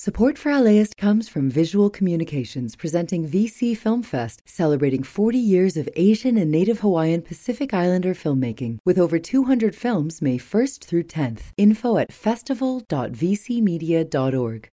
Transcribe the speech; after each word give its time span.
Support 0.00 0.38
for 0.38 0.56
LAist 0.56 0.96
comes 0.96 1.28
from 1.28 1.50
Visual 1.50 1.90
Communications 1.90 2.76
presenting 2.76 3.28
VC 3.28 3.76
Film 3.76 4.04
Fest, 4.04 4.42
celebrating 4.44 5.02
40 5.02 5.36
years 5.36 5.76
of 5.76 5.88
Asian 5.96 6.36
and 6.36 6.52
Native 6.52 6.78
Hawaiian 6.78 7.20
Pacific 7.20 7.74
Islander 7.74 8.14
filmmaking, 8.14 8.78
with 8.84 8.96
over 8.96 9.18
200 9.18 9.74
films 9.74 10.22
May 10.22 10.38
1st 10.38 10.84
through 10.84 11.02
10th. 11.02 11.40
Info 11.56 11.98
at 11.98 12.12
festival.vcmedia.org. 12.12 14.68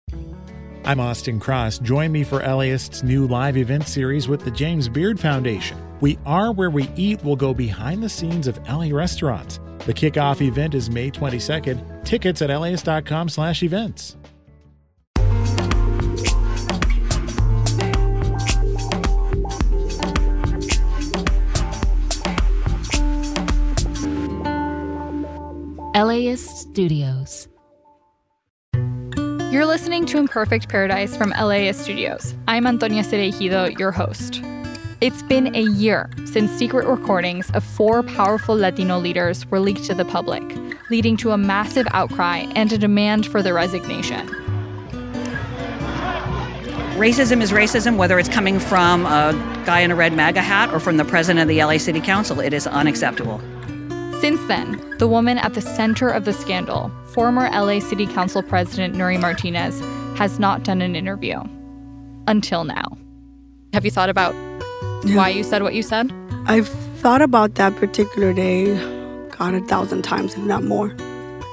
I'm 0.86 1.00
Austin 1.00 1.38
Cross. 1.38 1.80
Join 1.80 2.12
me 2.12 2.24
for 2.24 2.42
LAist's 2.42 3.02
new 3.02 3.26
live 3.26 3.58
event 3.58 3.88
series 3.88 4.26
with 4.26 4.42
the 4.42 4.50
James 4.50 4.88
Beard 4.88 5.20
Foundation. 5.20 5.76
We 6.00 6.18
Are 6.24 6.50
Where 6.50 6.70
We 6.70 6.88
Eat 6.96 7.22
will 7.22 7.36
go 7.36 7.52
behind 7.52 8.02
the 8.02 8.08
scenes 8.08 8.46
of 8.46 8.58
LA 8.66 8.88
restaurants. 8.90 9.60
The 9.80 9.92
kickoff 9.92 10.40
event 10.40 10.74
is 10.74 10.88
May 10.88 11.10
22nd. 11.10 12.06
Tickets 12.06 12.40
at 12.40 12.58
laist.com 12.58 13.28
slash 13.28 13.62
events. 13.62 14.16
LAist 25.94 26.56
Studios. 26.56 27.48
You're 29.50 29.66
listening 29.66 30.06
to 30.06 30.18
Imperfect 30.18 30.68
Paradise 30.68 31.16
from 31.16 31.30
LAist 31.30 31.82
Studios. 31.82 32.32
I'm 32.46 32.68
Antonia 32.68 33.02
Cereijido, 33.02 33.76
your 33.76 33.90
host. 33.90 34.40
It's 35.00 35.22
been 35.24 35.52
a 35.56 35.62
year 35.62 36.08
since 36.26 36.52
secret 36.52 36.86
recordings 36.86 37.50
of 37.54 37.64
four 37.64 38.04
powerful 38.04 38.54
Latino 38.54 39.00
leaders 39.00 39.44
were 39.46 39.58
leaked 39.58 39.82
to 39.86 39.94
the 39.94 40.04
public, 40.04 40.44
leading 40.90 41.16
to 41.16 41.32
a 41.32 41.36
massive 41.36 41.88
outcry 41.90 42.46
and 42.54 42.72
a 42.72 42.78
demand 42.78 43.26
for 43.26 43.42
their 43.42 43.54
resignation. 43.54 44.28
Racism 46.94 47.42
is 47.42 47.50
racism, 47.50 47.96
whether 47.96 48.16
it's 48.20 48.28
coming 48.28 48.60
from 48.60 49.06
a 49.06 49.32
guy 49.66 49.80
in 49.80 49.90
a 49.90 49.96
red 49.96 50.12
MAGA 50.12 50.40
hat 50.40 50.72
or 50.72 50.78
from 50.78 50.98
the 50.98 51.04
president 51.04 51.40
of 51.42 51.48
the 51.48 51.64
LA 51.64 51.78
City 51.78 52.00
Council. 52.00 52.38
It 52.38 52.52
is 52.52 52.68
unacceptable. 52.68 53.40
Since 54.20 54.46
then, 54.48 54.78
the 54.98 55.08
woman 55.08 55.38
at 55.38 55.54
the 55.54 55.62
center 55.62 56.10
of 56.10 56.26
the 56.26 56.34
scandal, 56.34 56.90
former 57.14 57.48
LA 57.48 57.80
City 57.80 58.06
Council 58.06 58.42
President 58.42 58.94
Nury 58.94 59.18
Martinez, 59.18 59.80
has 60.18 60.38
not 60.38 60.62
done 60.62 60.82
an 60.82 60.94
interview. 60.94 61.42
Until 62.26 62.64
now. 62.64 62.98
Have 63.72 63.86
you 63.86 63.90
thought 63.90 64.10
about 64.10 64.34
why 65.14 65.30
you 65.30 65.42
said 65.42 65.62
what 65.62 65.72
you 65.72 65.82
said? 65.82 66.12
I've 66.44 66.68
thought 66.98 67.22
about 67.22 67.54
that 67.54 67.74
particular 67.76 68.34
day, 68.34 68.74
God, 69.30 69.54
a 69.54 69.60
thousand 69.60 70.02
times, 70.02 70.34
if 70.34 70.40
not 70.40 70.64
more. 70.64 70.94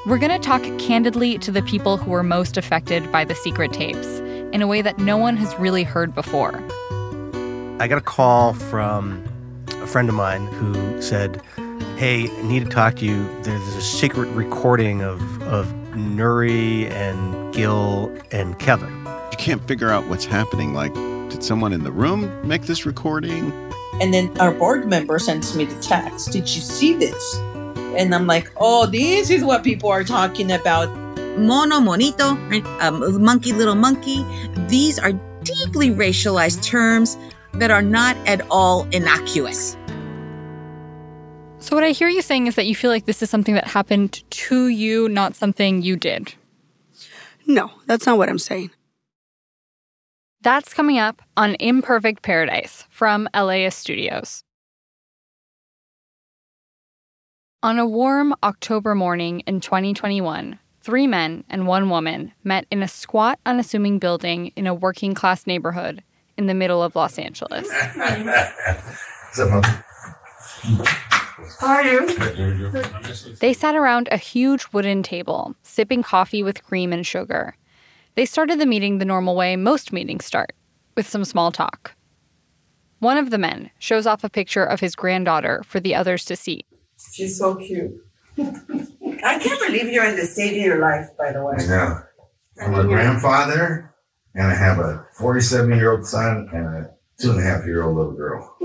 We're 0.05 0.17
going 0.17 0.31
to 0.31 0.39
talk 0.39 0.61
candidly 0.77 1.37
to 1.37 1.53
the 1.53 1.61
people 1.61 1.95
who 1.95 2.11
were 2.11 2.21
most 2.21 2.57
affected 2.57 3.09
by 3.13 3.23
the 3.23 3.35
secret 3.35 3.71
tapes 3.71 4.19
in 4.51 4.61
a 4.61 4.67
way 4.67 4.81
that 4.81 4.99
no 4.99 5.15
one 5.15 5.37
has 5.37 5.57
really 5.57 5.83
heard 5.83 6.13
before. 6.13 6.61
I 7.79 7.87
got 7.87 7.97
a 7.97 8.01
call 8.01 8.53
from 8.55 9.23
a 9.67 9.87
friend 9.87 10.09
of 10.09 10.15
mine 10.15 10.47
who 10.47 11.01
said, 11.01 11.41
Hey, 11.97 12.29
I 12.29 12.41
need 12.43 12.63
to 12.63 12.69
talk 12.69 12.97
to 12.97 13.05
you. 13.05 13.27
There's 13.41 13.75
a 13.75 13.81
secret 13.81 14.27
recording 14.27 15.01
of, 15.01 15.19
of 15.41 15.65
Nury 15.93 16.87
and 16.91 17.51
Gil 17.51 18.15
and 18.31 18.59
Kevin. 18.59 18.93
You 19.31 19.37
can't 19.39 19.67
figure 19.67 19.89
out 19.89 20.07
what's 20.07 20.23
happening. 20.23 20.75
Like, 20.75 20.93
did 20.93 21.43
someone 21.43 21.73
in 21.73 21.83
the 21.83 21.91
room 21.91 22.47
make 22.47 22.67
this 22.67 22.85
recording? 22.85 23.51
And 23.99 24.13
then 24.13 24.29
our 24.39 24.51
board 24.51 24.87
member 24.87 25.17
sends 25.17 25.55
me 25.55 25.65
the 25.65 25.81
text. 25.81 26.31
Did 26.31 26.41
you 26.41 26.61
see 26.61 26.93
this? 26.93 27.35
And 27.97 28.13
I'm 28.13 28.27
like, 28.27 28.51
oh, 28.57 28.85
this 28.85 29.31
is 29.31 29.43
what 29.43 29.63
people 29.63 29.89
are 29.89 30.03
talking 30.03 30.51
about. 30.51 30.95
Mono, 31.39 31.79
monito, 31.79 32.37
right? 32.47 32.63
Um, 32.79 33.23
monkey, 33.23 33.53
little 33.53 33.73
monkey. 33.73 34.23
These 34.67 34.99
are 34.99 35.13
deeply 35.41 35.89
racialized 35.89 36.61
terms 36.61 37.17
that 37.53 37.71
are 37.71 37.81
not 37.81 38.15
at 38.27 38.45
all 38.51 38.87
innocuous. 38.91 39.75
So, 41.67 41.75
what 41.75 41.83
I 41.83 41.89
hear 41.89 42.07
you 42.07 42.21
saying 42.21 42.47
is 42.47 42.55
that 42.55 42.65
you 42.65 42.73
feel 42.73 42.89
like 42.89 43.07
this 43.07 43.21
is 43.21 43.29
something 43.29 43.55
that 43.55 43.67
happened 43.67 44.23
to 44.29 44.69
you, 44.69 45.09
not 45.09 45.35
something 45.35 45.81
you 45.81 45.97
did. 45.97 46.33
No, 47.45 47.71
that's 47.85 48.05
not 48.05 48.17
what 48.17 48.29
I'm 48.29 48.39
saying. 48.39 48.71
That's 50.39 50.73
coming 50.73 50.97
up 50.97 51.21
on 51.35 51.57
Imperfect 51.59 52.21
Paradise 52.21 52.85
from 52.89 53.27
LAist 53.35 53.77
Studios. 53.79 54.45
On 57.61 57.77
a 57.79 57.85
warm 57.85 58.33
October 58.43 58.95
morning 58.95 59.41
in 59.41 59.59
2021, 59.59 60.59
three 60.79 61.05
men 61.05 61.43
and 61.49 61.67
one 61.67 61.89
woman 61.89 62.31
met 62.45 62.65
in 62.71 62.81
a 62.81 62.87
squat, 62.87 63.39
unassuming 63.45 63.99
building 63.99 64.53
in 64.55 64.67
a 64.67 64.73
working 64.73 65.13
class 65.13 65.45
neighborhood 65.45 66.01
in 66.37 66.45
the 66.45 66.53
middle 66.53 66.81
of 66.81 66.95
Los 66.95 67.19
Angeles. 67.19 67.67
How 71.59 71.67
are 71.67 71.83
you? 71.83 72.07
They 73.39 73.53
sat 73.53 73.75
around 73.75 74.09
a 74.11 74.17
huge 74.17 74.67
wooden 74.73 75.03
table, 75.03 75.55
sipping 75.61 76.03
coffee 76.03 76.41
with 76.43 76.63
cream 76.63 76.91
and 76.91 77.05
sugar. 77.05 77.55
They 78.15 78.25
started 78.25 78.59
the 78.59 78.65
meeting 78.65 78.97
the 78.97 79.05
normal 79.05 79.35
way 79.35 79.55
most 79.55 79.93
meetings 79.93 80.25
start, 80.25 80.53
with 80.95 81.07
some 81.07 81.23
small 81.23 81.51
talk. 81.51 81.93
One 82.99 83.17
of 83.17 83.29
the 83.29 83.37
men 83.37 83.69
shows 83.77 84.07
off 84.07 84.23
a 84.23 84.29
picture 84.29 84.63
of 84.63 84.79
his 84.79 84.95
granddaughter 84.95 85.61
for 85.63 85.79
the 85.79 85.93
others 85.93 86.25
to 86.25 86.35
see. 86.35 86.65
She's 87.13 87.37
so 87.37 87.55
cute. 87.55 87.91
I 88.39 89.37
can't 89.39 89.61
believe 89.65 89.91
you're 89.91 90.05
in 90.05 90.15
the 90.15 90.25
state 90.25 90.57
of 90.57 90.65
your 90.65 90.79
life, 90.79 91.09
by 91.17 91.31
the 91.31 91.43
way. 91.43 91.57
Yeah. 91.59 92.01
I'm 92.59 92.73
a 92.73 92.83
grandfather, 92.83 93.93
and 94.33 94.47
I 94.47 94.55
have 94.55 94.79
a 94.79 95.05
47 95.13 95.69
year 95.77 95.91
old 95.91 96.07
son 96.07 96.49
and 96.51 96.65
a 96.65 96.89
two 97.19 97.31
and 97.31 97.39
a 97.39 97.43
half 97.43 97.65
year 97.65 97.83
old 97.83 97.97
little 97.97 98.13
girl. 98.13 98.57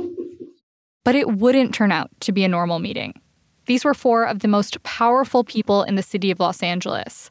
But 1.05 1.15
it 1.15 1.29
wouldn't 1.29 1.75
turn 1.75 1.93
out 1.93 2.11
to 2.21 2.33
be 2.33 2.45
a 2.45 2.49
normal 2.49 2.79
meeting. 2.79 3.21
These 3.67 3.85
were 3.85 3.95
four 3.95 4.25
of 4.25 4.41
the 4.41 4.49
most 4.49 4.83
powerful 4.83 5.45
people 5.45 5.83
in 5.83 5.95
the 5.95 6.03
city 6.03 6.31
of 6.31 6.41
Los 6.41 6.63
Angeles 6.63 7.31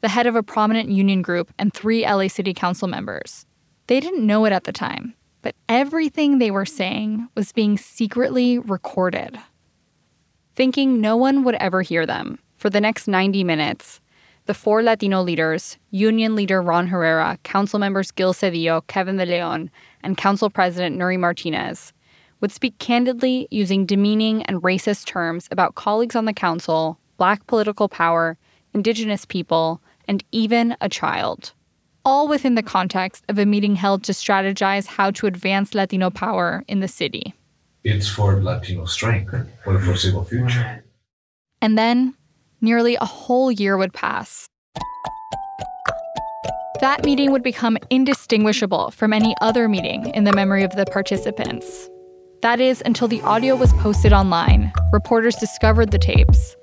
the 0.00 0.08
head 0.08 0.26
of 0.26 0.36
a 0.36 0.42
prominent 0.42 0.88
union 0.90 1.22
group 1.22 1.52
and 1.58 1.72
three 1.72 2.06
LA 2.06 2.28
City 2.28 2.54
Council 2.54 2.88
members. 2.88 3.46
They 3.88 4.00
didn't 4.00 4.26
know 4.26 4.44
it 4.44 4.52
at 4.52 4.64
the 4.64 4.72
time, 4.72 5.14
but 5.42 5.56
everything 5.68 6.38
they 6.38 6.50
were 6.50 6.66
saying 6.66 7.28
was 7.34 7.52
being 7.52 7.78
secretly 7.78 8.58
recorded. 8.58 9.38
Thinking 10.54 11.00
no 11.00 11.16
one 11.16 11.44
would 11.44 11.56
ever 11.56 11.82
hear 11.82 12.06
them, 12.06 12.38
for 12.56 12.70
the 12.70 12.80
next 12.80 13.08
90 13.08 13.44
minutes, 13.44 14.00
the 14.46 14.54
four 14.54 14.82
Latino 14.82 15.22
leaders, 15.22 15.76
Union 15.90 16.34
leader 16.34 16.62
Ron 16.62 16.88
Herrera, 16.88 17.38
Council 17.42 17.78
members 17.78 18.10
Gil 18.10 18.32
Cedillo, 18.32 18.86
Kevin 18.86 19.16
De 19.16 19.26
Leon, 19.26 19.70
and 20.02 20.16
Council 20.16 20.48
President 20.48 20.98
Nury 20.98 21.18
Martinez, 21.18 21.92
would 22.40 22.52
speak 22.52 22.78
candidly 22.78 23.48
using 23.50 23.86
demeaning 23.86 24.42
and 24.44 24.62
racist 24.62 25.06
terms 25.06 25.48
about 25.50 25.74
colleagues 25.74 26.16
on 26.16 26.24
the 26.24 26.32
council, 26.32 26.98
black 27.16 27.46
political 27.46 27.88
power, 27.88 28.36
indigenous 28.74 29.24
people, 29.24 29.80
and 30.06 30.24
even 30.32 30.76
a 30.80 30.88
child. 30.88 31.52
All 32.04 32.28
within 32.28 32.54
the 32.54 32.62
context 32.62 33.24
of 33.28 33.38
a 33.38 33.44
meeting 33.44 33.76
held 33.76 34.02
to 34.04 34.12
strategize 34.12 34.86
how 34.86 35.10
to 35.12 35.26
advance 35.26 35.74
Latino 35.74 36.10
power 36.10 36.64
in 36.68 36.80
the 36.80 36.88
city. 36.88 37.34
It's 37.84 38.08
for 38.08 38.42
Latino 38.42 38.86
strength 38.86 39.34
eh? 39.34 39.42
for 39.64 39.72
the 39.72 39.80
foreseeable 39.80 40.24
future. 40.24 40.84
And 41.60 41.76
then, 41.76 42.14
nearly 42.60 42.96
a 42.96 43.04
whole 43.04 43.50
year 43.50 43.76
would 43.76 43.92
pass. 43.92 44.48
That 46.80 47.04
meeting 47.04 47.32
would 47.32 47.42
become 47.42 47.76
indistinguishable 47.90 48.92
from 48.92 49.12
any 49.12 49.34
other 49.40 49.68
meeting 49.68 50.06
in 50.14 50.24
the 50.24 50.32
memory 50.32 50.62
of 50.62 50.76
the 50.76 50.86
participants. 50.86 51.90
That 52.40 52.60
is, 52.60 52.82
until 52.86 53.08
the 53.08 53.20
audio 53.22 53.56
was 53.56 53.72
posted 53.74 54.12
online, 54.12 54.72
reporters 54.92 55.34
discovered 55.34 55.90
the 55.90 55.98
tapes. 55.98 56.54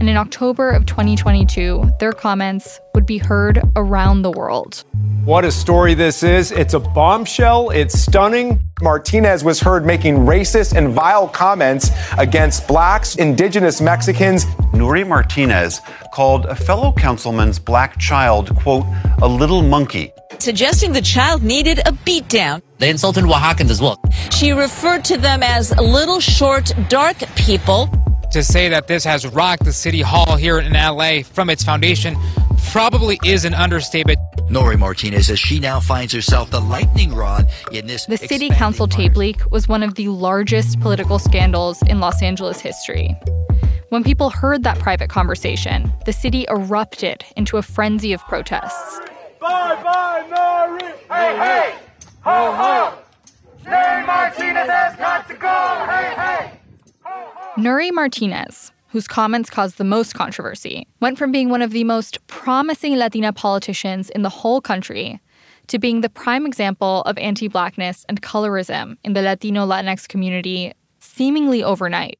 And 0.00 0.08
in 0.08 0.16
October 0.16 0.70
of 0.70 0.86
2022, 0.86 1.90
their 2.00 2.12
comments 2.12 2.80
would 2.94 3.04
be 3.04 3.18
heard 3.18 3.60
around 3.76 4.22
the 4.22 4.30
world. 4.30 4.84
What 5.24 5.44
a 5.44 5.52
story 5.52 5.92
this 5.92 6.22
is. 6.22 6.50
It's 6.50 6.72
a 6.72 6.80
bombshell. 6.80 7.68
It's 7.70 7.98
stunning. 7.98 8.60
Martinez 8.80 9.44
was 9.44 9.60
heard 9.60 9.84
making 9.84 10.16
racist 10.18 10.74
and 10.74 10.88
vile 10.88 11.28
comments 11.28 11.90
against 12.16 12.66
blacks, 12.66 13.16
indigenous 13.16 13.82
Mexicans. 13.82 14.46
Nury 14.72 15.06
Martinez 15.06 15.80
called 16.14 16.46
a 16.46 16.54
fellow 16.54 16.90
councilman's 16.92 17.58
black 17.58 17.98
child, 17.98 18.56
quote, 18.56 18.86
a 19.20 19.28
little 19.28 19.60
monkey. 19.60 20.10
Suggesting 20.40 20.92
the 20.92 21.02
child 21.02 21.42
needed 21.42 21.80
a 21.80 21.92
beatdown. 21.92 22.62
They 22.78 22.90
insulted 22.90 23.24
Oaxacans 23.24 23.70
as 23.70 23.80
well. 23.80 24.00
She 24.30 24.52
referred 24.52 25.04
to 25.06 25.18
them 25.18 25.42
as 25.42 25.76
little, 25.76 26.20
short, 26.20 26.72
dark 26.88 27.16
people. 27.34 27.90
To 28.32 28.44
say 28.44 28.68
that 28.68 28.86
this 28.86 29.02
has 29.04 29.26
rocked 29.26 29.64
the 29.64 29.72
city 29.72 30.00
hall 30.00 30.36
here 30.36 30.58
in 30.58 30.74
LA 30.74 31.22
from 31.22 31.50
its 31.50 31.64
foundation 31.64 32.16
probably 32.70 33.18
is 33.24 33.44
an 33.44 33.54
understatement. 33.54 34.18
Nury 34.48 34.78
Martinez 34.78 35.28
as 35.28 35.38
she 35.40 35.58
now 35.58 35.80
finds 35.80 36.12
herself 36.12 36.50
the 36.50 36.60
lightning 36.60 37.14
rod 37.14 37.50
in 37.72 37.86
this. 37.86 38.06
The 38.06 38.16
city 38.16 38.48
council 38.48 38.86
tape 38.86 39.16
leak 39.16 39.40
was 39.50 39.68
one 39.68 39.82
of 39.82 39.94
the 39.96 40.08
largest 40.08 40.80
political 40.80 41.18
scandals 41.18 41.82
in 41.82 42.00
Los 42.00 42.22
Angeles 42.22 42.60
history. 42.60 43.16
When 43.88 44.04
people 44.04 44.30
heard 44.30 44.62
that 44.64 44.78
private 44.78 45.10
conversation, 45.10 45.92
the 46.04 46.12
city 46.12 46.46
erupted 46.48 47.24
into 47.36 47.56
a 47.56 47.62
frenzy 47.62 48.12
of 48.12 48.22
protests. 48.22 49.00
Bye 49.40 49.82
bye, 49.82 50.78
Hey, 51.10 51.36
hey. 51.36 51.74
Ho, 52.22 52.52
ho. 52.52 52.98
Nury 53.64 54.06
Martinez 54.06 54.68
has 54.68 54.96
got 54.96 55.28
to 55.28 55.34
go. 55.34 55.86
Hey, 55.88 56.14
hey. 56.16 56.60
Ho, 57.04 57.30
ho. 57.34 57.60
Nury 57.60 57.92
Martinez, 57.92 58.72
whose 58.88 59.06
comments 59.06 59.48
caused 59.48 59.78
the 59.78 59.84
most 59.84 60.14
controversy, 60.14 60.86
went 61.00 61.18
from 61.18 61.30
being 61.30 61.50
one 61.50 61.62
of 61.62 61.70
the 61.70 61.84
most 61.84 62.26
promising 62.26 62.96
Latina 62.96 63.32
politicians 63.32 64.10
in 64.10 64.22
the 64.22 64.28
whole 64.28 64.60
country 64.60 65.20
to 65.68 65.78
being 65.78 66.00
the 66.00 66.08
prime 66.08 66.44
example 66.44 67.02
of 67.02 67.16
anti 67.18 67.46
blackness 67.46 68.04
and 68.08 68.20
colorism 68.20 68.96
in 69.04 69.12
the 69.12 69.22
Latino 69.22 69.66
Latinx 69.66 70.08
community 70.08 70.72
seemingly 70.98 71.62
overnight. 71.62 72.18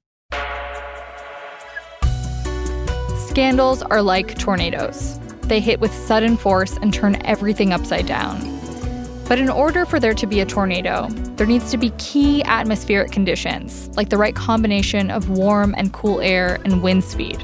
Scandals 3.28 3.82
are 3.82 4.02
like 4.02 4.38
tornadoes. 4.38 5.18
They 5.48 5.60
hit 5.60 5.80
with 5.80 5.94
sudden 5.94 6.36
force 6.36 6.76
and 6.76 6.92
turn 6.92 7.16
everything 7.24 7.72
upside 7.72 8.06
down. 8.06 8.38
But 9.26 9.38
in 9.38 9.48
order 9.48 9.86
for 9.86 9.98
there 9.98 10.14
to 10.14 10.26
be 10.26 10.40
a 10.40 10.46
tornado, 10.46 11.08
there 11.36 11.46
needs 11.46 11.70
to 11.70 11.78
be 11.78 11.90
key 11.98 12.42
atmospheric 12.44 13.12
conditions, 13.12 13.88
like 13.96 14.10
the 14.10 14.18
right 14.18 14.34
combination 14.34 15.10
of 15.10 15.30
warm 15.30 15.74
and 15.76 15.92
cool 15.92 16.20
air 16.20 16.58
and 16.64 16.82
wind 16.82 17.02
speed. 17.02 17.42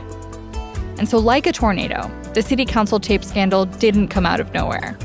And 0.99 1.09
so, 1.09 1.19
like 1.19 1.47
a 1.47 1.53
tornado, 1.53 2.11
the 2.35 2.43
city 2.43 2.67
council 2.67 3.01
tape 3.01 3.25
scandal 3.25 3.65
didn't 3.65 4.09
come 4.09 4.27
out 4.27 4.39
of 4.41 4.53
nowhere. 4.53 4.99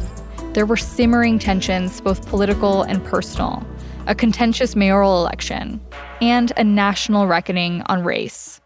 There 0.53 0.65
were 0.65 0.77
simmering 0.77 1.39
tensions, 1.39 2.01
both 2.01 2.27
political 2.27 2.83
and 2.83 3.03
personal, 3.05 3.65
a 4.07 4.15
contentious 4.15 4.75
mayoral 4.75 5.19
election, 5.19 5.79
and 6.21 6.51
a 6.57 6.63
national 6.63 7.27
reckoning 7.27 7.81
on 7.87 8.03
race. 8.03 8.58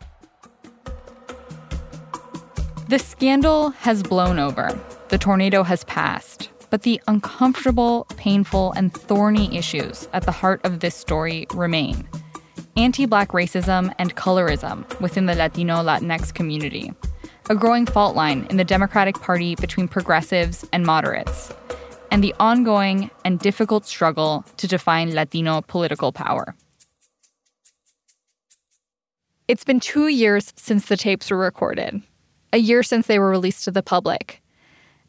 The 2.93 2.99
scandal 2.99 3.71
has 3.71 4.03
blown 4.03 4.37
over. 4.37 4.79
The 5.09 5.17
tornado 5.17 5.63
has 5.63 5.83
passed. 5.85 6.51
But 6.69 6.83
the 6.83 7.01
uncomfortable, 7.07 8.05
painful, 8.17 8.71
and 8.73 8.93
thorny 8.93 9.57
issues 9.57 10.07
at 10.13 10.27
the 10.27 10.31
heart 10.31 10.61
of 10.63 10.79
this 10.79 10.93
story 10.93 11.47
remain 11.55 12.07
anti 12.77 13.07
black 13.07 13.29
racism 13.29 13.91
and 13.97 14.15
colorism 14.15 14.85
within 15.01 15.25
the 15.25 15.33
Latino 15.33 15.77
Latinx 15.77 16.31
community, 16.35 16.93
a 17.49 17.55
growing 17.55 17.87
fault 17.87 18.15
line 18.15 18.45
in 18.51 18.57
the 18.57 18.63
Democratic 18.63 19.19
Party 19.19 19.55
between 19.55 19.87
progressives 19.87 20.63
and 20.71 20.85
moderates, 20.85 21.51
and 22.11 22.23
the 22.23 22.35
ongoing 22.39 23.09
and 23.25 23.39
difficult 23.39 23.87
struggle 23.87 24.45
to 24.57 24.67
define 24.67 25.15
Latino 25.15 25.61
political 25.61 26.11
power. 26.11 26.55
It's 29.47 29.63
been 29.63 29.79
two 29.79 30.09
years 30.09 30.53
since 30.55 30.85
the 30.85 30.95
tapes 30.95 31.31
were 31.31 31.39
recorded, 31.39 32.03
a 32.53 32.57
year 32.57 32.83
since 32.83 33.07
they 33.07 33.19
were 33.19 33.29
released 33.29 33.65
to 33.65 33.71
the 33.71 33.83
public. 33.83 34.41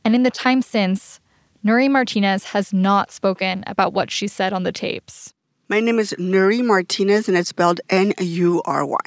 And 0.04 0.14
in 0.14 0.22
the 0.22 0.30
time 0.30 0.62
since, 0.62 1.20
Nury 1.64 1.90
Martinez 1.90 2.44
has 2.44 2.72
not 2.72 3.12
spoken 3.12 3.62
about 3.66 3.92
what 3.92 4.10
she 4.10 4.26
said 4.26 4.52
on 4.52 4.64
the 4.64 4.72
tapes. 4.72 5.34
My 5.68 5.80
name 5.80 5.98
is 5.98 6.14
Nury 6.18 6.64
Martinez, 6.64 7.28
and 7.28 7.36
it's 7.36 7.50
spelled 7.50 7.80
N 7.90 8.14
U 8.18 8.62
R 8.64 8.84
Y. 8.84 8.98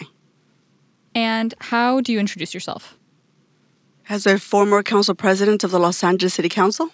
And 1.13 1.53
how 1.59 1.99
do 1.99 2.13
you 2.13 2.19
introduce 2.19 2.53
yourself? 2.53 2.97
As 4.07 4.25
a 4.25 4.37
former 4.37 4.83
council 4.83 5.15
president 5.15 5.63
of 5.63 5.71
the 5.71 5.79
Los 5.79 6.03
Angeles 6.03 6.35
City 6.35 6.49
Council. 6.49 6.89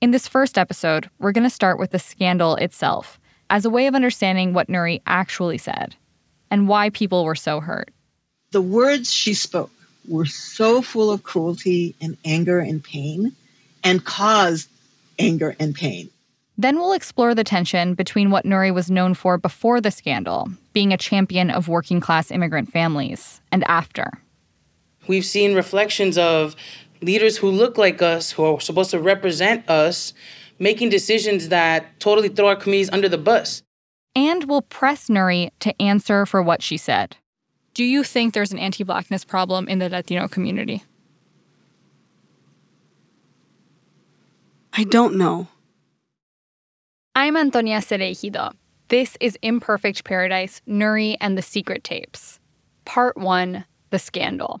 In 0.00 0.10
this 0.10 0.28
first 0.28 0.56
episode, 0.56 1.10
we're 1.18 1.32
going 1.32 1.44
to 1.44 1.50
start 1.50 1.78
with 1.78 1.90
the 1.90 1.98
scandal 1.98 2.56
itself 2.56 3.18
as 3.50 3.64
a 3.64 3.70
way 3.70 3.86
of 3.86 3.94
understanding 3.94 4.52
what 4.52 4.68
Nury 4.68 5.00
actually 5.06 5.58
said 5.58 5.96
and 6.50 6.68
why 6.68 6.90
people 6.90 7.24
were 7.24 7.34
so 7.34 7.60
hurt. 7.60 7.90
The 8.52 8.62
words 8.62 9.12
she 9.12 9.34
spoke 9.34 9.70
were 10.08 10.26
so 10.26 10.82
full 10.82 11.10
of 11.10 11.22
cruelty 11.22 11.94
and 12.00 12.16
anger 12.24 12.58
and 12.58 12.82
pain 12.82 13.34
and 13.84 14.04
caused 14.04 14.68
anger 15.18 15.54
and 15.60 15.74
pain. 15.74 16.10
Then 16.56 16.76
we'll 16.76 16.92
explore 16.92 17.36
the 17.36 17.44
tension 17.44 17.94
between 17.94 18.30
what 18.30 18.44
Nury 18.44 18.74
was 18.74 18.90
known 18.90 19.14
for 19.14 19.38
before 19.38 19.80
the 19.80 19.92
scandal, 19.92 20.48
being 20.72 20.92
a 20.92 20.96
champion 20.96 21.50
of 21.50 21.68
working 21.68 22.00
class 22.00 22.32
immigrant 22.32 22.72
families, 22.72 23.40
and 23.52 23.62
after. 23.64 24.10
We've 25.06 25.24
seen 25.24 25.54
reflections 25.54 26.18
of 26.18 26.56
leaders 27.00 27.36
who 27.36 27.48
look 27.48 27.78
like 27.78 28.02
us, 28.02 28.32
who 28.32 28.44
are 28.44 28.60
supposed 28.60 28.90
to 28.90 28.98
represent 28.98 29.68
us, 29.70 30.12
making 30.58 30.88
decisions 30.88 31.48
that 31.50 32.00
totally 32.00 32.28
throw 32.28 32.48
our 32.48 32.56
communities 32.56 32.90
under 32.92 33.08
the 33.08 33.18
bus. 33.18 33.62
And 34.16 34.44
we'll 34.44 34.62
press 34.62 35.08
Nury 35.08 35.50
to 35.60 35.80
answer 35.80 36.26
for 36.26 36.42
what 36.42 36.60
she 36.60 36.76
said. 36.76 37.16
Do 37.78 37.84
you 37.84 38.02
think 38.02 38.34
there's 38.34 38.50
an 38.50 38.58
anti 38.58 38.82
blackness 38.82 39.24
problem 39.24 39.68
in 39.68 39.78
the 39.78 39.88
Latino 39.88 40.26
community? 40.26 40.82
I 44.72 44.82
don't 44.82 45.14
know. 45.16 45.46
I'm 47.14 47.36
Antonia 47.36 47.78
Cereijido. 47.78 48.52
This 48.88 49.16
is 49.20 49.38
Imperfect 49.42 50.02
Paradise, 50.02 50.60
Nury 50.66 51.16
and 51.20 51.38
the 51.38 51.42
Secret 51.42 51.84
Tapes. 51.84 52.40
Part 52.84 53.16
1 53.16 53.64
The 53.90 53.98
Scandal. 54.00 54.60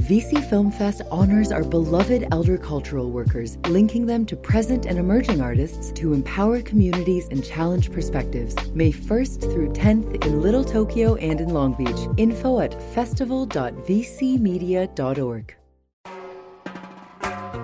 VC 0.00 0.48
Film 0.50 0.70
Fest 0.70 1.00
honors 1.10 1.50
our 1.50 1.64
beloved 1.64 2.28
elder 2.30 2.58
cultural 2.58 3.10
workers, 3.10 3.56
linking 3.68 4.04
them 4.06 4.26
to 4.26 4.36
present 4.36 4.84
and 4.86 4.98
emerging 4.98 5.40
artists 5.40 5.90
to 5.92 6.12
empower 6.12 6.60
communities 6.60 7.26
and 7.30 7.42
challenge 7.44 7.90
perspectives. 7.90 8.54
May 8.74 8.92
1st 8.92 9.40
through 9.40 9.72
10th 9.72 10.26
in 10.26 10.42
Little 10.42 10.64
Tokyo 10.64 11.14
and 11.14 11.40
in 11.40 11.48
Long 11.50 11.72
Beach. 11.74 12.08
Info 12.18 12.60
at 12.60 12.74
festival.vcmedia.org. 12.92 15.56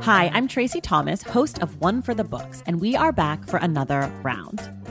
Hi, 0.02 0.30
I'm 0.32 0.48
Tracy 0.48 0.80
Thomas, 0.80 1.22
host 1.22 1.58
of 1.58 1.78
One 1.78 2.00
for 2.00 2.14
the 2.14 2.24
Books, 2.24 2.62
and 2.64 2.80
we 2.80 2.96
are 2.96 3.12
back 3.12 3.46
for 3.46 3.58
another 3.58 4.10
round. 4.22 4.79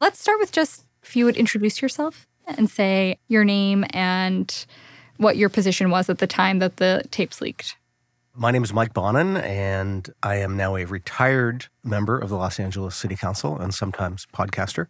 Let's 0.00 0.20
start 0.20 0.38
with 0.40 0.52
just 0.52 0.84
if 1.02 1.16
you 1.16 1.24
would 1.24 1.36
introduce 1.36 1.80
yourself 1.80 2.26
and 2.46 2.68
say 2.68 3.18
your 3.28 3.44
name 3.44 3.84
and 3.90 4.66
what 5.16 5.36
your 5.36 5.48
position 5.48 5.90
was 5.90 6.10
at 6.10 6.18
the 6.18 6.26
time 6.26 6.58
that 6.58 6.76
the 6.76 7.04
tapes 7.10 7.40
leaked. 7.40 7.76
My 8.36 8.50
name 8.50 8.64
is 8.64 8.72
Mike 8.72 8.92
Bonin, 8.92 9.36
and 9.36 10.12
I 10.22 10.36
am 10.36 10.56
now 10.56 10.76
a 10.76 10.84
retired 10.86 11.66
member 11.84 12.18
of 12.18 12.30
the 12.30 12.36
Los 12.36 12.58
Angeles 12.58 12.96
City 12.96 13.14
Council 13.14 13.56
and 13.56 13.72
sometimes 13.72 14.26
podcaster. 14.34 14.88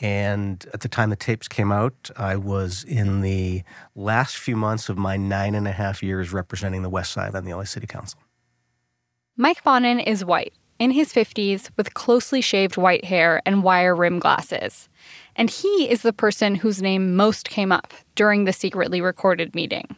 And 0.00 0.66
at 0.74 0.80
the 0.80 0.88
time 0.88 1.08
the 1.08 1.16
tapes 1.16 1.48
came 1.48 1.72
out, 1.72 2.10
I 2.16 2.36
was 2.36 2.84
in 2.84 3.22
the 3.22 3.62
last 3.94 4.36
few 4.36 4.54
months 4.54 4.90
of 4.90 4.98
my 4.98 5.16
nine 5.16 5.54
and 5.54 5.66
a 5.66 5.72
half 5.72 6.02
years 6.02 6.32
representing 6.32 6.82
the 6.82 6.90
West 6.90 7.12
Side 7.12 7.34
on 7.34 7.44
the 7.44 7.54
LA 7.54 7.64
City 7.64 7.86
Council. 7.86 8.20
Mike 9.36 9.64
Bonin 9.64 10.00
is 10.00 10.24
white, 10.24 10.52
in 10.78 10.90
his 10.90 11.12
50s, 11.12 11.70
with 11.76 11.94
closely 11.94 12.40
shaved 12.40 12.76
white 12.76 13.04
hair 13.04 13.40
and 13.46 13.62
wire 13.62 13.94
rim 13.94 14.18
glasses. 14.18 14.88
And 15.36 15.50
he 15.50 15.90
is 15.90 16.02
the 16.02 16.12
person 16.12 16.56
whose 16.56 16.82
name 16.82 17.16
most 17.16 17.48
came 17.48 17.72
up 17.72 17.92
during 18.14 18.44
the 18.44 18.52
secretly 18.52 19.00
recorded 19.00 19.54
meeting. 19.54 19.96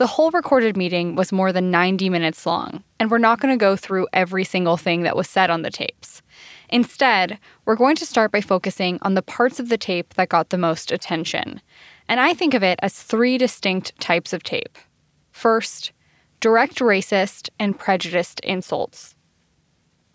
The 0.00 0.06
whole 0.06 0.30
recorded 0.30 0.78
meeting 0.78 1.14
was 1.14 1.30
more 1.30 1.52
than 1.52 1.70
90 1.70 2.08
minutes 2.08 2.46
long, 2.46 2.82
and 2.98 3.10
we're 3.10 3.18
not 3.18 3.38
going 3.38 3.52
to 3.52 3.62
go 3.62 3.76
through 3.76 4.08
every 4.14 4.44
single 4.44 4.78
thing 4.78 5.02
that 5.02 5.14
was 5.14 5.28
said 5.28 5.50
on 5.50 5.60
the 5.60 5.70
tapes. 5.70 6.22
Instead, 6.70 7.38
we're 7.66 7.76
going 7.76 7.96
to 7.96 8.06
start 8.06 8.32
by 8.32 8.40
focusing 8.40 8.98
on 9.02 9.12
the 9.12 9.20
parts 9.20 9.60
of 9.60 9.68
the 9.68 9.76
tape 9.76 10.14
that 10.14 10.30
got 10.30 10.48
the 10.48 10.56
most 10.56 10.90
attention. 10.90 11.60
And 12.08 12.18
I 12.18 12.32
think 12.32 12.54
of 12.54 12.62
it 12.62 12.78
as 12.82 13.02
three 13.02 13.36
distinct 13.36 13.98
types 14.00 14.32
of 14.32 14.42
tape. 14.42 14.78
First, 15.32 15.92
direct 16.40 16.78
racist 16.78 17.50
and 17.58 17.78
prejudiced 17.78 18.40
insults. 18.40 19.14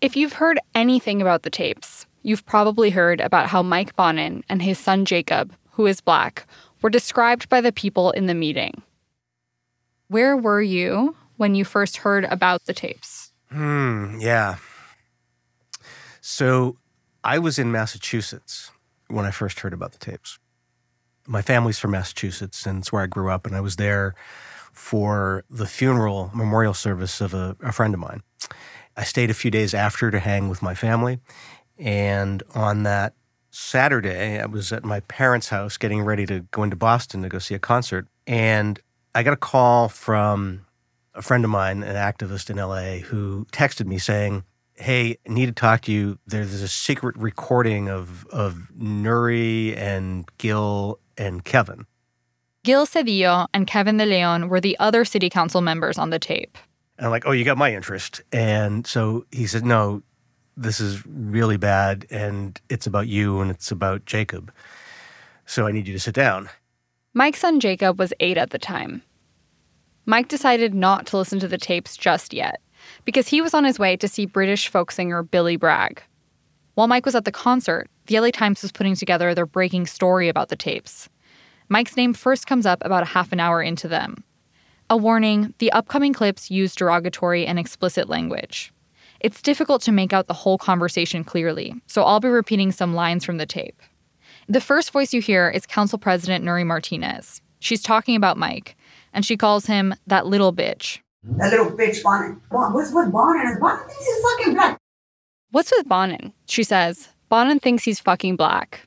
If 0.06 0.14
you've 0.14 0.34
heard 0.34 0.60
anything 0.72 1.20
about 1.20 1.42
the 1.42 1.50
tapes, 1.50 2.06
you've 2.22 2.46
probably 2.46 2.90
heard 2.90 3.20
about 3.20 3.48
how 3.48 3.60
Mike 3.60 3.96
Bonin 3.96 4.44
and 4.48 4.62
his 4.62 4.78
son 4.78 5.04
Jacob, 5.04 5.52
who 5.72 5.84
is 5.86 6.00
black, 6.00 6.46
were 6.80 6.90
described 6.90 7.48
by 7.48 7.60
the 7.60 7.72
people 7.72 8.12
in 8.12 8.26
the 8.26 8.32
meeting. 8.32 8.82
Where 10.06 10.36
were 10.36 10.62
you 10.62 11.16
when 11.38 11.56
you 11.56 11.64
first 11.64 11.96
heard 11.96 12.24
about 12.26 12.66
the 12.66 12.72
tapes? 12.72 13.32
Hmm, 13.50 14.18
yeah. 14.20 14.58
So 16.20 16.76
I 17.24 17.40
was 17.40 17.58
in 17.58 17.72
Massachusetts 17.72 18.70
when 19.08 19.24
I 19.24 19.32
first 19.32 19.58
heard 19.58 19.72
about 19.72 19.90
the 19.90 19.98
tapes. 19.98 20.38
My 21.26 21.42
family's 21.42 21.80
from 21.80 21.90
Massachusetts, 21.90 22.64
and 22.64 22.78
it's 22.78 22.92
where 22.92 23.02
I 23.02 23.06
grew 23.06 23.28
up, 23.28 23.44
and 23.44 23.56
I 23.56 23.60
was 23.60 23.74
there 23.74 24.14
for 24.72 25.42
the 25.50 25.66
funeral 25.66 26.30
memorial 26.32 26.74
service 26.74 27.20
of 27.20 27.34
a, 27.34 27.56
a 27.60 27.72
friend 27.72 27.92
of 27.92 27.98
mine. 27.98 28.22
I 28.96 29.04
stayed 29.04 29.30
a 29.30 29.34
few 29.34 29.50
days 29.50 29.74
after 29.74 30.10
to 30.10 30.18
hang 30.18 30.48
with 30.48 30.62
my 30.62 30.74
family, 30.74 31.18
and 31.78 32.42
on 32.54 32.84
that 32.84 33.14
Saturday, 33.50 34.38
I 34.38 34.46
was 34.46 34.70
at 34.70 34.84
my 34.84 35.00
parents' 35.00 35.48
house 35.48 35.78
getting 35.78 36.02
ready 36.02 36.26
to 36.26 36.40
go 36.50 36.62
into 36.62 36.76
Boston 36.76 37.22
to 37.22 37.28
go 37.28 37.38
see 37.38 37.54
a 37.54 37.58
concert. 37.58 38.06
And 38.26 38.78
I 39.14 39.22
got 39.22 39.32
a 39.32 39.38
call 39.38 39.88
from 39.88 40.66
a 41.14 41.22
friend 41.22 41.42
of 41.42 41.50
mine, 41.50 41.82
an 41.82 41.96
activist 41.96 42.50
in 42.50 42.58
LA, 42.58 43.06
who 43.06 43.46
texted 43.52 43.86
me 43.86 43.96
saying, 43.96 44.44
Hey, 44.74 45.16
need 45.26 45.46
to 45.46 45.52
talk 45.52 45.80
to 45.82 45.92
you. 45.92 46.18
There's 46.26 46.60
a 46.60 46.68
secret 46.68 47.16
recording 47.16 47.88
of, 47.88 48.26
of 48.26 48.68
Nury 48.78 49.74
and 49.74 50.28
Gil 50.36 50.98
and 51.16 51.42
Kevin. 51.42 51.86
Gil 52.62 52.86
Cedillo 52.86 53.46
and 53.54 53.66
Kevin 53.66 53.96
De 53.96 54.04
Leon 54.04 54.50
were 54.50 54.60
the 54.60 54.78
other 54.78 55.06
city 55.06 55.30
council 55.30 55.62
members 55.62 55.96
on 55.96 56.10
the 56.10 56.18
tape. 56.18 56.58
And 56.98 57.06
I'm 57.06 57.10
like, 57.10 57.26
oh, 57.26 57.32
you 57.32 57.44
got 57.44 57.58
my 57.58 57.74
interest. 57.74 58.22
And 58.32 58.86
so 58.86 59.26
he 59.30 59.46
said, 59.46 59.64
no, 59.64 60.02
this 60.56 60.80
is 60.80 61.04
really 61.06 61.56
bad 61.56 62.06
and 62.10 62.60
it's 62.68 62.86
about 62.86 63.08
you 63.08 63.40
and 63.40 63.50
it's 63.50 63.70
about 63.70 64.06
Jacob. 64.06 64.52
So 65.44 65.66
I 65.66 65.72
need 65.72 65.86
you 65.86 65.92
to 65.92 66.00
sit 66.00 66.14
down. 66.14 66.48
Mike's 67.12 67.40
son 67.40 67.60
Jacob 67.60 67.98
was 67.98 68.12
eight 68.20 68.38
at 68.38 68.50
the 68.50 68.58
time. 68.58 69.02
Mike 70.06 70.28
decided 70.28 70.74
not 70.74 71.06
to 71.06 71.16
listen 71.16 71.38
to 71.40 71.48
the 71.48 71.58
tapes 71.58 71.96
just 71.96 72.32
yet 72.32 72.60
because 73.04 73.28
he 73.28 73.40
was 73.40 73.54
on 73.54 73.64
his 73.64 73.78
way 73.78 73.96
to 73.96 74.08
see 74.08 74.24
British 74.24 74.68
folk 74.68 74.90
singer 74.90 75.22
Billy 75.22 75.56
Bragg. 75.56 76.02
While 76.74 76.88
Mike 76.88 77.06
was 77.06 77.14
at 77.14 77.24
the 77.24 77.32
concert, 77.32 77.88
the 78.06 78.20
LA 78.20 78.30
Times 78.30 78.62
was 78.62 78.70
putting 78.70 78.94
together 78.94 79.34
their 79.34 79.46
breaking 79.46 79.86
story 79.86 80.28
about 80.28 80.48
the 80.48 80.56
tapes. 80.56 81.08
Mike's 81.68 81.96
name 81.96 82.14
first 82.14 82.46
comes 82.46 82.66
up 82.66 82.84
about 82.84 83.02
a 83.02 83.06
half 83.06 83.32
an 83.32 83.40
hour 83.40 83.62
into 83.62 83.88
them. 83.88 84.22
A 84.88 84.96
warning 84.96 85.52
the 85.58 85.72
upcoming 85.72 86.12
clips 86.12 86.48
use 86.48 86.76
derogatory 86.76 87.44
and 87.44 87.58
explicit 87.58 88.08
language. 88.08 88.72
It's 89.18 89.42
difficult 89.42 89.82
to 89.82 89.90
make 89.90 90.12
out 90.12 90.28
the 90.28 90.34
whole 90.34 90.58
conversation 90.58 91.24
clearly, 91.24 91.74
so 91.88 92.04
I'll 92.04 92.20
be 92.20 92.28
repeating 92.28 92.70
some 92.70 92.94
lines 92.94 93.24
from 93.24 93.38
the 93.38 93.46
tape. 93.46 93.82
The 94.48 94.60
first 94.60 94.92
voice 94.92 95.12
you 95.12 95.20
hear 95.20 95.50
is 95.50 95.66
Council 95.66 95.98
President 95.98 96.44
Nury 96.44 96.64
Martinez. 96.64 97.42
She's 97.58 97.82
talking 97.82 98.14
about 98.14 98.36
Mike, 98.36 98.76
and 99.12 99.26
she 99.26 99.36
calls 99.36 99.66
him 99.66 99.92
that 100.06 100.26
little 100.26 100.52
bitch. 100.52 101.00
That 101.24 101.50
little 101.50 101.72
bitch 101.72 102.04
Bonin. 102.04 102.40
What's 102.50 102.92
with 102.92 103.10
Bonin? 103.10 103.58
Bonin 103.58 103.88
thinks 103.88 104.06
he's 104.06 104.22
fucking 104.22 104.54
black. 104.54 104.78
What's 105.50 105.72
with 105.76 105.88
Bonin? 105.88 106.32
She 106.46 106.62
says. 106.62 107.08
Bonin 107.28 107.58
thinks 107.58 107.82
he's 107.82 107.98
fucking 107.98 108.36
black. 108.36 108.86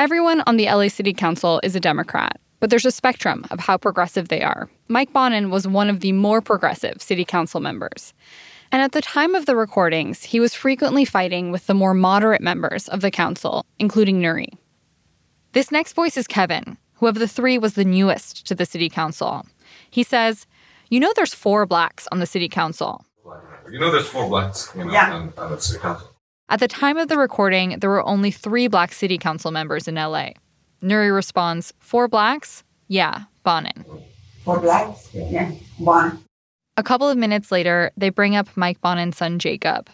Everyone 0.00 0.42
on 0.48 0.56
the 0.56 0.66
LA 0.66 0.88
City 0.88 1.12
Council 1.12 1.60
is 1.62 1.76
a 1.76 1.80
Democrat, 1.80 2.40
but 2.62 2.70
there's 2.70 2.86
a 2.86 2.92
spectrum 2.92 3.44
of 3.50 3.58
how 3.58 3.76
progressive 3.76 4.28
they 4.28 4.40
are. 4.40 4.70
Mike 4.86 5.12
Bonin 5.12 5.50
was 5.50 5.66
one 5.66 5.90
of 5.90 5.98
the 5.98 6.12
more 6.12 6.40
progressive 6.40 7.02
city 7.02 7.24
council 7.24 7.58
members. 7.58 8.14
And 8.70 8.80
at 8.80 8.92
the 8.92 9.02
time 9.02 9.34
of 9.34 9.46
the 9.46 9.56
recordings, 9.56 10.22
he 10.22 10.38
was 10.38 10.54
frequently 10.54 11.04
fighting 11.04 11.50
with 11.50 11.66
the 11.66 11.74
more 11.74 11.92
moderate 11.92 12.40
members 12.40 12.86
of 12.86 13.00
the 13.00 13.10
council, 13.10 13.66
including 13.80 14.20
Nury. 14.20 14.46
This 15.54 15.72
next 15.72 15.94
voice 15.94 16.16
is 16.16 16.28
Kevin, 16.28 16.78
who 16.94 17.08
of 17.08 17.16
the 17.16 17.26
three 17.26 17.58
was 17.58 17.74
the 17.74 17.84
newest 17.84 18.46
to 18.46 18.54
the 18.54 18.64
city 18.64 18.88
council. 18.88 19.44
He 19.90 20.04
says, 20.04 20.46
You 20.88 21.00
know, 21.00 21.12
there's 21.16 21.34
four 21.34 21.66
blacks 21.66 22.06
on 22.12 22.20
the 22.20 22.26
city 22.26 22.48
council. 22.48 23.04
You 23.72 23.80
know, 23.80 23.90
there's 23.90 24.06
four 24.06 24.28
blacks 24.28 24.70
you 24.76 24.84
know, 24.84 24.92
Yeah. 24.92 25.12
on, 25.12 25.32
on 25.36 25.50
the 25.50 25.60
city 25.60 25.80
council. 25.80 26.10
At 26.48 26.60
the 26.60 26.68
time 26.68 26.96
of 26.96 27.08
the 27.08 27.18
recording, 27.18 27.80
there 27.80 27.90
were 27.90 28.06
only 28.06 28.30
three 28.30 28.68
black 28.68 28.92
city 28.92 29.18
council 29.18 29.50
members 29.50 29.88
in 29.88 29.96
LA. 29.96 30.34
Nury 30.82 31.14
responds, 31.14 31.72
Four 31.78 32.08
blacks? 32.08 32.64
Yeah, 32.88 33.24
Bonin. 33.44 33.84
Four 34.44 34.60
blacks? 34.60 35.08
Yeah. 35.14 35.52
Bonin. 35.78 36.18
A 36.76 36.82
couple 36.82 37.08
of 37.08 37.18
minutes 37.18 37.52
later, 37.52 37.92
they 37.96 38.08
bring 38.08 38.34
up 38.34 38.48
Mike 38.56 38.80
Bonin's 38.80 39.16
son, 39.16 39.38
Jacob. 39.38 39.88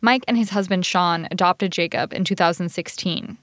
Mike 0.00 0.24
and 0.26 0.36
his 0.36 0.50
husband, 0.50 0.84
Sean, 0.84 1.28
adopted 1.30 1.72
Jacob 1.72 2.12
in 2.12 2.24
2016. 2.24 3.38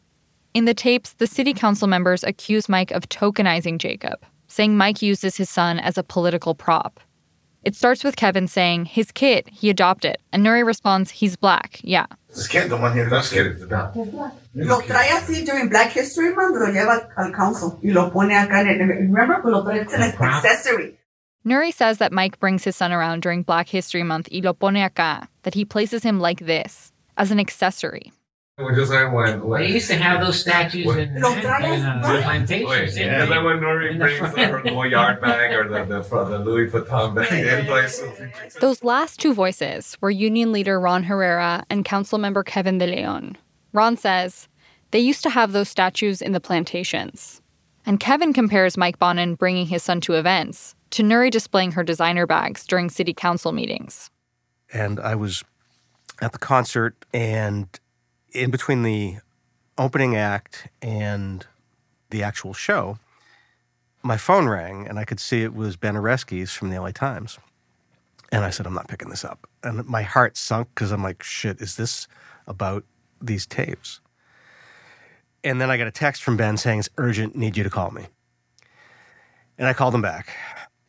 In 0.54 0.66
the 0.66 0.74
tapes, 0.74 1.14
the 1.14 1.28
city 1.28 1.54
council 1.54 1.88
members 1.88 2.24
accuse 2.24 2.68
Mike 2.68 2.92
of 2.92 3.08
tokenizing 3.10 3.78
Jacob, 3.78 4.26
saying 4.48 4.76
Mike 4.76 5.02
uses 5.02 5.38
his 5.38 5.50
son 5.50 5.80
as 5.80 5.98
a 5.98 6.04
political 6.04 6.56
prop. 6.56 7.00
It 7.68 7.76
starts 7.76 8.02
with 8.02 8.16
Kevin 8.16 8.48
saying, 8.48 8.86
his 8.86 9.12
kid, 9.12 9.50
he 9.52 9.70
adopted, 9.70 10.16
and 10.32 10.42
Nury 10.42 10.66
responds, 10.66 11.12
he's 11.12 11.36
black, 11.36 11.82
yeah. 11.84 12.06
This 12.30 12.48
kid, 12.48 12.70
the 12.70 12.78
one 12.78 12.94
here, 12.94 13.10
That's 13.10 13.30
kid. 13.30 13.58
Yeah. 13.70 13.92
Lo 14.56 14.80
trae 14.80 15.10
así 15.10 15.46
during 15.46 15.68
Black 15.68 15.92
History 15.92 16.34
Month, 16.34 16.56
lo 16.56 16.68
lleva 16.68 17.10
al 17.18 17.34
council 17.34 17.78
y 17.84 17.92
lo 17.92 18.10
pone 18.10 18.36
acá 18.36 18.62
en 18.62 18.70
el, 18.70 18.88
remember, 18.88 19.42
lo 19.44 19.66
trae 19.66 19.82
it's 19.82 19.94
an 19.94 20.02
accessory. 20.02 20.98
Nury 21.46 21.74
says 21.74 21.98
that 21.98 22.14
Mike 22.14 22.40
brings 22.40 22.64
his 22.64 22.78
son 22.78 22.94
around 22.94 23.22
during 23.22 23.44
Black 23.44 23.68
History 23.68 24.04
Month 24.04 24.30
y 24.32 24.40
lo 24.42 24.54
pone 24.54 24.76
acá, 24.90 25.28
that 25.44 25.54
he 25.54 25.66
places 25.66 26.04
him 26.04 26.22
like 26.22 26.46
this, 26.46 26.94
as 27.18 27.32
an 27.32 27.40
accessory. 27.40 28.14
We 28.58 28.74
just 28.74 28.92
like 28.92 29.14
when, 29.14 29.44
when 29.44 29.62
They 29.62 29.70
used 29.70 29.88
to 29.90 29.96
have 29.98 30.20
those 30.20 30.40
statues 30.40 30.88
in, 30.88 31.16
in, 31.16 31.22
Lo 31.22 31.32
traes, 31.36 31.80
uh, 31.80 32.02
right? 32.02 32.24
plantations. 32.24 32.68
Wait, 32.68 32.90
didn't 32.96 33.14
and 33.22 33.32
then 33.32 33.44
when 33.44 33.60
Nury 33.60 33.92
In 33.92 34.00
brings 34.00 34.18
front. 34.18 34.36
her 34.36 34.62
Goyard 34.64 35.22
bag 35.22 35.54
or 35.54 35.70
the, 35.70 36.02
the, 36.02 36.26
the 36.26 36.40
Louis 36.40 36.68
Vuitton 36.72 37.14
bag 37.14 37.32
in 37.32 37.66
place. 37.68 38.02
Those 38.60 38.84
last 38.84 39.20
two 39.20 39.36
voices 39.36 39.96
were 40.02 40.10
Union 40.10 40.52
leader 40.52 40.80
Ron 40.80 41.04
Herrera 41.04 41.68
and 41.70 41.86
council 41.86 42.18
member 42.18 42.42
Kevin 42.44 42.80
De 42.80 42.88
Leon. 42.88 43.38
Ron 43.74 43.96
says, 43.96 44.48
they 44.90 45.00
used 45.00 45.22
to 45.22 45.30
have 45.30 45.52
those 45.52 45.70
statues 45.70 46.20
in 46.20 46.32
the 46.32 46.40
plantations. 46.40 47.44
And 47.86 48.00
Kevin 48.00 48.34
compares 48.34 48.76
Mike 48.76 48.98
Bonin 48.98 49.36
bringing 49.36 49.68
his 49.68 49.84
son 49.84 50.02
to 50.02 50.14
events 50.14 50.74
to 50.90 51.04
Nury 51.04 51.30
displaying 51.30 51.74
her 51.74 51.84
designer 51.84 52.26
bags 52.26 52.66
during 52.66 52.90
city 52.90 53.14
council 53.14 53.52
meetings. 53.52 54.10
and 54.74 55.00
I 55.00 55.14
was 55.14 55.44
at 56.22 56.32
the 56.32 56.40
concert, 56.40 56.96
and 57.14 57.68
in 58.38 58.52
between 58.52 58.84
the 58.84 59.18
opening 59.78 60.16
act 60.16 60.68
and 60.82 61.46
the 62.10 62.24
actual 62.24 62.54
show, 62.54 62.98
my 64.04 64.18
phone 64.18 64.48
rang, 64.48 64.88
and 64.88 64.98
I 65.00 65.06
could 65.06 65.20
see 65.20 65.44
it 65.44 65.54
was 65.54 65.76
Ben 65.76 65.96
Oreskes 65.96 66.56
from 66.56 66.70
the 66.70 66.80
LA 66.80 66.92
Times. 66.92 67.40
And 68.32 68.44
I 68.44 68.50
said, 68.50 68.66
I'm 68.66 68.74
not 68.74 68.88
picking 68.88 69.10
this 69.10 69.24
up. 69.24 69.48
And 69.64 69.86
my 69.86 70.02
heart 70.02 70.38
sunk 70.38 70.70
because 70.74 70.92
I'm 70.92 71.04
like, 71.04 71.24
shit, 71.24 71.62
is 71.62 71.76
this 71.76 72.08
about 72.46 72.84
these 73.22 73.46
tapes? 73.46 74.02
And 75.44 75.62
then 75.62 75.70
I 75.70 75.78
got 75.78 75.88
a 75.88 75.92
text 75.92 76.24
from 76.24 76.36
Ben 76.36 76.58
saying, 76.58 76.80
it's 76.80 76.90
urgent, 76.98 77.36
need 77.36 77.56
you 77.56 77.64
to 77.64 77.70
call 77.70 77.92
me. 77.92 78.08
And 79.58 79.68
I 79.68 79.74
called 79.74 79.96
him 79.96 80.02
back. 80.02 80.36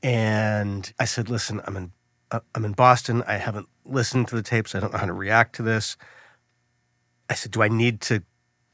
And 0.03 0.93
I 0.99 1.05
said, 1.05 1.31
listen, 1.31 1.61
I'm 1.65 1.77
in 1.77 1.93
uh, 2.31 2.41
I'm 2.55 2.65
in 2.65 2.73
Boston. 2.73 3.23
I 3.27 3.35
haven't 3.35 3.69
listened 3.87 4.29
to 4.29 4.37
the 4.37 4.43
tapes. 4.43 4.75
I 4.75 4.81
don't 4.81 4.93
know 4.93 4.99
how 4.99 5.07
to 5.07 5.13
react 5.13 5.55
to 5.57 5.63
this. 5.63 5.97
I 7.29 7.35
said, 7.35 7.53
Do 7.53 7.63
I 7.63 7.69
need 7.69 8.01
to 8.03 8.23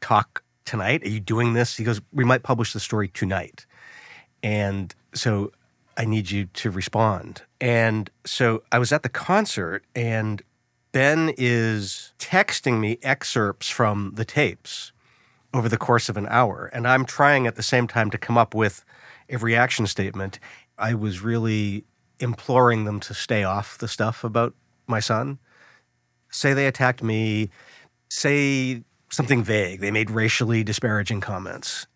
talk 0.01 0.43
tonight? 0.65 1.05
Are 1.05 1.09
you 1.09 1.21
doing 1.21 1.55
this? 1.55 1.77
He 1.77 1.85
goes, 1.85 2.01
We 2.13 2.25
might 2.25 2.43
publish 2.43 2.73
the 2.73 2.81
story 2.81 3.09
tonight. 3.09 3.67
And 4.43 4.95
so 5.15 5.53
I 5.97 6.05
need 6.05 6.31
you 6.31 6.47
to 6.47 6.71
respond. 6.71 7.43
And 7.61 8.11
so 8.25 8.63
I 8.73 8.79
was 8.79 8.93
at 8.93 9.03
the 9.03 9.09
concert, 9.09 9.85
and 9.95 10.43
Ben 10.93 11.33
is 11.37 12.13
texting 12.19 12.81
me 12.81 12.99
excerpts 13.03 13.69
from 13.69 14.13
the 14.15 14.25
tapes 14.25 14.93
over 15.53 15.69
the 15.69 15.79
course 15.79 16.09
of 16.09 16.17
an 16.17 16.27
hour. 16.29 16.71
And 16.73 16.87
I'm 16.87 17.05
trying 17.05 17.47
at 17.47 17.57
the 17.57 17.63
same 17.63 17.87
time 17.87 18.11
to 18.11 18.19
come 18.19 18.37
up 18.37 18.55
with 18.55 18.85
a 19.31 19.39
reaction 19.39 19.87
statement. 19.87 20.39
I 20.77 20.95
was 20.95 21.21
really 21.21 21.85
imploring 22.19 22.85
them 22.85 23.01
to 23.01 23.15
stay 23.15 23.45
off 23.45 23.79
the 23.79 23.89
stuff 23.89 24.25
about 24.25 24.55
my 24.87 25.01
son. 25.01 25.39
Say 26.31 26.53
they 26.53 26.67
attacked 26.67 27.03
me, 27.03 27.51
say 28.09 28.83
something 29.11 29.43
vague. 29.43 29.81
They 29.81 29.91
made 29.91 30.11
racially 30.11 30.65
disparaging 30.65 31.21
comments. 31.21 31.87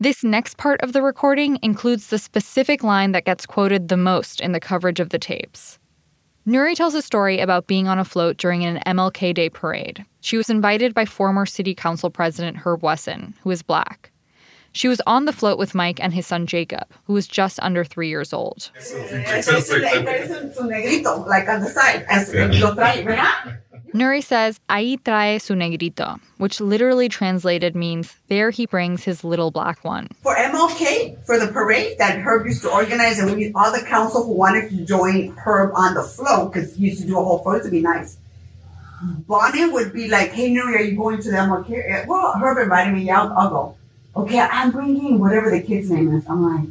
This 0.00 0.24
next 0.24 0.56
part 0.56 0.80
of 0.80 0.92
the 0.92 1.02
recording 1.02 1.58
includes 1.62 2.08
the 2.08 2.18
specific 2.18 2.82
line 2.82 3.12
that 3.12 3.24
gets 3.24 3.46
quoted 3.46 3.88
the 3.88 3.96
most 3.96 4.40
in 4.40 4.50
the 4.50 4.58
coverage 4.58 4.98
of 4.98 5.10
the 5.10 5.18
tapes. 5.18 5.78
Nury 6.44 6.74
tells 6.74 6.94
a 6.94 7.02
story 7.02 7.38
about 7.38 7.68
being 7.68 7.86
on 7.86 8.00
a 8.00 8.04
float 8.04 8.36
during 8.36 8.64
an 8.64 8.82
MLK 8.84 9.32
Day 9.32 9.48
parade. 9.48 10.04
She 10.20 10.36
was 10.36 10.50
invited 10.50 10.92
by 10.92 11.04
former 11.04 11.46
City 11.46 11.72
Council 11.72 12.10
President 12.10 12.56
Herb 12.56 12.82
Wesson, 12.82 13.34
who 13.44 13.52
is 13.52 13.62
black. 13.62 14.10
She 14.72 14.88
was 14.88 15.00
on 15.06 15.26
the 15.26 15.32
float 15.32 15.56
with 15.56 15.74
Mike 15.74 16.00
and 16.02 16.12
his 16.12 16.26
son 16.26 16.46
Jacob, 16.46 16.86
who 17.04 17.12
was 17.12 17.28
just 17.28 17.60
under 17.60 17.84
three 17.84 18.08
years 18.08 18.32
old. 18.32 18.72
Nury 23.94 24.24
says, 24.24 24.58
Ahí 24.70 24.98
trae 25.02 25.38
su 25.38 25.54
negrito, 25.54 26.18
which 26.38 26.60
literally 26.60 27.10
translated 27.10 27.76
means, 27.76 28.16
there 28.28 28.50
he 28.50 28.64
brings 28.64 29.04
his 29.04 29.22
little 29.22 29.50
black 29.50 29.84
one. 29.84 30.08
For 30.22 30.34
MLK, 30.34 31.22
for 31.26 31.38
the 31.38 31.48
parade 31.48 31.98
that 31.98 32.18
Herb 32.20 32.46
used 32.46 32.62
to 32.62 32.70
organize, 32.70 33.18
and 33.18 33.30
we 33.30 33.36
need 33.36 33.52
all 33.54 33.70
the 33.70 33.84
council 33.84 34.24
who 34.24 34.32
wanted 34.32 34.70
to 34.70 34.84
join 34.86 35.36
Herb 35.36 35.72
on 35.74 35.92
the 35.92 36.02
float, 36.02 36.52
because 36.52 36.74
he 36.74 36.86
used 36.86 37.02
to 37.02 37.06
do 37.06 37.18
a 37.18 37.22
whole 37.22 37.40
float 37.40 37.64
to 37.64 37.70
be 37.70 37.80
nice. 37.82 38.16
Bonin 39.26 39.72
would 39.72 39.92
be 39.92 40.08
like, 40.08 40.30
"Hey, 40.30 40.50
Nury, 40.50 40.76
are 40.76 40.82
you 40.82 40.96
going 40.96 41.20
to 41.20 41.30
the 41.30 41.36
MLK?" 41.36 41.70
Eh, 41.72 42.04
well, 42.06 42.34
Herb 42.40 42.58
invited 42.58 42.94
me. 42.94 43.02
Yeah, 43.02 43.24
I'll, 43.24 43.50
go. 43.50 43.74
Okay, 44.16 44.38
I'm 44.38 44.70
bringing 44.70 45.18
whatever 45.18 45.50
the 45.50 45.60
kid's 45.60 45.90
name 45.90 46.14
is. 46.14 46.24
I'm 46.28 46.42
like, 46.42 46.68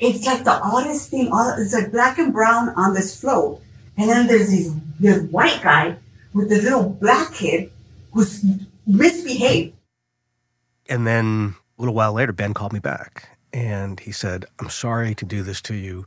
it's 0.00 0.26
like 0.26 0.44
the 0.44 0.60
oddest 0.60 1.10
thing. 1.10 1.30
It's 1.32 1.72
like 1.72 1.92
black 1.92 2.18
and 2.18 2.32
brown 2.32 2.70
on 2.70 2.94
this 2.94 3.18
float, 3.18 3.62
and 3.96 4.10
then 4.10 4.26
there's 4.26 4.50
these 4.50 4.74
this 4.98 5.22
white 5.30 5.62
guy 5.62 5.96
with 6.32 6.48
this 6.48 6.64
little 6.64 6.90
black 6.90 7.34
kid 7.34 7.70
who's 8.12 8.44
misbehaved. 8.86 9.74
And 10.88 11.06
then 11.06 11.54
a 11.78 11.82
little 11.82 11.94
while 11.94 12.12
later, 12.12 12.32
Ben 12.32 12.54
called 12.54 12.72
me 12.72 12.80
back 12.80 13.38
and 13.52 14.00
he 14.00 14.12
said, 14.12 14.44
I'm 14.58 14.70
sorry 14.70 15.14
to 15.14 15.24
do 15.24 15.42
this 15.42 15.60
to 15.62 15.74
you. 15.74 16.06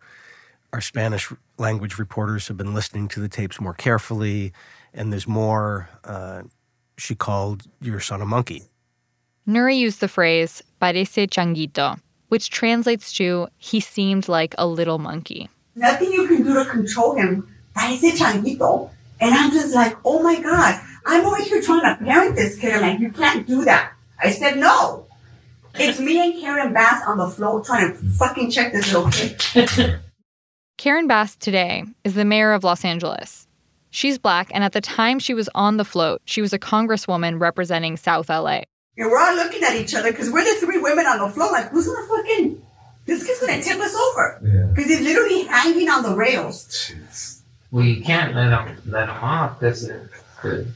Our 0.74 0.82
Spanish 0.82 1.32
language 1.58 1.98
reporters 1.98 2.48
have 2.48 2.58
been 2.58 2.74
listening 2.74 3.08
to 3.10 3.20
the 3.20 3.28
tapes 3.28 3.60
more 3.60 3.74
carefully, 3.74 4.54
and 4.94 5.12
there's 5.12 5.28
more. 5.28 5.90
Uh, 6.04 6.44
she 6.98 7.16
called 7.16 7.64
your 7.82 8.00
son 8.00 8.22
a 8.22 8.26
monkey. 8.26 8.64
Nury 9.48 9.78
used 9.78 10.00
the 10.00 10.08
phrase 10.08 10.62
parece 10.82 11.28
changuito, 11.28 12.00
which 12.30 12.52
translates 12.52 13.12
to 13.14 13.48
he 13.58 13.80
seemed 13.80 14.30
like 14.30 14.56
a 14.58 14.68
little 14.68 15.00
monkey. 15.00 15.50
Nothing 15.76 16.14
you 16.14 16.28
can 16.28 16.44
do 16.44 16.54
to 16.54 16.70
control 16.70 17.16
him. 17.16 17.48
Parece 17.76 18.12
changuito. 18.18 18.90
And 19.22 19.36
I'm 19.36 19.52
just 19.52 19.74
like, 19.74 19.96
oh 20.04 20.22
my 20.24 20.42
God, 20.42 20.82
I'm 21.06 21.26
over 21.26 21.42
here 21.42 21.62
trying 21.62 21.82
to 21.82 22.04
parent 22.04 22.36
this 22.36 22.58
kid. 22.58 22.74
I'm 22.74 22.82
like, 22.82 23.00
you 23.00 23.12
can't 23.12 23.48
do 23.48 23.64
that. 23.66 23.94
I 24.20 24.32
said, 24.32 24.58
no. 24.58 25.08
It's 25.76 26.00
me 26.00 26.20
and 26.20 26.42
Karen 26.42 26.74
Bass 26.74 27.04
on 27.08 27.18
the 27.18 27.30
floor 27.30 27.64
trying 27.64 27.92
to 27.92 27.98
fucking 27.98 28.52
check 28.52 28.74
this 28.74 28.92
little 28.92 29.10
kid. 29.12 30.00
Karen 30.78 31.08
Bass 31.08 31.36
today 31.36 31.86
is 32.04 32.16
the 32.16 32.26
mayor 32.26 32.52
of 32.52 32.64
Los 32.64 32.84
Angeles. 32.84 33.48
She's 33.92 34.18
black, 34.18 34.50
and 34.54 34.64
at 34.64 34.72
the 34.72 34.82
time 34.82 35.20
she 35.20 35.34
was 35.34 35.50
on 35.54 35.78
the 35.78 35.86
float, 35.86 36.22
she 36.26 36.42
was 36.42 36.54
a 36.54 36.60
congresswoman 36.60 37.40
representing 37.40 37.98
South 37.98 38.30
LA. 38.30 38.62
And 38.98 39.10
we're 39.10 39.20
all 39.20 39.36
looking 39.36 39.64
at 39.64 39.76
each 39.76 39.94
other 39.94 40.12
because 40.12 40.32
we're 40.32 40.44
the 40.44 40.60
three 40.66 40.80
women 40.80 41.06
on 41.06 41.20
the 41.20 41.30
floor. 41.30 41.52
Like, 41.52 41.70
who's 41.70 41.88
gonna 41.88 42.08
fucking? 42.08 42.62
This 43.06 43.26
kid's 43.26 43.40
gonna 43.40 43.62
tip 43.62 43.80
us 43.80 43.96
over 43.96 44.40
because 44.74 44.90
he's 44.90 45.02
literally 45.02 45.44
hanging 45.44 45.90
on 45.90 46.04
the 46.04 46.16
rails. 46.16 46.94
We 47.72 48.02
can't 48.02 48.36
let 48.36 48.52
him 48.52 48.78
let 48.86 49.10
him 49.10 49.16
off 49.16 49.60
because 49.60 49.88
the, 49.88 50.10
the, 50.44 50.68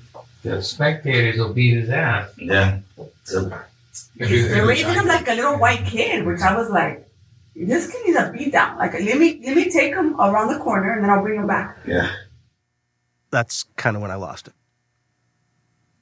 the 0.43 0.63
spectators 0.63 1.37
will 1.37 1.53
beat 1.53 1.75
his 1.75 1.89
ass. 1.89 2.31
Yeah. 2.37 2.79
They're 4.15 4.65
raising 4.65 4.93
him 4.93 5.05
like 5.05 5.27
a 5.27 5.33
little 5.33 5.57
white 5.59 5.85
kid, 5.85 6.25
which 6.25 6.41
I 6.41 6.55
was 6.55 6.69
like, 6.69 7.05
this 7.55 7.91
kid 7.91 8.05
needs 8.05 8.17
a 8.17 8.31
beat 8.31 8.51
down. 8.53 8.77
Like, 8.77 8.93
let 8.93 9.17
me 9.17 9.41
let 9.45 9.55
me 9.55 9.69
take 9.69 9.93
him 9.93 10.19
around 10.19 10.53
the 10.53 10.59
corner 10.59 10.93
and 10.93 11.03
then 11.03 11.09
I'll 11.09 11.21
bring 11.21 11.39
him 11.39 11.47
back. 11.47 11.77
Yeah. 11.85 12.11
That's 13.29 13.65
kind 13.75 13.95
of 13.95 14.01
when 14.01 14.11
I 14.11 14.15
lost 14.15 14.47
it. 14.47 14.53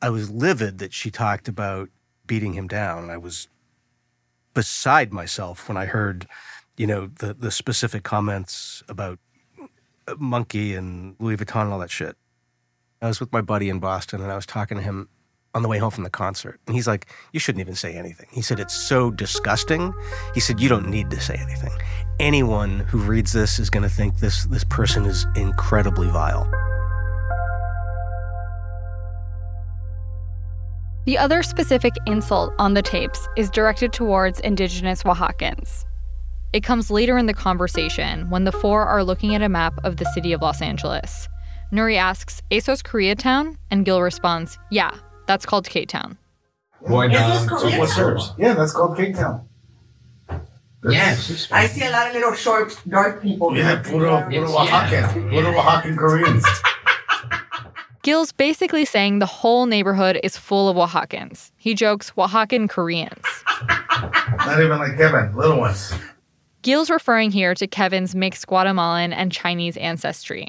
I 0.02 0.10
was 0.10 0.30
livid 0.30 0.80
that 0.80 0.94
she 0.94 1.10
talked 1.10 1.48
about 1.48 1.90
beating 2.28 2.54
him 2.54 2.68
down. 2.68 3.10
I 3.10 3.18
was 3.18 3.48
beside 4.54 5.12
myself 5.14 5.68
when 5.68 5.78
I 5.78 5.86
heard, 5.86 6.28
you 6.78 6.86
know, 6.86 7.08
the 7.08 7.34
the 7.34 7.52
specific 7.52 8.04
comments 8.04 8.84
about 8.88 9.20
Monkey 10.18 10.76
and 10.76 11.16
Louis 11.20 11.38
Vuitton 11.38 11.64
and 11.64 11.74
all 11.74 11.80
that 11.80 11.92
shit. 11.92 12.16
I 13.02 13.08
was 13.08 13.20
with 13.20 13.32
my 13.32 13.42
buddy 13.42 13.70
in 13.70 13.80
Boston 13.80 14.22
and 14.22 14.32
I 14.32 14.36
was 14.36 14.46
talking 14.46 14.78
to 14.78 14.84
him 14.84 15.10
on 15.56 15.62
the 15.62 15.70
way 15.70 15.78
home 15.78 15.92
from 15.92 16.04
the 16.04 16.10
concert. 16.10 16.60
And 16.68 16.76
he's 16.76 16.88
like, 16.88 17.08
You 17.32 17.40
shouldn't 17.40 17.62
even 17.62 17.76
say 17.76 17.94
anything. 17.94 18.28
He 18.32 18.42
said, 18.42 18.60
It's 18.60 18.74
so 18.74 19.12
disgusting. 19.12 19.94
He 20.34 20.40
said, 20.40 20.60
You 20.60 20.70
don't 20.70 20.88
need 20.88 21.10
to 21.12 21.20
say 21.20 21.36
anything. 21.36 21.72
Anyone 22.20 22.80
who 22.80 23.00
reads 23.00 23.34
this 23.34 23.60
is 23.60 23.70
going 23.70 23.84
to 23.84 23.90
think 23.90 24.20
this, 24.20 24.46
this 24.46 24.64
person 24.64 25.06
is 25.06 25.26
incredibly 25.36 26.08
vile. 26.10 26.50
The 31.06 31.18
other 31.18 31.44
specific 31.44 31.94
insult 32.06 32.54
on 32.58 32.74
the 32.74 32.82
tapes 32.82 33.28
is 33.36 33.50
directed 33.50 33.92
towards 33.92 34.40
indigenous 34.40 35.04
Oaxacans. 35.04 35.86
It 36.54 36.64
comes 36.64 36.92
later 36.92 37.18
in 37.18 37.26
the 37.26 37.34
conversation 37.34 38.30
when 38.30 38.44
the 38.44 38.52
four 38.52 38.86
are 38.86 39.04
looking 39.04 39.34
at 39.34 39.42
a 39.42 39.50
map 39.50 39.74
of 39.84 39.98
the 39.98 40.06
city 40.14 40.34
of 40.34 40.42
Los 40.44 40.62
Angeles. 40.62 41.28
Nury 41.72 41.98
asks, 41.98 42.44
Esos 42.52 42.84
Koreatown? 42.84 43.58
And 43.72 43.84
Gil 43.84 44.02
responds, 44.04 44.60
Yeah, 44.70 44.96
that's 45.26 45.48
called 45.48 45.68
K 45.68 45.86
Town. 45.86 46.16
Why 46.82 47.08
not? 47.08 47.60
So 47.60 47.80
what's 47.80 47.96
hers? 47.96 48.34
Yeah, 48.38 48.54
that's 48.54 48.72
called 48.72 48.96
K 48.96 49.14
Town. 49.14 49.48
Yes. 50.88 51.48
I 51.52 51.66
see 51.66 51.86
a 51.86 51.90
lot 51.90 52.10
of 52.10 52.14
little 52.14 52.34
short, 52.34 52.80
dark 52.88 53.24
people. 53.24 53.58
Yeah, 53.58 53.82
puro, 53.82 54.22
puro 54.30 54.48
Oaxacan. 54.48 55.30
Puro 55.32 55.54
Oaxacan 55.54 55.98
Koreans. 55.98 56.46
Gil's 58.04 58.32
basically 58.34 58.86
saying 58.86 59.20
the 59.20 59.26
whole 59.26 59.66
neighborhood 59.66 60.20
is 60.24 60.38
full 60.38 60.70
of 60.70 60.76
Oaxacans. 60.78 61.52
He 61.56 61.74
jokes 61.74 62.12
Oaxacan 62.12 62.70
Koreans. 62.70 63.26
Not 64.46 64.62
even 64.62 64.78
like 64.78 64.98
Kevin, 64.98 65.36
little 65.36 65.58
ones. 65.58 65.94
Gil's 66.64 66.90
referring 66.90 67.30
here 67.30 67.54
to 67.56 67.68
Kevin's 67.68 68.16
mixed 68.16 68.48
Guatemalan 68.48 69.12
and 69.12 69.34
Chinese 69.34 69.76
ancestry. 69.76 70.48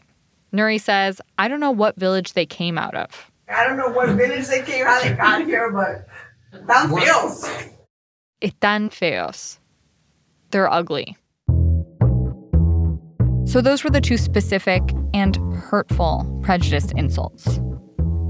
Nury 0.52 0.80
says, 0.80 1.20
I 1.38 1.48
don't 1.48 1.58
know 1.58 1.72
what 1.72 1.96
village 1.96 2.34
they 2.34 2.46
came 2.46 2.78
out 2.78 2.94
of. 2.94 3.32
I 3.48 3.66
don't 3.66 3.76
know 3.76 3.88
what 3.88 4.10
village 4.10 4.46
they 4.46 4.62
came, 4.62 4.86
how 4.86 5.02
they 5.02 5.12
got 5.12 5.44
here, 5.44 5.72
but 5.72 6.06
tan 6.52 6.88
feos. 6.88 7.68
Están 8.40 8.90
feos. 8.92 9.58
They're 10.52 10.72
ugly. 10.72 11.16
So 13.44 13.60
those 13.60 13.82
were 13.82 13.90
the 13.90 14.00
two 14.00 14.16
specific 14.16 14.82
and 15.12 15.34
hurtful 15.54 16.40
prejudiced 16.44 16.92
insults. 16.92 17.58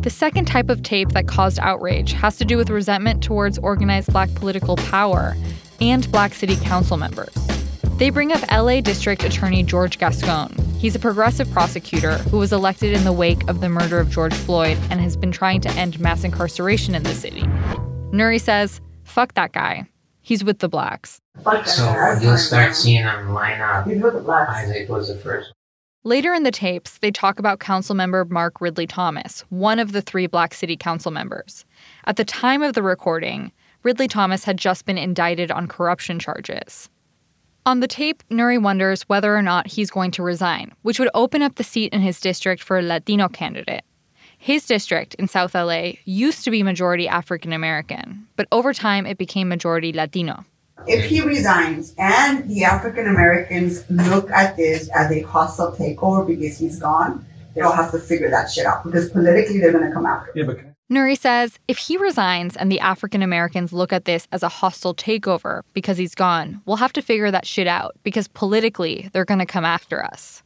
The 0.00 0.10
second 0.10 0.46
type 0.46 0.70
of 0.70 0.82
tape 0.82 1.10
that 1.10 1.28
caused 1.28 1.58
outrage 1.58 2.12
has 2.14 2.38
to 2.38 2.46
do 2.46 2.56
with 2.56 2.70
resentment 2.70 3.22
towards 3.22 3.58
organized 3.58 4.10
black 4.10 4.34
political 4.36 4.76
power 4.76 5.36
and 5.82 6.10
black 6.10 6.32
city 6.32 6.56
council 6.56 6.96
members. 6.96 7.53
They 7.96 8.10
bring 8.10 8.32
up 8.32 8.42
LA 8.50 8.80
District 8.80 9.22
Attorney 9.22 9.62
George 9.62 9.98
Gascon. 9.98 10.52
He's 10.78 10.96
a 10.96 10.98
progressive 10.98 11.48
prosecutor 11.52 12.18
who 12.18 12.38
was 12.38 12.52
elected 12.52 12.92
in 12.92 13.04
the 13.04 13.12
wake 13.12 13.48
of 13.48 13.60
the 13.60 13.68
murder 13.68 14.00
of 14.00 14.10
George 14.10 14.34
Floyd 14.34 14.76
and 14.90 15.00
has 15.00 15.16
been 15.16 15.30
trying 15.30 15.60
to 15.60 15.70
end 15.70 16.00
mass 16.00 16.24
incarceration 16.24 16.96
in 16.96 17.04
the 17.04 17.14
city. 17.14 17.42
Nury 18.10 18.40
says, 18.40 18.80
fuck 19.04 19.34
that 19.34 19.52
guy. 19.52 19.88
He's 20.22 20.42
with 20.42 20.58
the 20.58 20.68
blacks. 20.68 21.20
So 21.66 22.18
you'll 22.20 22.36
start 22.36 22.74
seeing 22.74 23.04
them 23.04 23.32
line 23.32 23.60
up. 23.60 23.86
Isaac 23.86 24.88
was 24.88 25.06
the 25.06 25.16
first. 25.16 25.52
Later 26.02 26.34
in 26.34 26.42
the 26.42 26.50
tapes, 26.50 26.98
they 26.98 27.12
talk 27.12 27.38
about 27.38 27.60
Councilmember 27.60 28.28
Mark 28.28 28.60
Ridley 28.60 28.88
Thomas, 28.88 29.44
one 29.50 29.78
of 29.78 29.92
the 29.92 30.02
three 30.02 30.26
Black 30.26 30.52
City 30.52 30.76
Council 30.76 31.12
members. 31.12 31.64
At 32.06 32.16
the 32.16 32.24
time 32.24 32.60
of 32.60 32.74
the 32.74 32.82
recording, 32.82 33.52
Ridley 33.84 34.08
Thomas 34.08 34.44
had 34.44 34.58
just 34.58 34.84
been 34.84 34.98
indicted 34.98 35.52
on 35.52 35.68
corruption 35.68 36.18
charges. 36.18 36.90
On 37.66 37.80
the 37.80 37.88
tape, 37.88 38.22
Nury 38.30 38.60
wonders 38.60 39.04
whether 39.04 39.34
or 39.34 39.40
not 39.40 39.68
he's 39.68 39.90
going 39.90 40.10
to 40.10 40.22
resign, 40.22 40.72
which 40.82 40.98
would 40.98 41.08
open 41.14 41.40
up 41.40 41.54
the 41.54 41.64
seat 41.64 41.94
in 41.94 42.02
his 42.02 42.20
district 42.20 42.62
for 42.62 42.78
a 42.78 42.82
Latino 42.82 43.26
candidate. 43.26 43.84
His 44.36 44.66
district 44.66 45.14
in 45.14 45.28
South 45.28 45.54
LA 45.54 45.92
used 46.04 46.44
to 46.44 46.50
be 46.50 46.62
majority 46.62 47.08
African 47.08 47.54
American, 47.54 48.26
but 48.36 48.46
over 48.52 48.74
time 48.74 49.06
it 49.06 49.16
became 49.16 49.48
majority 49.48 49.94
Latino. 49.94 50.44
If 50.86 51.06
he 51.06 51.22
resigns 51.22 51.94
and 51.96 52.50
the 52.50 52.64
African 52.64 53.08
Americans 53.08 53.88
look 53.88 54.30
at 54.30 54.58
this 54.58 54.90
as 54.90 55.10
a 55.10 55.22
hostile 55.22 55.72
takeover 55.72 56.26
because 56.26 56.58
he's 56.58 56.78
gone, 56.78 57.24
they'll 57.54 57.72
have 57.72 57.92
to 57.92 57.98
figure 57.98 58.28
that 58.28 58.50
shit 58.50 58.66
out 58.66 58.84
because 58.84 59.08
politically 59.08 59.58
they're 59.58 59.72
going 59.72 59.86
to 59.86 59.92
come 59.92 60.04
after. 60.04 60.32
Yeah, 60.34 60.44
but 60.44 60.73
Nury 60.94 61.18
says 61.18 61.58
if 61.66 61.76
he 61.76 61.96
resigns 61.96 62.56
and 62.56 62.70
the 62.70 62.80
African 62.80 63.22
Americans 63.22 63.72
look 63.72 63.92
at 63.92 64.04
this 64.04 64.28
as 64.30 64.42
a 64.42 64.48
hostile 64.48 64.94
takeover 64.94 65.62
because 65.72 65.98
he's 65.98 66.14
gone, 66.14 66.62
we'll 66.64 66.76
have 66.76 66.92
to 66.92 67.02
figure 67.02 67.30
that 67.30 67.46
shit 67.46 67.66
out 67.66 67.96
because 68.04 68.28
politically 68.28 69.10
they're 69.12 69.24
going 69.24 69.40
to 69.40 69.46
come 69.46 69.64
after 69.64 70.04
us. 70.04 70.42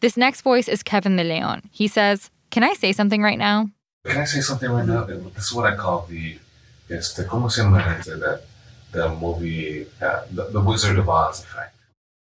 This 0.00 0.16
next 0.16 0.42
voice 0.42 0.68
is 0.68 0.82
Kevin 0.82 1.16
De 1.16 1.24
Leon. 1.24 1.62
He 1.70 1.88
says, 1.88 2.30
Can 2.50 2.62
I 2.62 2.74
say 2.74 2.92
something 2.92 3.22
right 3.22 3.38
now? 3.38 3.70
Can 4.04 4.18
I 4.18 4.24
say 4.24 4.40
something 4.40 4.70
right 4.70 4.86
now? 4.86 5.04
This 5.04 5.46
is 5.46 5.52
what 5.52 5.72
I 5.72 5.76
call 5.76 6.06
the, 6.08 6.36
it's 6.88 7.14
the, 7.14 7.24
¿cómo 7.24 7.50
se 7.50 7.62
llama 7.62 7.78
that, 7.78 8.42
the 8.92 9.08
movie, 9.14 9.86
uh, 10.00 10.22
the, 10.30 10.44
the 10.50 10.60
Wizard 10.60 10.98
of 10.98 11.08
Oz 11.08 11.42
effect. 11.42 11.74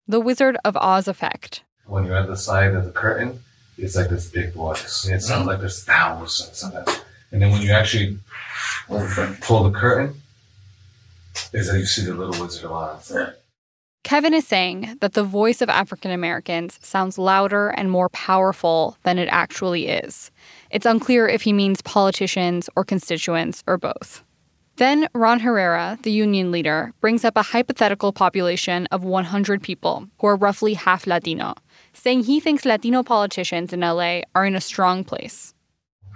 The 0.07 0.21
Wizard 0.21 0.57
of 0.65 0.77
Oz 0.77 1.09
effect. 1.09 1.63
When 1.87 2.05
you're 2.05 2.17
at 2.17 2.27
the 2.27 2.37
side 2.37 2.75
of 2.75 2.85
the 2.85 2.91
curtain, 2.91 3.41
it's 3.77 3.97
like 3.97 4.11
this 4.11 4.29
big 4.31 4.53
voice. 4.53 5.09
It 5.09 5.23
sounds 5.23 5.47
like 5.47 5.61
there's 5.61 5.85
thousands 5.85 6.63
of 6.63 6.89
it. 6.89 7.05
And 7.31 7.43
then 7.43 7.51
when 7.51 7.63
you 7.63 7.73
actually 7.73 8.19
pull 9.41 9.65
the 9.65 9.71
curtain, 9.71 10.15
is 11.53 11.69
that 11.69 11.79
you 11.79 11.85
see 11.85 12.05
the 12.05 12.15
little 12.15 12.43
Wizard 12.43 12.65
of 12.65 12.73
Oz. 12.73 13.17
Kevin 14.05 14.33
is 14.33 14.47
saying 14.47 14.97
that 15.01 15.13
the 15.13 15.23
voice 15.23 15.61
of 15.61 15.69
African 15.69 16.11
Americans 16.11 16.79
sounds 16.83 17.19
louder 17.19 17.69
and 17.69 17.91
more 17.91 18.09
powerful 18.09 18.97
than 19.03 19.19
it 19.19 19.29
actually 19.31 19.89
is. 19.89 20.31
It's 20.71 20.87
unclear 20.87 21.29
if 21.29 21.43
he 21.43 21.53
means 21.53 21.83
politicians 21.83 22.71
or 22.75 22.85
constituents 22.85 23.63
or 23.67 23.77
both. 23.77 24.25
Then 24.77 25.09
Ron 25.13 25.41
Herrera, 25.41 25.99
the 26.03 26.13
union 26.13 26.51
leader, 26.53 26.93
brings 27.01 27.25
up 27.25 27.37
a 27.37 27.43
hypothetical 27.43 28.13
population 28.13 28.87
of 28.93 29.03
100 29.03 29.63
people 29.63 30.07
who 30.21 30.29
are 30.29 30.37
roughly 30.37 30.75
half 30.75 31.07
Latino, 31.07 31.55
saying 31.93 32.25
he 32.25 32.41
thinks 32.41 32.65
Latino 32.65 33.03
politicians 33.03 33.73
in 33.73 33.81
LA 33.81 34.21
are 34.35 34.47
in 34.47 34.55
a 34.55 34.61
strong 34.61 35.05
place. 35.05 35.53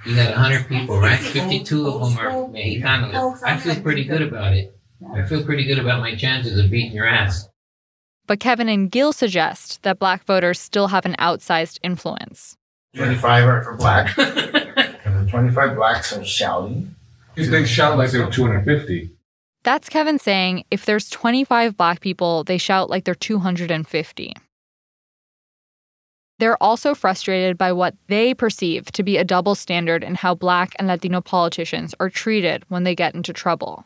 You 0.04 0.16
got 0.16 0.30
100 0.30 0.68
people, 0.68 0.98
right? 0.98 1.18
52 1.18 1.88
of 1.88 2.00
them 2.00 2.18
are 2.18 2.30
Mexicanos. 2.48 3.42
I 3.44 3.56
feel 3.56 3.80
pretty 3.80 4.04
good 4.04 4.22
about 4.22 4.52
it. 4.52 4.76
I 5.14 5.22
feel 5.22 5.44
pretty 5.44 5.64
good 5.64 5.78
about 5.78 6.00
my 6.00 6.14
chances 6.14 6.58
of 6.58 6.70
beating 6.70 6.92
your 6.92 7.06
ass. 7.06 7.48
But 8.26 8.40
Kevin 8.40 8.68
and 8.68 8.90
Gil 8.90 9.12
suggest 9.12 9.82
that 9.82 9.98
black 9.98 10.24
voters 10.24 10.60
still 10.60 10.88
have 10.88 11.04
an 11.04 11.14
outsized 11.18 11.78
influence. 11.82 12.56
25 12.96 13.44
are 13.44 13.62
for 13.62 13.76
black. 13.76 14.16
and 14.18 15.26
the 15.26 15.30
25 15.30 15.76
blacks 15.76 16.16
are 16.16 16.24
shouting. 16.24 16.94
They 17.34 17.64
shout 17.64 17.98
like 17.98 18.10
they're 18.10 18.30
250. 18.30 19.10
That's 19.64 19.88
Kevin 19.88 20.18
saying 20.18 20.64
if 20.70 20.84
there's 20.84 21.08
25 21.08 21.76
black 21.76 22.00
people, 22.00 22.44
they 22.44 22.58
shout 22.58 22.90
like 22.90 23.04
they're 23.04 23.14
250. 23.14 24.34
They're 26.42 26.60
also 26.60 26.96
frustrated 26.96 27.56
by 27.56 27.70
what 27.70 27.94
they 28.08 28.34
perceive 28.34 28.86
to 28.94 29.04
be 29.04 29.16
a 29.16 29.22
double 29.22 29.54
standard 29.54 30.02
in 30.02 30.16
how 30.16 30.34
black 30.34 30.74
and 30.76 30.88
Latino 30.88 31.20
politicians 31.20 31.94
are 32.00 32.10
treated 32.10 32.64
when 32.66 32.82
they 32.82 32.96
get 32.96 33.14
into 33.14 33.32
trouble. 33.32 33.84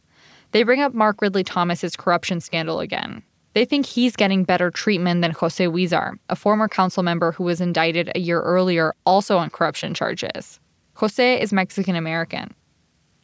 They 0.53 0.63
bring 0.63 0.81
up 0.81 0.95
Mark 0.95 1.21
Ridley 1.21 1.45
Thomas's 1.45 1.97
corruption 1.97 2.41
scandal 2.41 2.81
again. 2.81 3.23
They 3.53 3.67
think 3.67 3.85
he's 3.85 4.17
getting 4.17 4.43
better 4.43 4.71
treatment 4.71 5.21
than 5.21 5.33
Jose 5.33 5.67
Huizar, 5.67 6.19
a 6.31 6.35
former 6.35 6.67
council 6.67 7.03
member 7.03 7.33
who 7.33 7.45
was 7.45 7.61
indicted 7.61 8.11
a 8.15 8.21
year 8.21 8.41
earlier 8.41 8.95
also 9.05 9.37
on 9.37 9.51
corruption 9.51 9.93
charges. 9.93 10.59
Jose 10.95 11.39
is 11.39 11.53
Mexican 11.53 11.95
American. 11.95 12.55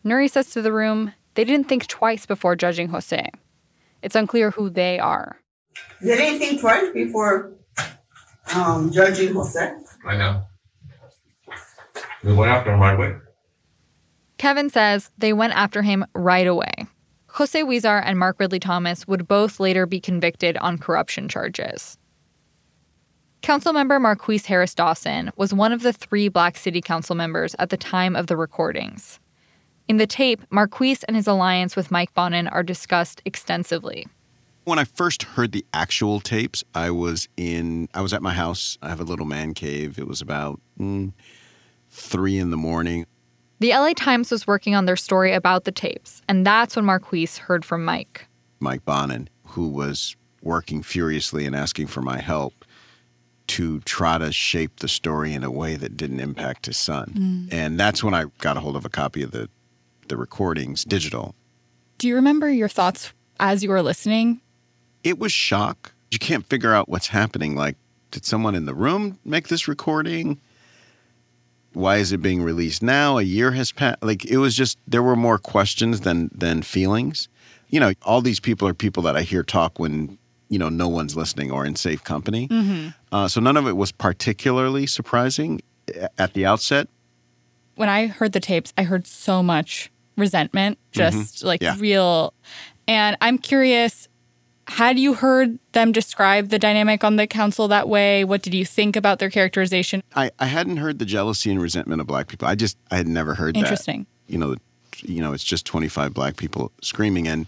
Nury 0.04 0.30
says 0.30 0.50
to 0.50 0.60
the 0.60 0.74
room, 0.74 1.14
they 1.36 1.44
didn't 1.44 1.70
think 1.70 1.86
twice 1.86 2.26
before 2.26 2.54
judging 2.54 2.88
Jose. 2.88 3.30
It's 4.02 4.14
unclear 4.14 4.50
who 4.50 4.68
they 4.68 4.98
are. 4.98 5.38
They 6.02 6.18
didn't 6.18 6.38
think 6.38 6.60
twice 6.60 6.92
before 6.92 7.52
um, 8.54 8.90
judging 8.92 9.34
Jose. 9.34 9.74
I 10.06 10.16
know. 10.16 10.42
We 12.22 12.32
went 12.32 12.52
after 12.52 12.72
him 12.72 12.80
right 12.80 12.94
away. 12.94 13.16
Kevin 14.38 14.70
says 14.70 15.10
they 15.18 15.32
went 15.32 15.54
after 15.54 15.82
him 15.82 16.04
right 16.14 16.46
away. 16.46 16.72
Jose 17.28 17.62
Huizar 17.62 18.02
and 18.04 18.18
Mark 18.18 18.38
Ridley 18.38 18.58
Thomas 18.58 19.06
would 19.08 19.26
both 19.26 19.58
later 19.58 19.86
be 19.86 20.00
convicted 20.00 20.56
on 20.58 20.78
corruption 20.78 21.28
charges. 21.28 21.96
Councilmember 23.42 24.00
Marqueece 24.00 24.46
Harris 24.46 24.74
Dawson 24.74 25.32
was 25.36 25.54
one 25.54 25.72
of 25.72 25.82
the 25.82 25.92
three 25.92 26.28
black 26.28 26.56
city 26.56 26.80
council 26.80 27.16
members 27.16 27.56
at 27.58 27.70
the 27.70 27.76
time 27.76 28.14
of 28.14 28.28
the 28.28 28.36
recordings. 28.36 29.18
In 29.88 29.96
the 29.96 30.06
tape, 30.06 30.42
Marqueece 30.50 31.02
and 31.08 31.16
his 31.16 31.26
alliance 31.26 31.74
with 31.74 31.90
Mike 31.90 32.14
Bonin 32.14 32.46
are 32.48 32.62
discussed 32.62 33.20
extensively. 33.24 34.06
When 34.64 34.78
I 34.78 34.84
first 34.84 35.24
heard 35.24 35.52
the 35.52 35.64
actual 35.74 36.20
tapes, 36.20 36.62
I 36.74 36.90
was 36.90 37.28
in 37.36 37.88
I 37.94 38.00
was 38.00 38.12
at 38.12 38.22
my 38.22 38.32
house. 38.32 38.78
I 38.80 38.88
have 38.88 39.00
a 39.00 39.04
little 39.04 39.26
man 39.26 39.54
cave. 39.54 39.98
It 39.98 40.06
was 40.06 40.20
about 40.20 40.60
mm, 40.78 41.12
three 41.90 42.38
in 42.38 42.50
the 42.50 42.56
morning. 42.56 43.06
The 43.58 43.70
LA 43.70 43.92
Times 43.94 44.30
was 44.30 44.46
working 44.46 44.74
on 44.74 44.86
their 44.86 44.96
story 44.96 45.32
about 45.32 45.64
the 45.64 45.72
tapes, 45.72 46.20
and 46.28 46.44
that's 46.44 46.74
when 46.74 46.84
Marqueece 46.84 47.38
heard 47.38 47.64
from 47.64 47.84
Mike. 47.84 48.26
Mike 48.58 48.84
Bonin, 48.84 49.28
who 49.46 49.68
was 49.68 50.16
working 50.42 50.82
furiously 50.82 51.46
and 51.46 51.54
asking 51.54 51.86
for 51.86 52.02
my 52.02 52.20
help 52.20 52.64
to 53.48 53.80
try 53.80 54.18
to 54.18 54.32
shape 54.32 54.80
the 54.80 54.88
story 54.88 55.32
in 55.32 55.44
a 55.44 55.50
way 55.50 55.76
that 55.76 55.96
didn't 55.96 56.20
impact 56.20 56.66
his 56.66 56.76
son. 56.76 57.48
Mm. 57.50 57.52
And 57.52 57.80
that's 57.80 58.02
when 58.02 58.14
I 58.14 58.26
got 58.38 58.56
a 58.56 58.60
hold 58.60 58.76
of 58.76 58.84
a 58.84 58.88
copy 58.88 59.22
of 59.22 59.30
the 59.30 59.48
the 60.08 60.16
recordings 60.16 60.84
digital. 60.84 61.34
Do 61.98 62.08
you 62.08 62.14
remember 62.16 62.50
your 62.50 62.68
thoughts 62.68 63.12
as 63.38 63.62
you 63.62 63.70
were 63.70 63.82
listening? 63.82 64.40
It 65.04 65.18
was 65.18 65.32
shock. 65.32 65.92
You 66.10 66.18
can't 66.18 66.46
figure 66.46 66.74
out 66.74 66.88
what's 66.88 67.08
happening. 67.08 67.56
Like, 67.56 67.76
did 68.10 68.24
someone 68.24 68.54
in 68.54 68.66
the 68.66 68.74
room 68.74 69.18
make 69.24 69.48
this 69.48 69.66
recording? 69.68 70.40
Why 71.72 71.96
is 71.96 72.12
it 72.12 72.18
being 72.20 72.42
released 72.42 72.82
now? 72.82 73.16
A 73.18 73.22
year 73.22 73.52
has 73.52 73.72
passed. 73.72 74.02
Like, 74.02 74.24
it 74.26 74.36
was 74.36 74.54
just 74.54 74.78
there 74.86 75.02
were 75.02 75.16
more 75.16 75.38
questions 75.38 76.00
than 76.02 76.30
than 76.34 76.62
feelings. 76.62 77.28
You 77.70 77.80
know, 77.80 77.92
all 78.02 78.20
these 78.20 78.40
people 78.40 78.68
are 78.68 78.74
people 78.74 79.02
that 79.04 79.16
I 79.16 79.22
hear 79.22 79.42
talk 79.42 79.78
when 79.78 80.18
you 80.50 80.58
know 80.58 80.68
no 80.68 80.86
one's 80.88 81.16
listening 81.16 81.50
or 81.50 81.64
in 81.64 81.74
safe 81.76 82.04
company. 82.04 82.48
Mm-hmm. 82.48 82.88
Uh, 83.10 83.26
so 83.28 83.40
none 83.40 83.56
of 83.56 83.66
it 83.66 83.76
was 83.76 83.90
particularly 83.90 84.86
surprising 84.86 85.62
at 86.18 86.34
the 86.34 86.44
outset. 86.44 86.88
When 87.76 87.88
I 87.88 88.06
heard 88.06 88.32
the 88.32 88.40
tapes, 88.40 88.74
I 88.76 88.82
heard 88.82 89.06
so 89.06 89.42
much 89.42 89.90
resentment, 90.18 90.76
just 90.92 91.16
Mhm. 91.16 91.44
like 91.44 91.62
Yeah. 91.62 91.76
real. 91.78 92.34
And 92.86 93.16
I'm 93.22 93.38
curious, 93.38 94.08
had 94.68 94.98
you 94.98 95.14
heard 95.14 95.58
them 95.72 95.92
describe 95.92 96.48
the 96.48 96.58
dynamic 96.58 97.04
on 97.04 97.16
the 97.16 97.26
council 97.26 97.68
that 97.68 97.88
way? 97.88 98.24
What 98.24 98.42
did 98.42 98.54
you 98.54 98.64
think 98.64 98.96
about 98.96 99.18
their 99.18 99.30
characterization? 99.30 100.02
I, 100.14 100.30
I 100.38 100.46
hadn't 100.46 100.76
heard 100.76 100.98
the 100.98 101.04
jealousy 101.04 101.50
and 101.50 101.60
resentment 101.60 102.00
of 102.00 102.06
black 102.06 102.28
people. 102.28 102.48
I 102.48 102.54
just 102.54 102.78
I 102.90 102.96
had 102.96 103.08
never 103.08 103.34
heard 103.34 103.54
that. 103.54 103.60
Interesting. 103.60 104.06
You 104.28 104.38
know, 104.38 104.56
you 105.00 105.20
know, 105.20 105.32
it's 105.32 105.44
just 105.44 105.66
25 105.66 106.14
black 106.14 106.36
people 106.36 106.72
screaming 106.80 107.26
and 107.28 107.46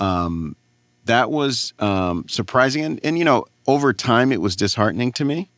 um 0.00 0.56
that 1.04 1.30
was 1.30 1.74
um 1.78 2.26
surprising 2.28 2.84
and 2.84 3.00
and 3.04 3.18
you 3.18 3.24
know, 3.24 3.46
over 3.66 3.92
time 3.92 4.32
it 4.32 4.40
was 4.40 4.56
disheartening 4.56 5.12
to 5.12 5.24
me. 5.24 5.48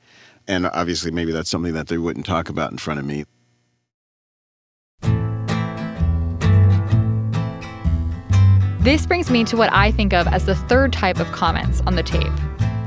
And 0.47 0.67
obviously 0.67 1.11
maybe 1.11 1.33
that's 1.33 1.49
something 1.49 1.73
that 1.73 1.89
they 1.89 1.99
wouldn't 1.99 2.27
talk 2.27 2.49
about 2.51 2.71
in 2.71 2.79
front 2.79 3.01
of 3.01 3.07
me. 3.07 3.25
This 8.85 9.07
brings 9.07 9.31
me 9.31 9.45
to 9.45 9.57
what 9.57 9.73
I 9.73 9.91
think 9.91 10.13
of 10.13 10.27
as 10.27 10.45
the 10.45 10.55
third 10.55 10.93
type 10.93 11.19
of 11.19 11.33
comments 11.33 11.81
on 11.87 11.95
the 11.95 12.03
tape. 12.03 12.31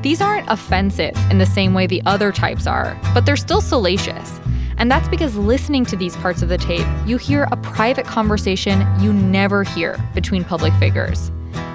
These 0.04 0.22
aren't 0.22 0.48
offensive 0.48 1.18
in 1.32 1.40
the 1.40 1.46
same 1.48 1.74
way 1.74 1.88
the 1.88 2.04
other 2.06 2.32
types 2.32 2.68
are, 2.68 2.96
but 3.16 3.26
they're 3.26 3.36
still 3.36 3.62
salacious. 3.62 4.40
And 4.78 4.92
that's 4.92 5.08
because 5.08 5.36
listening 5.36 5.86
to 5.86 5.96
these 5.96 6.16
parts 6.18 6.44
of 6.44 6.50
the 6.50 6.58
tape, 6.60 6.86
you 7.08 7.18
hear 7.18 7.48
a 7.52 7.58
private 7.58 8.06
conversation 8.06 8.86
you 9.00 9.12
never 9.12 9.64
hear 9.64 9.98
between 10.14 10.44
public 10.44 10.72
figures. 10.74 11.32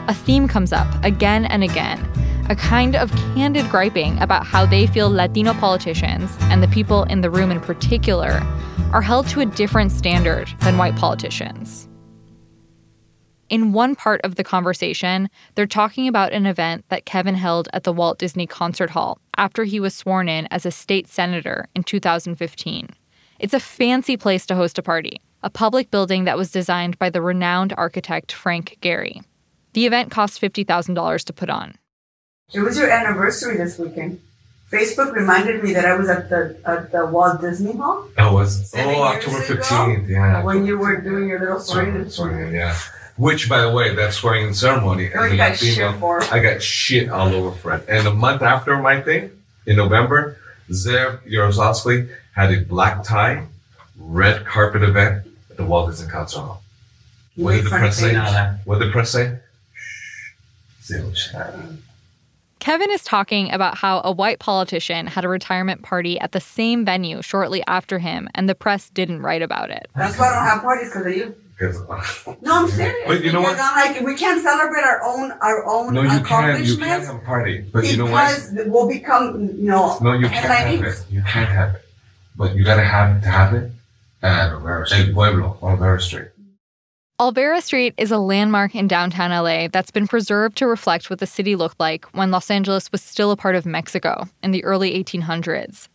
A 0.07 0.15
theme 0.15 0.47
comes 0.47 0.73
up 0.73 0.87
again 1.03 1.47
and 1.47 1.65
again, 1.65 1.99
a 2.49 2.55
kind 2.55 2.95
of 2.95 3.11
candid 3.35 3.69
griping 3.71 4.17
about 4.21 4.47
how 4.47 4.65
they 4.65 4.87
feel 4.87 5.11
Latino 5.11 5.53
politicians, 5.55 6.31
and 6.43 6.63
the 6.63 6.69
people 6.69 7.03
in 7.05 7.23
the 7.23 7.31
room 7.31 7.51
in 7.51 7.61
particular, 7.61 8.41
are 8.93 9.03
held 9.03 9.27
to 9.31 9.41
a 9.41 9.47
different 9.47 9.91
standard 9.91 10.49
than 10.61 10.79
white 10.79 10.95
politicians. 10.95 11.89
In 13.53 13.73
one 13.75 13.95
part 13.95 14.23
of 14.25 14.37
the 14.37 14.45
conversation, 14.45 15.29
they're 15.57 15.67
talking 15.67 16.09
about 16.09 16.33
an 16.33 16.47
event 16.47 16.87
that 16.89 17.05
Kevin 17.05 17.35
held 17.35 17.69
at 17.75 17.85
the 17.85 17.93
Walt 17.93 18.19
Disney 18.19 18.47
Concert 18.47 18.89
Hall 18.89 19.19
after 19.37 19.65
he 19.65 19.79
was 19.79 19.95
sworn 19.95 20.27
in 20.27 20.49
as 20.51 20.65
a 20.65 20.71
state 20.71 21.07
senator 21.07 21.69
in 21.77 21.83
2015. 21.83 22.89
It's 23.39 23.53
a 23.53 23.61
fancy 23.61 24.17
place 24.17 24.47
to 24.47 24.55
host 24.55 24.79
a 24.79 24.83
party, 24.83 25.21
a 25.43 25.51
public 25.51 25.91
building 25.91 26.25
that 26.25 26.39
was 26.39 26.51
designed 26.51 26.99
by 26.99 27.11
the 27.11 27.21
renowned 27.21 27.75
architect 27.77 28.33
Frank 28.33 28.79
Gehry. 28.81 29.23
The 29.75 29.85
event 29.85 30.11
cost 30.11 30.41
$50,000 30.41 31.23
to 31.25 31.33
put 31.35 31.51
on. 31.51 31.75
It 32.55 32.61
was 32.61 32.79
your 32.79 32.89
anniversary 32.91 33.59
this 33.59 33.79
weekend. 33.79 34.19
Facebook 34.73 35.13
reminded 35.13 35.63
me 35.63 35.75
that 35.75 35.85
I 35.85 35.95
was 35.95 36.09
at 36.09 36.31
the 36.31 36.57
at 36.65 36.91
the 36.91 37.05
Walt 37.05 37.43
Disney 37.43 37.77
Hall 37.77 38.09
That 38.17 38.33
was 38.33 38.73
Oh, 38.75 38.79
years 38.79 38.97
October 38.97 39.37
ago? 39.37 39.45
fifteenth, 39.63 40.09
yeah. 40.09 40.43
when 40.43 40.65
you 40.65 40.79
were 40.79 40.99
doing 41.03 41.29
your 41.29 41.41
little 41.41 41.61
Swearing, 41.61 41.93
party. 41.93 42.09
swearing 42.09 42.55
yeah. 42.55 42.75
Which, 43.17 43.49
by 43.49 43.61
the 43.61 43.71
way, 43.71 43.95
that 43.95 44.13
swearing 44.15 44.47
in 44.47 44.55
ceremony, 44.55 45.05
you 45.05 45.11
the 45.11 45.37
got 45.37 45.57
shit 45.59 45.79
Latino- 45.79 45.99
for. 45.99 46.23
I 46.25 46.39
got 46.39 46.63
shit 46.63 47.09
all 47.11 47.29
over 47.35 47.53
for 47.53 47.75
it. 47.75 47.85
And 47.89 48.07
a 48.07 48.15
month 48.15 48.43
after 48.43 48.77
my 48.79 49.01
thing, 49.03 49.31
in 49.67 49.77
November, 49.77 50.39
Zev 50.71 51.21
Yaroslavsky 51.31 52.09
had 52.35 52.53
a 52.53 52.61
black 52.63 53.05
tie, 53.05 53.47
red 53.99 54.47
carpet 54.47 54.83
event 54.83 55.27
at 55.51 55.57
the 55.57 55.65
Walt 55.65 55.91
Disney 55.91 56.09
Concert 56.11 56.41
Hall. 56.41 56.63
You 57.37 57.45
What 57.45 57.53
did 57.53 57.65
the 57.67 57.71
press 57.71 58.03
of 58.03 58.11
say? 58.11 58.51
What 58.65 58.79
did 58.79 58.89
the 58.89 58.93
press 58.93 59.11
say? 59.11 59.39
Shh. 59.75 61.35
Kevin 62.59 62.91
is 62.91 63.03
talking 63.03 63.51
about 63.51 63.77
how 63.77 64.03
a 64.05 64.13
white 64.13 64.39
politician 64.39 65.07
had 65.07 65.25
a 65.25 65.29
retirement 65.29 65.83
party 65.83 66.21
at 66.21 66.33
the 66.33 66.41
same 66.41 66.85
venue 66.85 67.21
shortly 67.23 67.63
after 67.67 67.99
him, 67.99 68.29
and 68.35 68.49
the 68.49 68.55
press 68.55 68.89
didn't 68.91 69.21
write 69.23 69.43
about 69.43 69.71
it. 69.71 69.89
That's 69.97 70.19
why 70.19 70.29
I 70.29 70.35
don't 70.35 70.45
have 70.45 70.63
parties 70.63 70.89
because 70.89 71.07
of 71.07 71.17
you. 71.17 71.35
Because- 71.71 72.27
No, 72.43 72.63
I'm 72.63 72.69
serious. 72.69 73.07
But 73.07 73.25
you 73.25 73.33
know 73.33 73.41
what? 73.43 73.57
I'm 73.61 73.95
like, 73.95 74.03
we 74.05 74.15
can't 74.17 74.43
celebrate 74.43 74.83
our 74.85 75.03
own 75.03 75.33
our 75.41 75.65
own 75.67 75.95
No, 75.95 76.03
you 76.03 76.21
can't. 76.25 76.65
You 76.65 76.77
can't 76.77 77.05
have 77.05 77.15
a 77.15 77.19
party. 77.19 77.61
But 77.73 77.85
you 77.87 77.97
know 77.97 78.07
what? 78.07 78.29
because 78.51 78.67
we'll 78.67 78.89
become, 78.89 79.47
you 79.57 79.69
know, 79.71 79.99
No, 80.01 80.13
you 80.13 80.29
can't 80.29 80.45
have 80.45 80.85
it. 80.85 81.05
You 81.11 81.23
can't 81.23 81.49
have 81.49 81.75
it. 81.77 81.83
But 82.37 82.57
you 82.57 82.65
gotta 82.65 82.85
have 82.85 83.17
it 83.17 83.21
to 83.23 83.29
have 83.29 83.55
it 83.55 83.71
at 84.23 84.51
El 84.53 84.61
Pueblo 85.13 85.59
on 85.63 85.73
Rivera 85.73 86.01
Street. 86.01 86.29
Olvera 87.21 87.63
Street 87.63 87.95
is 87.99 88.11
a 88.11 88.19
landmark 88.19 88.75
in 88.75 88.89
downtown 88.89 89.31
LA 89.31 89.69
that's 89.69 89.91
been 89.93 90.09
preserved 90.09 90.57
to 90.57 90.67
reflect 90.67 91.09
what 91.09 91.21
the 91.21 91.27
city 91.27 91.55
looked 91.55 91.79
like 91.79 92.05
when 92.07 92.31
Los 92.33 92.51
Angeles 92.51 92.91
was 92.91 93.01
still 93.03 93.31
a 93.31 93.37
part 93.37 93.55
of 93.55 93.65
Mexico 93.65 94.29
in 94.43 94.51
the 94.51 94.65
early 94.65 94.93
1800s. 95.05 95.87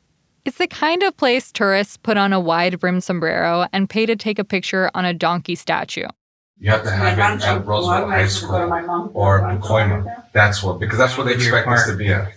It's 0.48 0.60
the 0.60 0.68
kind 0.68 1.04
of 1.04 1.18
place 1.18 1.52
tourists 1.52 1.98
put 1.98 2.16
on 2.16 2.32
a 2.32 2.40
wide 2.40 2.80
brimmed 2.80 3.04
sombrero 3.04 3.68
and 3.74 3.90
pay 3.90 4.06
to 4.06 4.16
take 4.16 4.40
a 4.40 4.46
picture 4.46 4.90
on 4.96 5.04
a 5.04 5.14
donkey 5.14 5.56
statue. 5.56 6.08
You 6.58 6.72
have 6.72 6.84
to 6.84 6.90
have 6.90 7.20
it 7.20 7.44
at 7.44 7.66
Roosevelt 7.66 8.10
High 8.10 8.28
School 8.28 9.12
or 9.14 9.42
Pacoima. 9.42 10.24
That's 10.32 10.64
what, 10.64 10.80
because 10.80 10.98
that's 10.98 11.18
what 11.18 11.26
they 11.28 11.34
expect 11.34 11.68
us 11.68 11.88
to 11.88 11.98
be 11.98 12.14
at. 12.14 12.32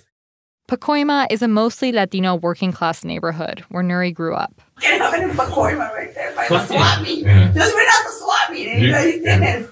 Pacoima 0.68 1.28
is 1.30 1.40
a 1.40 1.46
mostly 1.46 1.92
Latino 1.92 2.34
working 2.34 2.72
class 2.72 3.04
neighborhood 3.04 3.64
where 3.68 3.84
Nuri 3.84 4.12
grew 4.12 4.34
up. 4.34 4.60
Can 4.80 5.00
have 5.00 5.14
it 5.14 5.22
in 5.22 5.30
Pacoima 5.30 5.92
right 5.94 6.12
there 6.12 6.34
by 6.34 6.48
the 6.48 6.54
What? 6.54 6.66
swap 6.66 7.02
meet. 7.02 7.24
Yeah. 7.24 7.52
Just 7.52 7.76
without 7.76 8.02
the 8.02 8.12
swap 8.18 8.50
meet. 8.50 8.68
And 8.68 9.44
you 9.62 9.68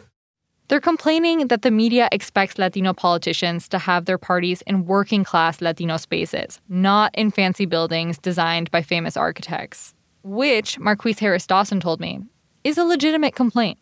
They're 0.68 0.80
complaining 0.80 1.48
that 1.48 1.62
the 1.62 1.70
media 1.70 2.10
expects 2.12 2.58
Latino 2.58 2.92
politicians 2.92 3.68
to 3.70 3.78
have 3.78 4.04
their 4.04 4.18
parties 4.18 4.62
in 4.62 4.84
working 4.84 5.24
class 5.24 5.62
Latino 5.62 5.96
spaces, 5.96 6.60
not 6.68 7.10
in 7.14 7.30
fancy 7.30 7.64
buildings 7.64 8.18
designed 8.18 8.70
by 8.70 8.82
famous 8.82 9.16
architects. 9.16 9.94
Which, 10.22 10.78
Marqueece 10.78 11.20
Harris 11.20 11.46
Dawson 11.46 11.80
told 11.80 12.00
me, 12.00 12.20
is 12.64 12.76
a 12.76 12.84
legitimate 12.84 13.34
complaint. 13.34 13.78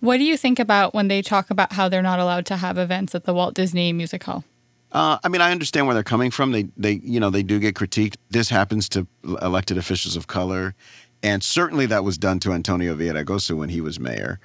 What 0.00 0.18
do 0.18 0.24
you 0.24 0.36
think 0.36 0.58
about 0.58 0.92
when 0.92 1.08
they 1.08 1.22
talk 1.22 1.48
about 1.48 1.72
how 1.72 1.88
they're 1.88 2.02
not 2.02 2.18
allowed 2.18 2.44
to 2.46 2.58
have 2.58 2.76
events 2.76 3.14
at 3.14 3.24
the 3.24 3.32
Walt 3.32 3.54
Disney 3.54 3.94
Music 3.94 4.22
Hall? 4.22 4.44
Uh, 4.92 5.18
I 5.24 5.28
mean, 5.28 5.40
I 5.40 5.50
understand 5.50 5.86
where 5.86 5.94
they're 5.94 6.02
coming 6.02 6.30
from. 6.30 6.52
They, 6.52 6.68
they, 6.76 7.00
you 7.02 7.18
know, 7.18 7.30
they 7.30 7.42
do 7.42 7.58
get 7.58 7.74
critiqued. 7.74 8.16
This 8.28 8.50
happens 8.50 8.88
to 8.90 9.06
elected 9.40 9.78
officials 9.78 10.14
of 10.14 10.26
color, 10.26 10.74
and 11.22 11.42
certainly 11.42 11.86
that 11.86 12.04
was 12.04 12.18
done 12.18 12.38
to 12.40 12.52
Antonio 12.52 12.94
Villaraigosa 12.94 13.56
when 13.56 13.70
he 13.70 13.80
was 13.80 13.98
mayor. 13.98 14.38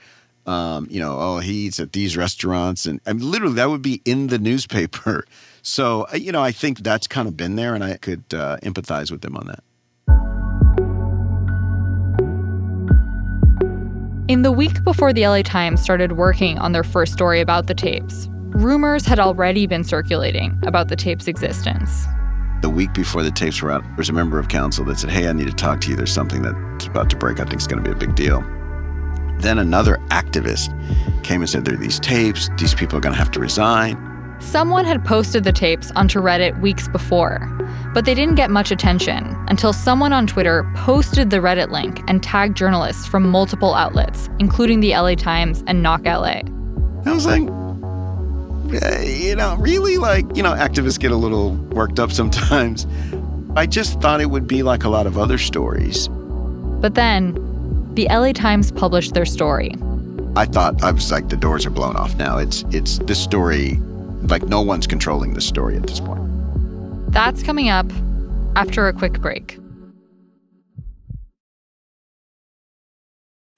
Um, 0.45 0.87
you 0.89 0.99
know, 0.99 1.15
oh, 1.19 1.39
he 1.39 1.67
eats 1.67 1.79
at 1.79 1.93
these 1.93 2.17
restaurants, 2.17 2.85
and 2.85 2.99
I 3.05 3.13
mean, 3.13 3.29
literally 3.29 3.55
that 3.55 3.69
would 3.69 3.81
be 3.81 4.01
in 4.05 4.27
the 4.27 4.39
newspaper. 4.39 5.25
So, 5.63 6.07
uh, 6.11 6.15
you 6.15 6.31
know, 6.31 6.41
I 6.41 6.51
think 6.51 6.79
that's 6.79 7.05
kind 7.05 7.27
of 7.27 7.37
been 7.37 7.55
there, 7.55 7.75
and 7.75 7.83
I 7.83 7.97
could 7.97 8.23
uh, 8.33 8.57
empathize 8.63 9.11
with 9.11 9.21
them 9.21 9.37
on 9.37 9.45
that. 9.45 9.63
In 14.27 14.41
the 14.43 14.51
week 14.51 14.83
before 14.83 15.13
the 15.13 15.27
LA 15.27 15.41
Times 15.41 15.83
started 15.83 16.13
working 16.13 16.57
on 16.57 16.71
their 16.71 16.83
first 16.83 17.13
story 17.13 17.41
about 17.41 17.67
the 17.67 17.75
tapes, 17.75 18.27
rumors 18.31 19.05
had 19.05 19.19
already 19.19 19.67
been 19.67 19.83
circulating 19.83 20.57
about 20.65 20.87
the 20.87 20.95
tape's 20.95 21.27
existence. 21.27 22.05
The 22.61 22.69
week 22.69 22.93
before 22.93 23.23
the 23.23 23.31
tapes 23.31 23.61
were 23.61 23.71
out, 23.71 23.83
there 23.83 23.95
was 23.97 24.09
a 24.09 24.13
member 24.13 24.39
of 24.39 24.47
council 24.47 24.85
that 24.85 24.99
said, 24.99 25.09
Hey, 25.09 25.27
I 25.27 25.33
need 25.33 25.47
to 25.47 25.53
talk 25.53 25.81
to 25.81 25.89
you. 25.89 25.95
There's 25.95 26.13
something 26.13 26.43
that's 26.43 26.85
about 26.85 27.09
to 27.09 27.17
break. 27.17 27.39
I 27.39 27.43
think 27.43 27.55
it's 27.55 27.67
going 27.67 27.83
to 27.83 27.89
be 27.89 27.93
a 27.93 27.99
big 27.99 28.15
deal. 28.15 28.41
Then 29.41 29.57
another 29.57 29.97
activist 30.09 30.69
came 31.23 31.41
and 31.41 31.49
said, 31.49 31.65
There 31.65 31.73
are 31.73 31.77
these 31.77 31.99
tapes. 31.99 32.49
These 32.57 32.75
people 32.75 32.97
are 32.97 33.01
going 33.01 33.13
to 33.13 33.19
have 33.19 33.31
to 33.31 33.39
resign. 33.39 34.07
Someone 34.39 34.85
had 34.85 35.05
posted 35.05 35.43
the 35.43 35.51
tapes 35.51 35.91
onto 35.91 36.19
Reddit 36.19 36.59
weeks 36.61 36.87
before, 36.87 37.47
but 37.93 38.05
they 38.05 38.15
didn't 38.15 38.35
get 38.35 38.49
much 38.49 38.71
attention 38.71 39.35
until 39.49 39.71
someone 39.71 40.13
on 40.13 40.25
Twitter 40.25 40.69
posted 40.75 41.29
the 41.29 41.37
Reddit 41.37 41.69
link 41.69 42.01
and 42.07 42.23
tagged 42.23 42.57
journalists 42.57 43.05
from 43.05 43.29
multiple 43.29 43.75
outlets, 43.75 44.29
including 44.39 44.79
the 44.79 44.91
LA 44.91 45.13
Times 45.13 45.63
and 45.67 45.83
Knock 45.83 46.05
LA. 46.05 46.41
I 47.05 47.11
was 47.11 47.25
like, 47.25 47.43
you 49.05 49.35
know, 49.35 49.57
really 49.59 49.97
like, 49.97 50.25
you 50.35 50.41
know, 50.41 50.53
activists 50.53 50.99
get 50.99 51.11
a 51.11 51.17
little 51.17 51.55
worked 51.71 51.99
up 51.99 52.11
sometimes. 52.11 52.87
I 53.55 53.67
just 53.67 54.01
thought 54.01 54.21
it 54.21 54.31
would 54.31 54.47
be 54.47 54.63
like 54.63 54.83
a 54.83 54.89
lot 54.89 55.05
of 55.05 55.17
other 55.17 55.37
stories. 55.37 56.07
But 56.07 56.95
then, 56.95 57.50
the 57.93 58.07
LA 58.09 58.31
Times 58.31 58.71
published 58.71 59.13
their 59.13 59.25
story. 59.25 59.75
I 60.35 60.45
thought 60.45 60.81
I 60.81 60.91
was 60.91 61.11
like 61.11 61.29
the 61.29 61.37
doors 61.37 61.65
are 61.65 61.71
blown 61.71 61.95
off 61.95 62.15
now. 62.15 62.37
It's 62.37 62.63
it's 62.71 62.99
this 62.99 63.21
story 63.21 63.75
like 64.23 64.43
no 64.43 64.61
one's 64.61 64.87
controlling 64.87 65.33
the 65.33 65.41
story 65.41 65.75
at 65.75 65.83
this 65.83 65.99
point. 65.99 66.21
That's 67.11 67.43
coming 67.43 67.69
up 67.69 67.91
after 68.55 68.87
a 68.87 68.93
quick 68.93 69.19
break. 69.19 69.57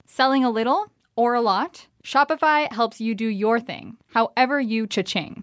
Selling 0.06 0.44
a 0.44 0.50
little 0.50 0.86
or 1.16 1.34
a 1.34 1.40
lot? 1.40 1.86
Shopify 2.04 2.70
helps 2.72 3.00
you 3.00 3.14
do 3.14 3.26
your 3.26 3.60
thing, 3.60 3.96
however 4.08 4.60
you 4.60 4.86
cha-ching. 4.86 5.42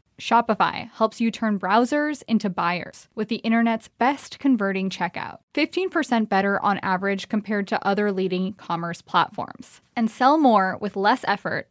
Shopify 0.21 0.87
helps 0.91 1.19
you 1.19 1.31
turn 1.31 1.57
browsers 1.57 2.21
into 2.27 2.47
buyers 2.47 3.07
with 3.15 3.27
the 3.27 3.37
internet's 3.37 3.87
best 3.87 4.37
converting 4.37 4.87
checkout. 4.87 5.39
15% 5.55 6.29
better 6.29 6.63
on 6.63 6.77
average 6.83 7.27
compared 7.27 7.67
to 7.69 7.83
other 7.83 8.11
leading 8.11 8.53
commerce 8.53 9.01
platforms. 9.01 9.81
And 9.95 10.11
sell 10.11 10.37
more 10.37 10.77
with 10.79 10.95
less 10.95 11.25
effort 11.27 11.70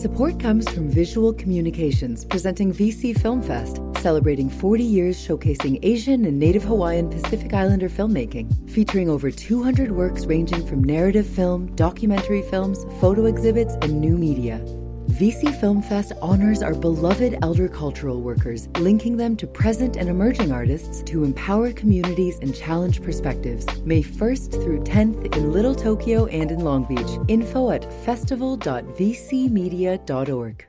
Support 0.00 0.40
comes 0.40 0.66
from 0.70 0.88
Visual 0.88 1.34
Communications, 1.34 2.24
presenting 2.24 2.72
VC 2.72 3.20
Film 3.20 3.42
Fest, 3.42 3.82
celebrating 3.98 4.48
40 4.48 4.82
years 4.82 5.18
showcasing 5.18 5.78
Asian 5.82 6.24
and 6.24 6.38
Native 6.38 6.62
Hawaiian 6.64 7.10
Pacific 7.10 7.52
Islander 7.52 7.90
filmmaking, 7.90 8.48
featuring 8.70 9.10
over 9.10 9.30
200 9.30 9.92
works 9.92 10.24
ranging 10.24 10.66
from 10.66 10.82
narrative 10.82 11.26
film, 11.26 11.66
documentary 11.76 12.40
films, 12.40 12.86
photo 12.98 13.26
exhibits, 13.26 13.74
and 13.82 14.00
new 14.00 14.16
media. 14.16 14.64
VC 15.20 15.54
Film 15.60 15.82
Fest 15.82 16.12
honors 16.22 16.62
our 16.62 16.74
beloved 16.74 17.36
elder 17.42 17.68
cultural 17.68 18.22
workers, 18.22 18.68
linking 18.78 19.18
them 19.18 19.36
to 19.36 19.46
present 19.46 19.98
and 19.98 20.08
emerging 20.08 20.50
artists 20.50 21.02
to 21.02 21.24
empower 21.24 21.72
communities 21.72 22.38
and 22.40 22.56
challenge 22.56 23.02
perspectives. 23.02 23.66
May 23.84 24.02
1st 24.02 24.52
through 24.52 24.80
10th 24.84 25.36
in 25.36 25.52
Little 25.52 25.74
Tokyo 25.74 26.24
and 26.24 26.50
in 26.50 26.60
Long 26.60 26.84
Beach. 26.84 27.18
Info 27.28 27.70
at 27.70 27.84
festival.vcmedia.org. 28.02 30.66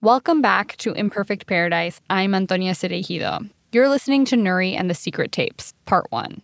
Welcome 0.00 0.42
back 0.42 0.76
to 0.78 0.92
Imperfect 0.94 1.46
Paradise. 1.46 2.00
I'm 2.10 2.34
Antonia 2.34 2.72
Cereijido. 2.72 3.48
You're 3.70 3.88
listening 3.88 4.24
to 4.24 4.34
Nury 4.34 4.76
and 4.76 4.90
the 4.90 4.94
Secret 4.94 5.30
Tapes, 5.30 5.74
Part 5.86 6.10
1. 6.10 6.42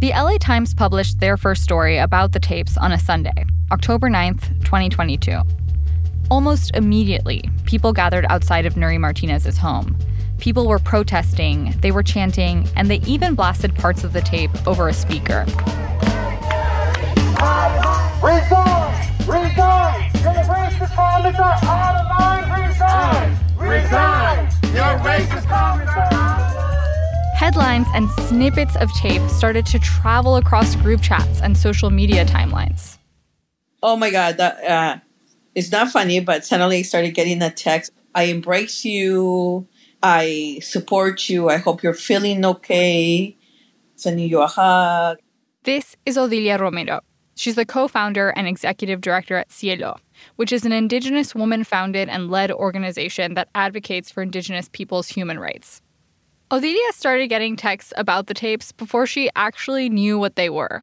The 0.00 0.10
LA 0.10 0.38
Times 0.38 0.74
published 0.74 1.18
their 1.18 1.36
first 1.36 1.64
story 1.64 1.98
about 1.98 2.30
the 2.30 2.38
tapes 2.38 2.76
on 2.76 2.92
a 2.92 2.98
Sunday, 3.00 3.44
October 3.72 4.08
9th, 4.08 4.64
2022. 4.64 5.40
Almost 6.30 6.70
immediately, 6.76 7.42
people 7.64 7.92
gathered 7.92 8.24
outside 8.28 8.64
of 8.64 8.74
Nury 8.74 9.00
Martinez's 9.00 9.58
home. 9.58 9.98
People 10.38 10.68
were 10.68 10.78
protesting, 10.78 11.74
they 11.80 11.90
were 11.90 12.04
chanting, 12.04 12.68
and 12.76 12.88
they 12.88 13.00
even 13.08 13.34
blasted 13.34 13.74
parts 13.74 14.04
of 14.04 14.12
the 14.12 14.20
tape 14.20 14.52
over 14.68 14.86
a 14.86 14.92
speaker. 14.92 15.44
Resign! 18.22 18.94
Resign! 19.26 20.10
Your 20.22 20.44
racist 20.44 20.94
comments 20.94 21.40
are 21.40 21.58
out 21.64 21.96
of 21.96 22.06
line! 22.06 22.68
Resign! 22.68 23.36
Resign! 23.58 24.44
Your 24.62 24.98
racist 25.00 25.46
comments 25.48 25.90
are 25.90 25.98
out 26.02 26.12
of 26.12 26.12
line! 26.12 26.47
Headlines 27.38 27.86
and 27.94 28.10
snippets 28.26 28.74
of 28.74 28.92
tape 28.94 29.22
started 29.30 29.64
to 29.66 29.78
travel 29.78 30.34
across 30.34 30.74
group 30.74 31.00
chats 31.00 31.40
and 31.40 31.56
social 31.56 31.88
media 31.88 32.24
timelines. 32.24 32.98
Oh 33.80 33.94
my 33.94 34.10
God, 34.10 34.38
that, 34.38 34.64
uh, 34.64 34.96
it's 35.54 35.70
not 35.70 35.88
funny, 35.88 36.18
but 36.18 36.44
suddenly 36.44 36.78
I 36.78 36.82
started 36.82 37.14
getting 37.14 37.40
a 37.40 37.48
text. 37.48 37.92
I 38.12 38.24
embrace 38.24 38.84
you. 38.84 39.68
I 40.02 40.58
support 40.62 41.28
you. 41.28 41.48
I 41.48 41.58
hope 41.58 41.80
you're 41.80 41.94
feeling 41.94 42.44
okay. 42.44 43.36
Sending 43.94 44.28
you 44.28 44.42
a 44.42 44.48
hug. 44.48 45.18
This 45.62 45.94
is 46.04 46.16
Odilia 46.16 46.58
Romero. 46.58 47.02
She's 47.36 47.54
the 47.54 47.64
co 47.64 47.86
founder 47.86 48.30
and 48.30 48.48
executive 48.48 49.00
director 49.00 49.36
at 49.36 49.52
Cielo, 49.52 50.00
which 50.34 50.50
is 50.50 50.64
an 50.64 50.72
Indigenous 50.72 51.36
woman 51.36 51.62
founded 51.62 52.08
and 52.08 52.32
led 52.32 52.50
organization 52.50 53.34
that 53.34 53.48
advocates 53.54 54.10
for 54.10 54.24
Indigenous 54.24 54.68
people's 54.72 55.06
human 55.06 55.38
rights. 55.38 55.82
Odilia 56.50 56.92
started 56.92 57.28
getting 57.28 57.56
texts 57.56 57.92
about 57.96 58.26
the 58.26 58.32
tapes 58.32 58.72
before 58.72 59.06
she 59.06 59.28
actually 59.36 59.90
knew 59.90 60.18
what 60.18 60.36
they 60.36 60.48
were. 60.48 60.82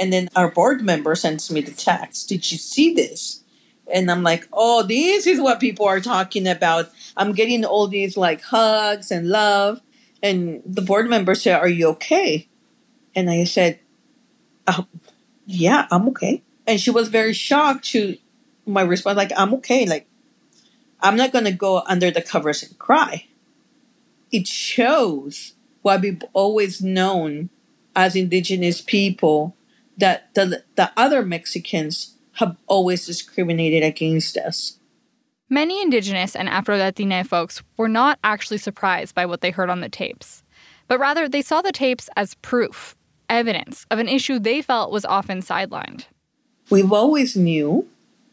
And 0.00 0.12
then 0.12 0.28
our 0.34 0.50
board 0.50 0.82
member 0.82 1.14
sends 1.14 1.50
me 1.50 1.60
the 1.60 1.70
text. 1.70 2.28
Did 2.28 2.50
you 2.50 2.58
see 2.58 2.92
this? 2.92 3.44
And 3.92 4.10
I'm 4.10 4.24
like, 4.24 4.48
oh, 4.52 4.82
this 4.82 5.28
is 5.28 5.40
what 5.40 5.60
people 5.60 5.86
are 5.86 6.00
talking 6.00 6.48
about. 6.48 6.90
I'm 7.16 7.32
getting 7.32 7.64
all 7.64 7.86
these 7.86 8.16
like 8.16 8.42
hugs 8.42 9.12
and 9.12 9.28
love. 9.28 9.80
And 10.24 10.60
the 10.66 10.82
board 10.82 11.08
member 11.08 11.36
said, 11.36 11.60
Are 11.60 11.68
you 11.68 11.86
okay? 11.90 12.48
And 13.14 13.30
I 13.30 13.44
said, 13.44 13.78
oh, 14.66 14.86
Yeah, 15.46 15.86
I'm 15.92 16.08
okay. 16.08 16.42
And 16.66 16.80
she 16.80 16.90
was 16.90 17.08
very 17.08 17.32
shocked 17.32 17.84
to 17.90 18.16
my 18.66 18.82
response, 18.82 19.16
like, 19.16 19.30
I'm 19.36 19.54
okay. 19.54 19.86
Like, 19.86 20.08
I'm 21.00 21.14
not 21.14 21.30
going 21.30 21.44
to 21.44 21.52
go 21.52 21.84
under 21.86 22.10
the 22.10 22.22
covers 22.22 22.64
and 22.64 22.76
cry. 22.76 23.26
It 24.30 24.46
shows 24.46 25.54
what 25.82 26.00
we've 26.00 26.22
always 26.32 26.82
known 26.82 27.50
as 27.94 28.16
indigenous 28.16 28.80
people 28.80 29.56
that 29.96 30.34
the, 30.34 30.64
the 30.74 30.92
other 30.96 31.22
Mexicans 31.22 32.16
have 32.32 32.56
always 32.66 33.06
discriminated 33.06 33.82
against 33.82 34.36
us. 34.36 34.78
Many 35.48 35.80
Indigenous 35.80 36.34
and 36.34 36.48
Afro 36.48 36.76
Latina 36.76 37.24
folks 37.24 37.62
were 37.76 37.88
not 37.88 38.18
actually 38.24 38.58
surprised 38.58 39.14
by 39.14 39.26
what 39.26 39.40
they 39.40 39.52
heard 39.52 39.70
on 39.70 39.80
the 39.80 39.88
tapes, 39.88 40.42
but 40.88 40.98
rather 40.98 41.28
they 41.28 41.40
saw 41.40 41.62
the 41.62 41.72
tapes 41.72 42.10
as 42.16 42.34
proof, 42.34 42.96
evidence 43.30 43.86
of 43.90 43.98
an 43.98 44.08
issue 44.08 44.38
they 44.38 44.60
felt 44.60 44.90
was 44.90 45.04
often 45.04 45.40
sidelined. 45.40 46.06
We've 46.68 46.92
always 46.92 47.36
knew 47.36 47.88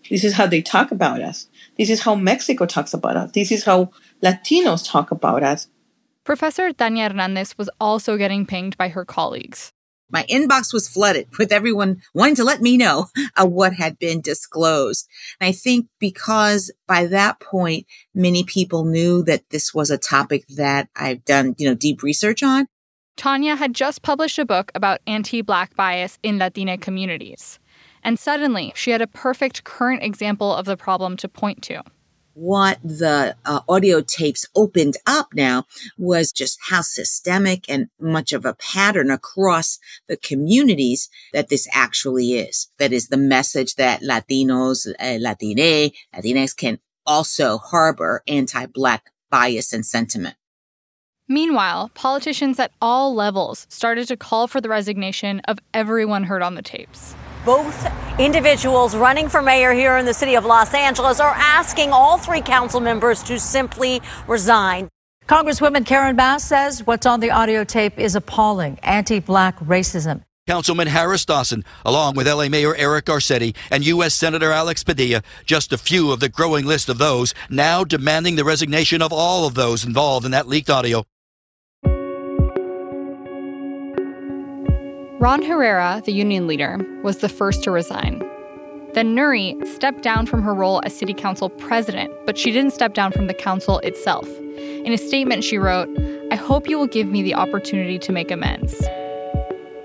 this 0.09 0.23
is 0.23 0.33
how 0.33 0.47
they 0.47 0.61
talk 0.61 0.91
about 0.91 1.21
us. 1.21 1.47
This 1.77 1.89
is 1.89 2.01
how 2.01 2.15
Mexico 2.15 2.65
talks 2.65 2.93
about 2.93 3.15
us. 3.15 3.31
This 3.31 3.51
is 3.51 3.63
how 3.63 3.91
Latinos 4.21 4.85
talk 4.85 5.11
about 5.11 5.43
us. 5.43 5.67
Professor 6.23 6.71
Tanya 6.71 7.09
Hernandez 7.09 7.57
was 7.57 7.69
also 7.81 8.15
getting 8.15 8.45
pinged 8.45 8.77
by 8.77 8.87
her 8.89 9.03
colleagues. 9.03 9.73
My 10.09 10.23
inbox 10.29 10.71
was 10.71 10.87
flooded 10.87 11.27
with 11.37 11.51
everyone 11.51 12.01
wanting 12.13 12.35
to 12.35 12.43
let 12.43 12.61
me 12.61 12.77
know 12.77 13.07
uh, 13.35 13.45
what 13.45 13.73
had 13.73 13.99
been 13.99 14.21
disclosed. 14.21 15.07
And 15.41 15.49
I 15.49 15.51
think 15.51 15.87
because 15.99 16.71
by 16.87 17.07
that 17.07 17.39
point, 17.39 17.87
many 18.13 18.43
people 18.43 18.85
knew 18.85 19.23
that 19.23 19.49
this 19.49 19.73
was 19.73 19.89
a 19.89 19.97
topic 19.97 20.45
that 20.49 20.87
I've 20.95 21.25
done, 21.25 21.55
you 21.57 21.67
know, 21.67 21.75
deep 21.75 22.03
research 22.03 22.43
on. 22.43 22.67
Tanya 23.17 23.55
had 23.55 23.73
just 23.73 24.01
published 24.01 24.39
a 24.39 24.45
book 24.45 24.71
about 24.75 25.01
anti 25.05 25.41
Black 25.41 25.75
bias 25.75 26.19
in 26.23 26.37
Latina 26.37 26.77
communities. 26.77 27.59
And 28.03 28.17
suddenly, 28.17 28.71
she 28.75 28.91
had 28.91 29.01
a 29.01 29.07
perfect 29.07 29.63
current 29.63 30.03
example 30.03 30.53
of 30.53 30.65
the 30.65 30.77
problem 30.77 31.17
to 31.17 31.27
point 31.27 31.61
to 31.63 31.83
what 32.33 32.79
the 32.83 33.35
uh, 33.45 33.59
audio 33.69 34.01
tapes 34.01 34.45
opened 34.55 34.95
up 35.05 35.29
now 35.33 35.65
was 35.97 36.31
just 36.31 36.59
how 36.69 36.81
systemic 36.81 37.65
and 37.69 37.89
much 37.99 38.33
of 38.33 38.45
a 38.45 38.55
pattern 38.55 39.11
across 39.11 39.79
the 40.07 40.17
communities 40.17 41.09
that 41.33 41.49
this 41.49 41.67
actually 41.73 42.33
is. 42.33 42.69
That 42.79 42.93
is 42.93 43.09
the 43.09 43.17
message 43.17 43.75
that 43.75 44.01
Latinos, 44.01 44.87
uh, 44.99 45.17
Latine, 45.19 45.91
Latinx 46.15 46.55
can 46.55 46.79
also 47.05 47.57
harbor 47.57 48.23
anti-Black 48.27 49.11
bias 49.29 49.73
and 49.73 49.85
sentiment. 49.85 50.35
Meanwhile, 51.27 51.89
politicians 51.93 52.59
at 52.59 52.71
all 52.81 53.15
levels 53.15 53.65
started 53.69 54.07
to 54.09 54.17
call 54.17 54.47
for 54.47 54.59
the 54.59 54.69
resignation 54.69 55.39
of 55.41 55.59
everyone 55.73 56.25
heard 56.25 56.41
on 56.41 56.55
the 56.55 56.61
tapes. 56.61 57.15
Both 57.45 57.91
individuals 58.19 58.95
running 58.95 59.27
for 59.27 59.41
mayor 59.41 59.73
here 59.73 59.97
in 59.97 60.05
the 60.05 60.13
city 60.13 60.35
of 60.35 60.45
Los 60.45 60.73
Angeles 60.73 61.19
are 61.19 61.33
asking 61.35 61.91
all 61.91 62.17
three 62.17 62.39
council 62.39 62.79
members 62.79 63.21
to 63.23 63.37
simply 63.37 64.01
resign. 64.27 64.87
Congresswoman 65.27 65.85
Karen 65.85 66.15
Bass 66.15 66.45
says 66.45 66.87
what's 66.87 67.05
on 67.05 67.19
the 67.19 67.31
audio 67.31 67.65
tape 67.65 67.99
is 67.99 68.15
appalling 68.15 68.79
anti 68.81 69.19
black 69.19 69.59
racism. 69.59 70.23
Councilman 70.47 70.87
Harris 70.87 71.25
Dawson, 71.25 71.65
along 71.85 72.15
with 72.15 72.27
LA 72.27 72.47
Mayor 72.47 72.75
Eric 72.75 73.05
Garcetti 73.05 73.55
and 73.71 73.85
U.S. 73.87 74.13
Senator 74.13 74.51
Alex 74.51 74.83
Padilla, 74.83 75.21
just 75.45 75.73
a 75.73 75.77
few 75.77 76.11
of 76.11 76.21
the 76.21 76.29
growing 76.29 76.65
list 76.65 76.87
of 76.87 76.97
those 76.97 77.33
now 77.49 77.83
demanding 77.83 78.35
the 78.37 78.43
resignation 78.45 79.01
of 79.01 79.11
all 79.11 79.45
of 79.45 79.53
those 79.53 79.85
involved 79.85 80.25
in 80.25 80.31
that 80.31 80.47
leaked 80.47 80.69
audio. 80.69 81.03
Ron 85.23 85.41
Herrera, 85.41 86.01
the 86.03 86.11
union 86.11 86.47
leader, 86.47 86.85
was 87.01 87.19
the 87.19 87.29
first 87.29 87.63
to 87.63 87.71
resign. 87.71 88.19
Then 88.91 89.15
Nury 89.15 89.65
stepped 89.65 90.01
down 90.01 90.25
from 90.25 90.41
her 90.41 90.53
role 90.53 90.81
as 90.83 90.99
city 90.99 91.13
council 91.13 91.49
president, 91.49 92.11
but 92.25 92.37
she 92.37 92.51
didn't 92.51 92.73
step 92.73 92.93
down 92.93 93.13
from 93.13 93.27
the 93.27 93.33
council 93.33 93.79
itself. 93.85 94.27
In 94.57 94.91
a 94.91 94.97
statement, 94.97 95.45
she 95.45 95.57
wrote, 95.57 95.87
I 96.29 96.35
hope 96.35 96.67
you 96.67 96.77
will 96.77 96.87
give 96.87 97.07
me 97.07 97.23
the 97.23 97.35
opportunity 97.35 97.97
to 97.99 98.11
make 98.11 98.31
amends. 98.31 98.77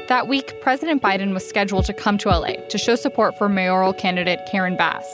That 0.09 0.27
week, 0.27 0.61
President 0.61 1.05
Biden 1.05 1.33
was 1.33 1.49
scheduled 1.49 1.85
to 1.85 1.93
come 1.93 2.19
to 2.19 2.31
LA 2.31 2.55
to 2.71 2.77
show 2.77 2.97
support 2.97 3.39
for 3.39 3.49
mayoral 3.49 3.93
candidate 3.93 4.41
Karen 4.51 4.77
Bass. 4.77 5.07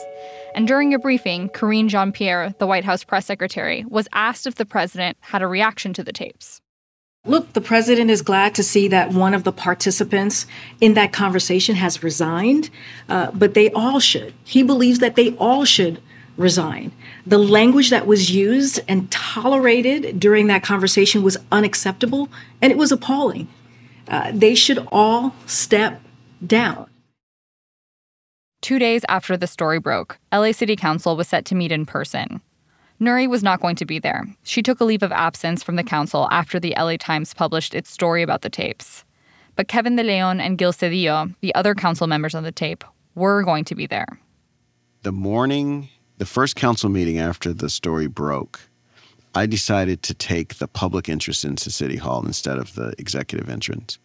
And 0.55 0.67
during 0.67 0.91
a 0.95 0.97
briefing, 0.97 1.49
Karine 1.49 1.87
Jean 1.87 2.11
Pierre, 2.11 2.51
the 2.57 2.65
White 2.65 2.83
House 2.83 3.03
press 3.03 3.27
secretary, 3.27 3.85
was 3.89 4.07
asked 4.11 4.47
if 4.47 4.55
the 4.55 4.65
president 4.65 5.17
had 5.21 5.43
a 5.43 5.47
reaction 5.47 5.93
to 5.93 6.03
the 6.03 6.11
tapes. 6.11 6.61
Look, 7.25 7.53
the 7.53 7.61
president 7.61 8.11
is 8.11 8.21
glad 8.21 8.53
to 8.55 8.63
see 8.63 8.87
that 8.89 9.11
one 9.11 9.33
of 9.33 9.43
the 9.43 9.51
participants 9.51 10.45
in 10.79 10.93
that 10.93 11.11
conversation 11.11 11.75
has 11.75 12.03
resigned, 12.03 12.69
uh, 13.09 13.31
but 13.33 13.55
they 13.55 13.71
all 13.71 13.99
should. 13.99 14.33
He 14.43 14.61
believes 14.61 14.99
that 14.99 15.15
they 15.15 15.31
all 15.37 15.65
should 15.65 16.01
resign. 16.37 16.91
The 17.25 17.39
language 17.39 17.89
that 17.89 18.05
was 18.05 18.31
used 18.31 18.79
and 18.87 19.09
tolerated 19.09 20.19
during 20.19 20.47
that 20.47 20.63
conversation 20.63 21.23
was 21.23 21.37
unacceptable 21.51 22.29
and 22.61 22.71
it 22.71 22.77
was 22.77 22.91
appalling. 22.91 23.47
Uh, 24.07 24.31
they 24.33 24.53
should 24.53 24.85
all 24.91 25.33
step 25.47 26.01
down. 26.45 26.87
Two 28.61 28.77
days 28.77 29.03
after 29.09 29.37
the 29.37 29.47
story 29.47 29.79
broke, 29.79 30.19
LA 30.31 30.51
City 30.51 30.75
Council 30.75 31.15
was 31.15 31.27
set 31.27 31.45
to 31.45 31.55
meet 31.55 31.71
in 31.71 31.85
person. 31.85 32.41
Nury 32.99 33.27
was 33.27 33.43
not 33.43 33.59
going 33.59 33.75
to 33.75 33.85
be 33.85 33.99
there. 33.99 34.25
She 34.43 34.61
took 34.61 34.79
a 34.79 34.85
leave 34.85 35.03
of 35.03 35.11
absence 35.11 35.63
from 35.63 35.75
the 35.75 35.83
council 35.83 36.29
after 36.31 36.59
the 36.59 36.73
LA 36.77 36.95
Times 36.97 37.33
published 37.33 37.75
its 37.75 37.89
story 37.89 38.23
about 38.23 38.41
the 38.41 38.49
tapes. 38.49 39.03
But 39.55 39.67
Kevin 39.67 39.95
De 39.95 40.03
Leon 40.03 40.39
and 40.39 40.57
Gil 40.57 40.73
Cedillo, 40.73 41.33
the 41.41 41.53
other 41.55 41.75
council 41.75 42.07
members 42.07 42.35
on 42.35 42.43
the 42.43 42.51
tape, 42.51 42.83
were 43.15 43.43
going 43.43 43.65
to 43.65 43.75
be 43.75 43.85
there. 43.85 44.19
The 45.03 45.11
morning, 45.11 45.89
the 46.17 46.25
first 46.25 46.55
council 46.55 46.89
meeting 46.89 47.19
after 47.19 47.53
the 47.53 47.69
story 47.69 48.07
broke, 48.07 48.61
I 49.33 49.45
decided 49.45 50.01
to 50.03 50.13
take 50.13 50.55
the 50.55 50.67
public 50.67 51.09
entrance 51.09 51.43
into 51.43 51.69
City 51.69 51.97
Hall 51.97 52.25
instead 52.25 52.57
of 52.57 52.75
the 52.75 52.95
executive 52.97 53.49
entrance. 53.49 53.99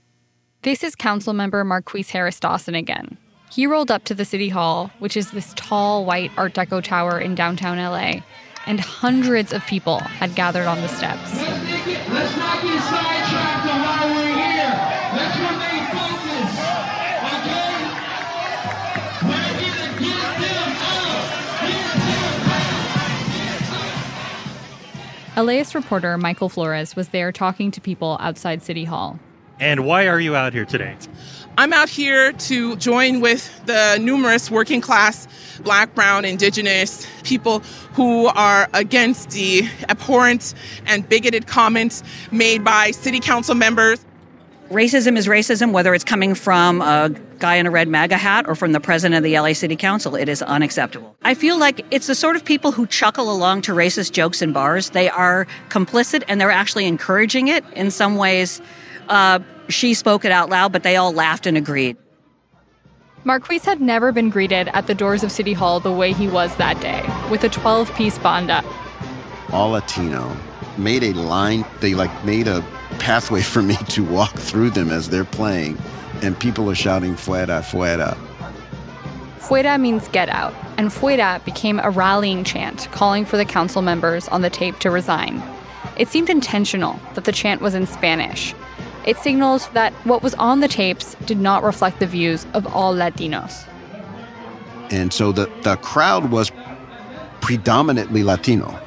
This 0.63 0.83
is 0.83 0.97
council 0.97 1.33
member 1.33 1.65
Marqueece 1.65 2.11
Harris 2.11 2.41
Dawson 2.41 2.75
again. 2.75 3.17
He 3.51 3.67
rolled 3.67 3.91
up 3.91 4.05
to 4.05 4.15
the 4.15 4.25
City 4.25 4.49
Hall, 4.49 4.91
which 4.99 5.17
is 5.17 5.31
this 5.31 5.53
tall 5.57 6.05
white 6.05 6.31
Art 6.37 6.55
Deco 6.55 6.83
tower 6.83 7.19
in 7.19 7.35
downtown 7.35 7.79
LA, 7.79 8.21
and 8.67 8.81
hundreds 8.81 9.53
of 9.53 9.65
people 9.67 9.99
had 9.99 10.35
gathered 10.35 10.67
on 10.67 10.81
the 10.81 10.89
steps. 10.89 11.35
Let's 11.35 12.37
not 12.37 12.63
get 12.63 12.83
sidetracked 12.83 13.67
on 13.67 13.81
why 13.81 14.07
we're 14.15 14.35
here. 14.35 14.75
Let's 15.17 15.37
remain 15.39 15.85
focused. 15.91 16.61
Okay? 17.37 17.77
We're 19.27 19.53
to 19.59 19.89
get 20.01 20.33
them 20.41 20.71
out. 25.37 25.45
LAist 25.47 25.75
reporter 25.75 26.19
Michael 26.19 26.49
Flores 26.49 26.95
was 26.97 27.09
there 27.09 27.33
talking 27.33 27.71
to 27.71 27.81
people 27.81 28.17
outside 28.21 28.63
City 28.63 28.85
Hall. 28.85 29.19
And 29.61 29.85
why 29.85 30.09
are 30.09 30.19
you 30.19 30.35
out 30.35 30.55
here 30.55 30.65
today? 30.65 30.97
I'm 31.59 31.75
out 31.75 31.91
here 31.91 32.33
to 32.33 32.77
join 32.77 33.21
with 33.21 33.67
the 33.67 33.99
numerous 34.01 34.51
working 34.51 34.81
class, 34.81 35.29
black, 35.63 35.95
brown, 35.95 36.25
indigenous 36.25 37.07
people 37.23 37.59
who 37.93 38.29
are 38.29 38.69
against 38.73 39.33
the 39.33 39.69
abhorrent 39.91 40.55
and 40.87 41.07
bigoted 41.07 41.47
comments 41.47 42.03
made 42.33 42.65
by 42.65 42.93
city 42.93 43.21
council 43.21 43.55
members. 43.55 44.03
Racism 44.71 45.19
is 45.19 45.27
racism, 45.27 45.73
whether 45.73 45.93
it's 45.93 46.05
coming 46.05 46.35
from 46.35 46.81
a 46.81 47.11
guy 47.41 47.57
in 47.57 47.67
a 47.67 47.71
red 47.71 47.89
MAGA 47.89 48.17
hat 48.17 48.49
or 48.49 48.55
from 48.55 48.73
the 48.73 48.81
president 48.81 49.19
of 49.19 49.25
the 49.25 49.39
LA 49.39 49.53
City 49.53 49.77
Council. 49.77 50.15
It 50.15 50.29
is 50.29 50.41
unacceptable. 50.43 51.15
I 51.23 51.35
feel 51.35 51.59
like 51.59 51.85
it's 51.91 52.07
the 52.07 52.15
sort 52.15 52.37
of 52.37 52.45
people 52.45 52.71
who 52.73 52.87
chuckle 52.87 53.31
along 53.31 53.63
to 53.63 53.73
racist 53.73 54.13
jokes 54.13 54.41
in 54.41 54.53
bars. 54.53 54.91
They 54.91 55.11
are 55.11 55.47
complicit 55.69 56.23
and 56.29 56.41
they're 56.41 56.51
actually 56.53 56.87
encouraging 56.87 57.49
it 57.49 57.65
in 57.75 57.91
some 57.91 58.17
ways. 58.17 58.63
Uh, 59.09 59.41
she 59.71 59.95
spoke 59.95 60.25
it 60.25 60.33
out 60.33 60.51
loud, 60.51 60.73
but 60.73 60.83
they 60.83 60.97
all 60.97 61.13
laughed 61.13 61.47
and 61.47 61.57
agreed. 61.57 61.97
Marqueece 63.25 63.65
had 63.65 63.81
never 63.81 64.13
been 64.13 64.31
greeted 64.31 64.69
at 64.69 64.87
the 64.87 64.95
doors 64.95 65.23
of 65.23 65.31
City 65.31 65.53
Hall 65.53 65.79
the 65.79 65.93
way 65.93 66.13
he 66.13 66.27
was 66.27 66.57
that 66.57 66.81
day, 66.81 67.05
with 67.31 67.45
a 67.45 67.51
12 67.51 67.95
piece 67.95 68.19
banda. 68.19 68.65
All 69.53 69.71
Latino 69.71 70.35
made 70.79 71.03
a 71.03 71.13
line, 71.13 71.65
they 71.81 71.95
like 71.95 72.25
made 72.25 72.49
a 72.49 72.65
pathway 72.99 73.43
for 73.53 73.61
me 73.61 73.77
to 73.89 74.05
walk 74.05 74.33
through 74.39 74.71
them 74.71 74.91
as 74.91 75.11
they're 75.11 75.25
playing, 75.25 75.79
and 76.23 76.39
people 76.39 76.71
are 76.71 76.75
shouting 76.75 77.15
fuera, 77.15 77.61
fuera. 77.63 78.17
Fuera 79.39 79.81
means 79.81 80.09
get 80.09 80.29
out, 80.29 80.55
and 80.79 80.89
fuera 80.89 81.45
became 81.45 81.79
a 81.81 81.91
rallying 81.91 82.45
chant 82.45 82.89
calling 82.93 83.25
for 83.25 83.37
the 83.37 83.45
council 83.45 83.83
members 83.83 84.29
on 84.29 84.41
the 84.41 84.51
tape 84.51 84.79
to 84.79 84.91
resign. 84.91 85.43
It 85.99 86.09
seemed 86.09 86.31
intentional 86.31 86.99
that 87.15 87.25
the 87.25 87.33
chant 87.33 87.61
was 87.61 87.75
in 87.75 87.87
Spanish. 87.87 88.55
It 89.07 89.17
signaled 89.17 89.69
that 89.73 89.93
what 90.05 90.23
was 90.23 90.35
on 90.35 90.61
the 90.61 90.69
tapes 90.69 91.15
did 91.25 91.41
not 91.41 91.63
reflect 91.63 92.01
the 92.01 92.07
views 92.07 92.47
of 92.53 92.67
all 92.67 92.95
Latinos. 92.95 93.67
And 94.91 95.13
so 95.13 95.33
the, 95.33 95.51
the 95.63 95.77
crowd 95.77 96.31
was 96.31 96.53
predominantly 97.41 98.23
Latino. 98.23 98.79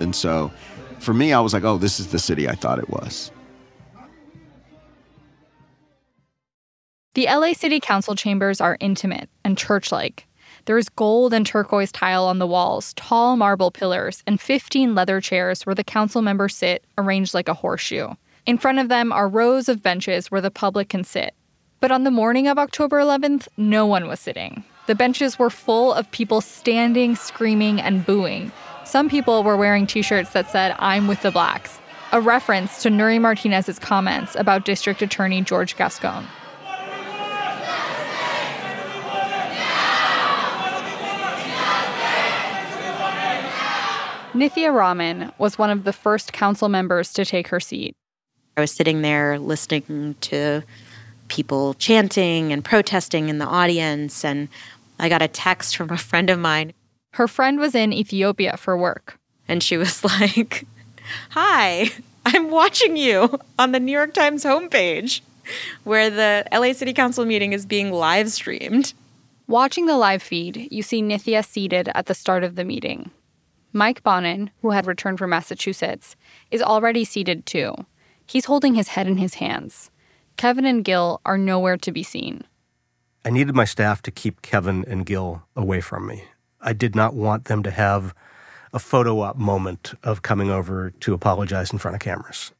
And 0.00 0.14
so 0.14 0.52
for 0.98 1.14
me, 1.14 1.32
I 1.32 1.40
was 1.40 1.52
like, 1.52 1.64
oh, 1.64 1.78
this 1.78 1.98
is 1.98 2.08
the 2.08 2.18
city 2.18 2.48
I 2.48 2.54
thought 2.54 2.78
it 2.78 2.88
was. 2.90 3.30
The 7.14 7.26
LA 7.26 7.54
City 7.54 7.80
Council 7.80 8.14
chambers 8.14 8.60
are 8.60 8.76
intimate 8.78 9.30
and 9.42 9.56
church 9.56 9.90
like. 9.90 10.26
There 10.66 10.76
is 10.76 10.88
gold 10.88 11.32
and 11.32 11.46
turquoise 11.46 11.90
tile 11.90 12.26
on 12.26 12.38
the 12.38 12.46
walls, 12.46 12.92
tall 12.94 13.36
marble 13.36 13.70
pillars, 13.70 14.22
and 14.26 14.40
15 14.40 14.94
leather 14.94 15.20
chairs 15.20 15.64
where 15.64 15.74
the 15.74 15.84
council 15.84 16.22
members 16.22 16.54
sit, 16.54 16.84
arranged 16.98 17.34
like 17.34 17.48
a 17.48 17.54
horseshoe. 17.54 18.08
In 18.46 18.58
front 18.58 18.78
of 18.78 18.88
them 18.88 19.10
are 19.10 19.28
rows 19.28 19.68
of 19.68 19.82
benches 19.82 20.30
where 20.30 20.40
the 20.40 20.52
public 20.52 20.88
can 20.88 21.02
sit. 21.02 21.34
But 21.80 21.90
on 21.90 22.04
the 22.04 22.12
morning 22.12 22.46
of 22.46 22.58
October 22.58 23.00
11th, 23.00 23.48
no 23.56 23.86
one 23.86 24.06
was 24.06 24.20
sitting. 24.20 24.62
The 24.86 24.94
benches 24.94 25.36
were 25.36 25.50
full 25.50 25.92
of 25.92 26.08
people 26.12 26.40
standing, 26.40 27.16
screaming, 27.16 27.80
and 27.80 28.06
booing. 28.06 28.52
Some 28.84 29.08
people 29.08 29.42
were 29.42 29.56
wearing 29.56 29.84
t 29.88 30.00
shirts 30.00 30.30
that 30.30 30.48
said, 30.48 30.76
I'm 30.78 31.08
with 31.08 31.22
the 31.22 31.32
blacks, 31.32 31.80
a 32.12 32.20
reference 32.20 32.80
to 32.84 32.88
Nury 32.88 33.20
Martinez's 33.20 33.80
comments 33.80 34.36
about 34.36 34.64
District 34.64 35.02
Attorney 35.02 35.42
George 35.42 35.76
Gascon. 35.76 36.24
Nithya 44.34 44.72
Raman 44.72 45.32
was 45.38 45.58
one 45.58 45.70
of 45.70 45.82
the 45.82 45.92
first 45.92 46.32
council 46.32 46.68
members 46.68 47.12
to 47.14 47.24
take 47.24 47.48
her 47.48 47.58
seat. 47.58 47.96
I 48.56 48.62
was 48.62 48.72
sitting 48.72 49.02
there 49.02 49.38
listening 49.38 50.14
to 50.22 50.62
people 51.28 51.74
chanting 51.74 52.54
and 52.54 52.64
protesting 52.64 53.28
in 53.28 53.36
the 53.36 53.44
audience, 53.44 54.24
and 54.24 54.48
I 54.98 55.10
got 55.10 55.20
a 55.20 55.28
text 55.28 55.76
from 55.76 55.90
a 55.90 55.98
friend 55.98 56.30
of 56.30 56.38
mine. 56.38 56.72
Her 57.12 57.28
friend 57.28 57.58
was 57.58 57.74
in 57.74 57.92
Ethiopia 57.92 58.56
for 58.56 58.74
work. 58.76 59.18
And 59.46 59.62
she 59.62 59.76
was 59.76 60.02
like, 60.20 60.66
Hi, 61.30 61.90
I'm 62.24 62.50
watching 62.50 62.96
you 62.96 63.38
on 63.58 63.72
the 63.72 63.80
New 63.80 63.92
York 63.92 64.14
Times 64.14 64.44
homepage 64.44 65.20
where 65.84 66.08
the 66.08 66.46
LA 66.50 66.72
City 66.72 66.94
Council 66.94 67.26
meeting 67.26 67.52
is 67.52 67.66
being 67.66 67.92
live 67.92 68.30
streamed. 68.30 68.94
Watching 69.46 69.84
the 69.84 69.98
live 69.98 70.22
feed, 70.22 70.68
you 70.70 70.82
see 70.82 71.02
Nithya 71.02 71.44
seated 71.44 71.90
at 71.94 72.06
the 72.06 72.14
start 72.14 72.42
of 72.42 72.56
the 72.56 72.64
meeting. 72.64 73.10
Mike 73.72 74.02
Bonin, 74.02 74.50
who 74.62 74.70
had 74.70 74.86
returned 74.86 75.18
from 75.18 75.30
Massachusetts, 75.30 76.16
is 76.50 76.62
already 76.62 77.04
seated 77.04 77.44
too. 77.44 77.74
He's 78.26 78.46
holding 78.46 78.74
his 78.74 78.88
head 78.88 79.06
in 79.06 79.18
his 79.18 79.34
hands. 79.34 79.90
Kevin 80.36 80.64
and 80.66 80.84
Gil 80.84 81.20
are 81.24 81.38
nowhere 81.38 81.76
to 81.78 81.92
be 81.92 82.02
seen. 82.02 82.42
I 83.24 83.30
needed 83.30 83.54
my 83.54 83.64
staff 83.64 84.02
to 84.02 84.10
keep 84.10 84.42
Kevin 84.42 84.84
and 84.86 85.06
Gil 85.06 85.42
away 85.54 85.80
from 85.80 86.06
me. 86.06 86.24
I 86.60 86.72
did 86.72 86.94
not 86.94 87.14
want 87.14 87.46
them 87.46 87.62
to 87.62 87.70
have 87.70 88.14
a 88.72 88.78
photo 88.78 89.20
op 89.20 89.36
moment 89.36 89.94
of 90.02 90.22
coming 90.22 90.50
over 90.50 90.90
to 90.90 91.14
apologize 91.14 91.72
in 91.72 91.78
front 91.78 91.94
of 91.94 92.00
cameras. 92.00 92.52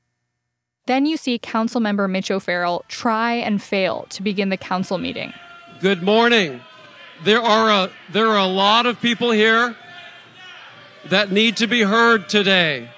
Then 0.87 1.05
you 1.05 1.17
see 1.17 1.39
council 1.39 1.81
member 1.81 2.07
Mitch 2.07 2.31
O'Farrell 2.31 2.85
try 2.89 3.35
and 3.35 3.61
fail 3.61 4.07
to 4.11 4.23
begin 4.23 4.51
the 4.51 4.57
council 4.57 4.99
meeting. 4.99 5.33
Good 5.81 6.03
morning. 6.03 6.61
There 7.25 7.43
are 7.43 7.71
a 7.71 7.91
there 8.13 8.29
are 8.29 8.39
a 8.39 8.47
lot 8.47 8.87
of 8.87 9.01
people 9.01 9.31
here 9.33 9.77
that 11.07 11.33
need 11.33 11.57
to 11.57 11.67
be 11.67 11.83
heard 11.83 12.29
today. 12.29 12.91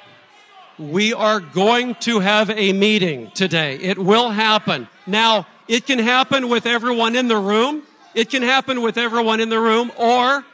We 0.79 1.13
are 1.13 1.41
going 1.41 1.97
to 1.97 2.21
have 2.21 2.51
a 2.51 2.73
meeting 2.73 3.31
today. 3.33 3.77
It 3.77 3.99
will 3.99 4.31
happen. 4.31 4.89
Now, 5.07 5.47
it 5.67 5.87
can 5.87 5.99
happen 5.99 6.49
with 6.49 6.67
everyone 6.67 7.17
in 7.17 7.29
the 7.29 7.37
room. 7.37 7.83
It 8.15 8.31
can 8.31 8.43
happen 8.43 8.81
with 8.81 8.97
everyone 8.97 9.41
in 9.41 9.49
the 9.49 9.61
room 9.61 9.93
or 9.97 10.45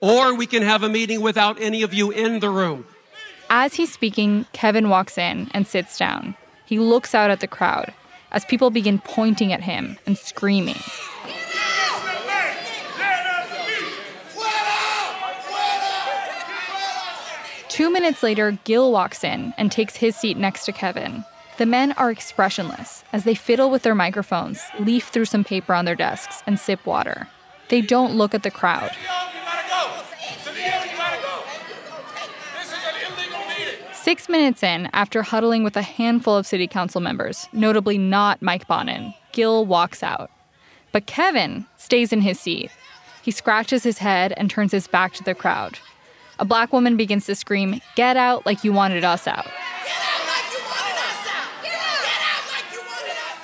or 0.00 0.34
we 0.34 0.46
can 0.46 0.62
have 0.62 0.82
a 0.82 0.88
meeting 0.88 1.20
without 1.20 1.60
any 1.60 1.82
of 1.82 1.94
you 1.94 2.10
in 2.10 2.40
the 2.40 2.50
room. 2.50 2.86
As 3.48 3.74
he's 3.74 3.92
speaking, 3.92 4.46
Kevin 4.52 4.88
walks 4.88 5.16
in 5.16 5.50
and 5.54 5.66
sits 5.66 5.98
down. 5.98 6.36
He 6.66 6.78
looks 6.78 7.14
out 7.14 7.30
at 7.30 7.40
the 7.40 7.46
crowd 7.46 7.94
as 8.32 8.44
people 8.44 8.70
begin 8.70 8.98
pointing 8.98 9.52
at 9.52 9.62
him 9.62 9.98
and 10.06 10.18
screaming. 10.18 10.76
Two 17.76 17.90
minutes 17.90 18.22
later, 18.22 18.58
Gil 18.64 18.90
walks 18.90 19.22
in 19.22 19.52
and 19.58 19.70
takes 19.70 19.96
his 19.96 20.16
seat 20.16 20.38
next 20.38 20.64
to 20.64 20.72
Kevin. 20.72 21.26
The 21.58 21.66
men 21.66 21.92
are 21.98 22.10
expressionless 22.10 23.04
as 23.12 23.24
they 23.24 23.34
fiddle 23.34 23.68
with 23.68 23.82
their 23.82 23.94
microphones, 23.94 24.62
leaf 24.80 25.08
through 25.08 25.26
some 25.26 25.44
paper 25.44 25.74
on 25.74 25.84
their 25.84 25.94
desks, 25.94 26.42
and 26.46 26.58
sip 26.58 26.86
water. 26.86 27.28
They 27.68 27.82
don't 27.82 28.16
look 28.16 28.34
at 28.34 28.44
the 28.44 28.50
crowd. 28.50 28.92
Six 33.92 34.30
minutes 34.30 34.62
in, 34.62 34.88
after 34.94 35.22
huddling 35.22 35.62
with 35.62 35.76
a 35.76 35.82
handful 35.82 36.34
of 36.34 36.46
city 36.46 36.66
council 36.66 37.02
members, 37.02 37.46
notably 37.52 37.98
not 37.98 38.40
Mike 38.40 38.66
Bonin, 38.66 39.12
Gil 39.32 39.66
walks 39.66 40.02
out. 40.02 40.30
But 40.92 41.04
Kevin 41.04 41.66
stays 41.76 42.10
in 42.10 42.22
his 42.22 42.40
seat. 42.40 42.70
He 43.22 43.30
scratches 43.30 43.82
his 43.82 43.98
head 43.98 44.32
and 44.38 44.48
turns 44.48 44.72
his 44.72 44.86
back 44.86 45.12
to 45.12 45.22
the 45.22 45.34
crowd. 45.34 45.78
A 46.38 46.44
black 46.44 46.72
woman 46.72 46.96
begins 46.96 47.26
to 47.26 47.34
scream, 47.34 47.80
Get 47.94 48.16
out 48.16 48.44
like 48.44 48.62
you 48.64 48.72
wanted 48.72 49.04
us 49.04 49.26
out. 49.26 49.46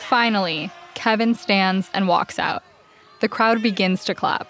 Finally, 0.09 0.70
Kevin 0.95 1.34
stands 1.34 1.90
and 1.95 2.07
walks 2.07 2.38
out. 2.38 2.62
The 3.20 3.28
crowd 3.28 3.62
begins 3.62 4.05
to 4.05 4.14
clap. 4.14 4.47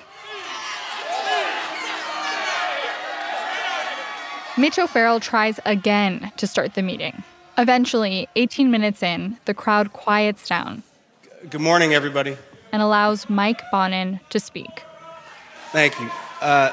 Mitch 4.58 4.78
O'Farrell 4.78 5.20
tries 5.20 5.60
again 5.64 6.32
to 6.36 6.46
start 6.46 6.74
the 6.74 6.82
meeting. 6.82 7.22
Eventually, 7.56 8.28
18 8.34 8.70
minutes 8.70 9.02
in, 9.02 9.38
the 9.44 9.54
crowd 9.54 9.92
quiets 9.92 10.48
down. 10.48 10.82
Good 11.48 11.60
morning, 11.60 11.94
everybody. 11.94 12.36
And 12.72 12.82
allows 12.82 13.30
Mike 13.30 13.62
Bonin 13.70 14.20
to 14.30 14.40
speak. 14.40 14.82
Thank 15.70 15.98
you. 16.00 16.10
Uh, 16.40 16.70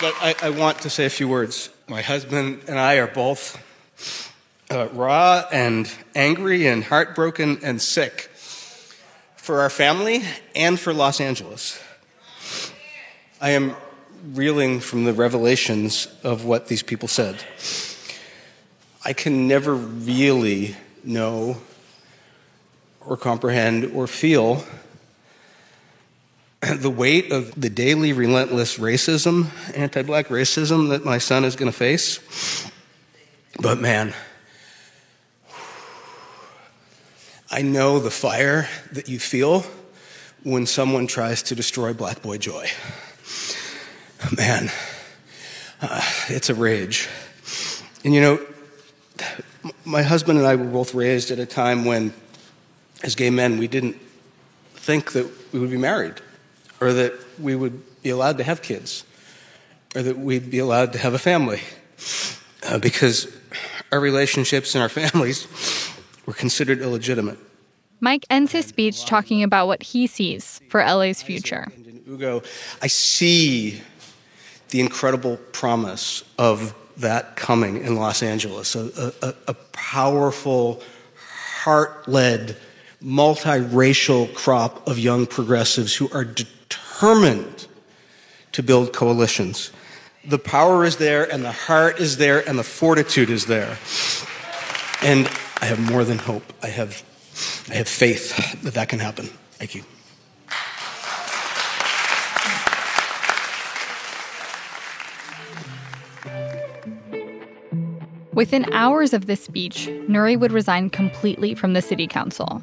but 0.00 0.14
I, 0.20 0.34
I, 0.42 0.50
want 0.50 0.80
to 0.80 0.90
say 0.90 1.04
a 1.04 1.10
few 1.10 1.28
words. 1.28 1.68
My 1.86 2.00
husband 2.00 2.62
and 2.68 2.78
I 2.78 2.94
are 2.96 3.06
both 3.06 3.62
uh, 4.70 4.88
raw 4.92 5.44
and 5.52 5.90
angry 6.14 6.66
and 6.66 6.82
heartbroken 6.82 7.60
and 7.62 7.82
sick 7.82 8.30
for 9.36 9.60
our 9.60 9.68
family 9.68 10.22
and 10.54 10.80
for 10.80 10.94
Los 10.94 11.20
Angeles. 11.20 11.82
I 13.42 13.50
am 13.50 13.76
reeling 14.32 14.80
from 14.80 15.04
the 15.04 15.12
revelations 15.12 16.08
of 16.24 16.46
what 16.46 16.68
these 16.68 16.82
people 16.82 17.08
said. 17.08 17.36
I 19.04 19.12
can 19.12 19.48
never 19.48 19.74
really 19.74 20.76
know 21.04 21.58
or 23.00 23.18
comprehend 23.18 23.84
or 23.92 24.06
feel 24.06 24.64
the 26.76 26.90
weight 26.90 27.32
of 27.32 27.58
the 27.58 27.70
daily 27.70 28.12
relentless 28.12 28.78
racism, 28.78 29.46
anti 29.76 30.02
black 30.02 30.28
racism 30.28 30.90
that 30.90 31.04
my 31.04 31.16
son 31.18 31.44
is 31.44 31.56
going 31.56 31.70
to 31.70 31.76
face. 31.76 32.70
But 33.60 33.78
man, 33.78 34.12
I 37.50 37.62
know 37.62 37.98
the 37.98 38.10
fire 38.10 38.68
that 38.92 39.08
you 39.08 39.18
feel 39.18 39.64
when 40.42 40.66
someone 40.66 41.06
tries 41.06 41.42
to 41.44 41.54
destroy 41.54 41.94
Black 41.94 42.22
Boy 42.22 42.36
Joy. 42.38 42.68
Man, 44.36 44.70
uh, 45.80 46.02
it's 46.28 46.50
a 46.50 46.54
rage. 46.54 47.08
And 48.04 48.14
you 48.14 48.20
know, 48.20 48.46
my 49.84 50.02
husband 50.02 50.38
and 50.38 50.46
I 50.46 50.56
were 50.56 50.64
both 50.64 50.94
raised 50.94 51.30
at 51.30 51.38
a 51.38 51.46
time 51.46 51.86
when, 51.86 52.12
as 53.02 53.14
gay 53.14 53.30
men, 53.30 53.58
we 53.58 53.66
didn't 53.66 53.96
think 54.74 55.12
that 55.12 55.26
we 55.52 55.58
would 55.58 55.70
be 55.70 55.78
married 55.78 56.20
or 56.80 56.92
that 56.92 57.12
we 57.38 57.54
would 57.54 58.02
be 58.02 58.10
allowed 58.10 58.38
to 58.38 58.44
have 58.44 58.62
kids, 58.62 59.04
or 59.94 60.02
that 60.02 60.18
we'd 60.18 60.50
be 60.50 60.58
allowed 60.58 60.92
to 60.92 60.98
have 60.98 61.14
a 61.14 61.18
family, 61.18 61.60
uh, 62.66 62.78
because 62.78 63.26
our 63.92 64.00
relationships 64.00 64.74
and 64.74 64.82
our 64.82 64.88
families 64.88 65.46
were 66.26 66.32
considered 66.32 66.80
illegitimate. 66.80 67.38
Mike 68.00 68.24
ends 68.30 68.52
his 68.52 68.66
speech 68.66 69.04
talking 69.04 69.42
about 69.42 69.66
what 69.66 69.82
he 69.82 70.06
sees 70.06 70.60
for 70.70 70.80
LA's 70.80 71.22
future. 71.22 71.70
Ugo, 72.08 72.42
I 72.80 72.86
see 72.86 73.82
the 74.70 74.80
incredible 74.80 75.36
promise 75.52 76.24
of 76.38 76.74
that 76.96 77.36
coming 77.36 77.82
in 77.84 77.96
Los 77.96 78.22
Angeles 78.22 78.74
a, 78.74 79.12
a, 79.22 79.34
a 79.48 79.54
powerful, 79.72 80.82
heart 81.62 82.08
led, 82.08 82.56
multiracial 83.02 84.32
crop 84.34 84.86
of 84.86 84.98
young 84.98 85.26
progressives 85.26 85.94
who 85.94 86.08
are 86.12 86.24
determined 86.24 86.59
to 88.52 88.62
build 88.62 88.92
coalitions 88.92 89.70
The 90.28 90.38
power 90.38 90.84
is 90.84 90.98
there, 90.98 91.24
and 91.32 91.42
the 91.42 91.52
heart 91.52 91.98
is 91.98 92.18
there, 92.18 92.46
and 92.46 92.58
the 92.58 92.62
fortitude 92.62 93.30
is 93.30 93.46
there. 93.46 93.78
And 95.02 95.26
I 95.62 95.64
have 95.64 95.80
more 95.90 96.04
than 96.04 96.18
hope. 96.18 96.42
I 96.62 96.66
have, 96.66 97.02
I 97.70 97.74
have 97.76 97.88
faith 97.88 98.60
that 98.62 98.74
that 98.74 98.90
can 98.90 98.98
happen. 98.98 99.30
Thank 99.52 99.74
you. 99.74 99.82
Within 108.34 108.70
hours 108.74 109.14
of 109.14 109.24
this 109.24 109.42
speech, 109.42 109.88
Nury 110.06 110.38
would 110.38 110.52
resign 110.52 110.90
completely 110.90 111.54
from 111.54 111.72
the 111.72 111.80
city 111.80 112.06
council. 112.06 112.62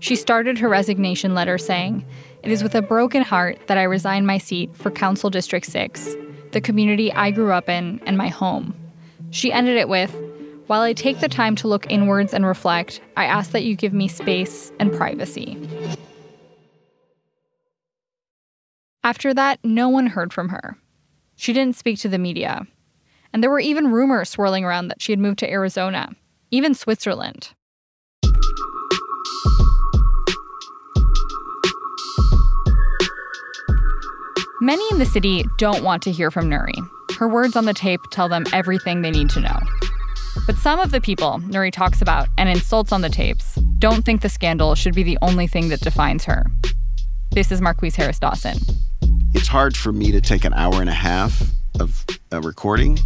She 0.00 0.16
started 0.16 0.58
her 0.58 0.68
resignation 0.68 1.34
letter 1.34 1.58
saying, 1.58 2.04
It 2.48 2.52
is 2.52 2.62
with 2.62 2.74
a 2.74 2.80
broken 2.80 3.20
heart 3.20 3.58
that 3.66 3.76
I 3.76 3.82
resign 3.82 4.24
my 4.24 4.38
seat 4.38 4.74
for 4.74 4.90
Council 4.90 5.28
District 5.28 5.66
6, 5.66 6.16
the 6.52 6.62
community 6.62 7.12
I 7.12 7.30
grew 7.30 7.52
up 7.52 7.68
in 7.68 8.00
and 8.06 8.16
my 8.16 8.28
home. 8.28 8.74
She 9.28 9.52
ended 9.52 9.76
it 9.76 9.86
with, 9.86 10.16
While 10.66 10.80
I 10.80 10.94
take 10.94 11.20
the 11.20 11.28
time 11.28 11.56
to 11.56 11.68
look 11.68 11.84
inwards 11.90 12.32
and 12.32 12.46
reflect, 12.46 13.02
I 13.18 13.26
ask 13.26 13.50
that 13.50 13.64
you 13.64 13.76
give 13.76 13.92
me 13.92 14.08
space 14.08 14.72
and 14.80 14.90
privacy. 14.90 15.58
After 19.04 19.34
that, 19.34 19.60
no 19.62 19.90
one 19.90 20.06
heard 20.06 20.32
from 20.32 20.48
her. 20.48 20.78
She 21.36 21.52
didn't 21.52 21.76
speak 21.76 21.98
to 21.98 22.08
the 22.08 22.16
media. 22.16 22.66
And 23.30 23.42
there 23.42 23.50
were 23.50 23.60
even 23.60 23.92
rumors 23.92 24.30
swirling 24.30 24.64
around 24.64 24.88
that 24.88 25.02
she 25.02 25.12
had 25.12 25.18
moved 25.18 25.40
to 25.40 25.50
Arizona, 25.50 26.16
even 26.50 26.72
Switzerland. 26.72 27.52
Many 34.68 34.86
in 34.90 34.98
the 34.98 35.06
city 35.06 35.46
don't 35.56 35.82
want 35.82 36.02
to 36.02 36.12
hear 36.12 36.30
from 36.30 36.50
Nury. 36.50 36.74
Her 37.16 37.26
words 37.26 37.56
on 37.56 37.64
the 37.64 37.72
tape 37.72 38.02
tell 38.10 38.28
them 38.28 38.44
everything 38.52 39.00
they 39.00 39.10
need 39.10 39.30
to 39.30 39.40
know. 39.40 39.58
But 40.46 40.56
some 40.56 40.78
of 40.78 40.90
the 40.90 41.00
people 41.00 41.40
Nury 41.44 41.72
talks 41.72 42.02
about 42.02 42.28
and 42.36 42.50
insults 42.50 42.92
on 42.92 43.00
the 43.00 43.08
tapes 43.08 43.54
don't 43.78 44.04
think 44.04 44.20
the 44.20 44.28
scandal 44.28 44.74
should 44.74 44.94
be 44.94 45.02
the 45.02 45.16
only 45.22 45.46
thing 45.46 45.70
that 45.70 45.80
defines 45.80 46.26
her. 46.26 46.44
This 47.30 47.50
is 47.50 47.62
Marqueece 47.62 47.96
Harris 47.96 48.18
Dawson. 48.18 48.58
It's 49.34 49.48
hard 49.48 49.74
for 49.74 49.90
me 49.90 50.12
to 50.12 50.20
take 50.20 50.44
an 50.44 50.52
hour 50.52 50.82
and 50.82 50.90
a 50.90 50.92
half 50.92 51.50
of 51.80 52.04
a 52.30 52.42
recording 52.42 52.98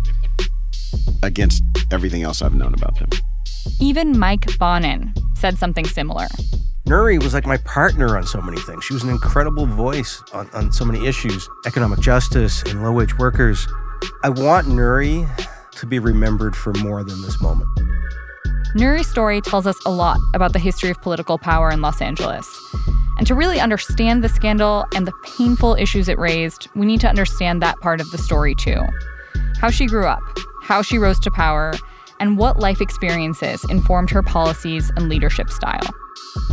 against 1.23 1.63
everything 1.93 2.25
else 2.25 2.43
I've 2.43 2.55
known 2.55 2.75
about 2.75 2.99
them. 2.99 3.11
Even 3.81 4.19
Mike 4.19 4.59
Bonin 4.59 5.15
said 5.37 5.59
something 5.59 5.85
similar. 5.87 6.27
Nury 6.93 7.23
was 7.23 7.33
like 7.33 7.47
my 7.47 7.57
partner 7.57 8.19
on 8.19 8.27
so 8.27 8.39
many 8.43 8.59
things. 8.59 8.85
She 8.85 8.93
was 8.93 9.03
an 9.03 9.09
incredible 9.09 9.65
voice 9.65 10.23
on, 10.35 10.51
on 10.53 10.71
so 10.71 10.85
many 10.85 11.07
issues 11.07 11.49
economic 11.65 12.01
justice 12.01 12.63
and 12.65 12.83
low 12.83 12.93
wage 12.93 13.17
workers. 13.17 13.67
I 14.23 14.29
want 14.29 14.67
Nury 14.67 15.27
to 15.71 15.87
be 15.87 15.99
remembered 15.99 16.55
for 16.55 16.75
more 16.75 17.03
than 17.03 17.23
this 17.23 17.41
moment. 17.41 17.67
Nury's 18.77 19.09
story 19.09 19.41
tells 19.41 19.67
us 19.67 19.79
a 19.87 19.91
lot 19.91 20.19
about 20.35 20.53
the 20.53 20.59
history 20.59 20.91
of 20.91 21.01
political 21.01 21.39
power 21.39 21.71
in 21.71 21.81
Los 21.81 22.03
Angeles. 22.03 22.47
And 23.17 23.27
to 23.27 23.35
really 23.35 23.59
understand 23.59 24.23
the 24.23 24.29
scandal 24.29 24.85
and 24.95 25.07
the 25.07 25.15
painful 25.39 25.77
issues 25.77 26.11
it 26.11 26.19
raised, 26.19 26.69
we 26.75 26.85
need 26.85 27.01
to 27.01 27.09
understand 27.09 27.63
that 27.63 27.81
part 27.81 28.03
of 28.03 28.11
the 28.11 28.19
story 28.19 28.55
too. 28.55 28.85
How 29.57 29.71
she 29.71 29.87
grew 29.87 30.05
up, 30.05 30.21
how 30.63 30.83
she 30.83 30.99
rose 30.99 31.19
to 31.21 31.31
power, 31.31 31.73
and 32.21 32.37
what 32.37 32.59
life 32.59 32.83
experiences 32.83 33.65
informed 33.71 34.11
her 34.11 34.23
policies 34.23 34.93
and 34.95 35.09
leadership 35.09 35.49
style. 35.49 35.81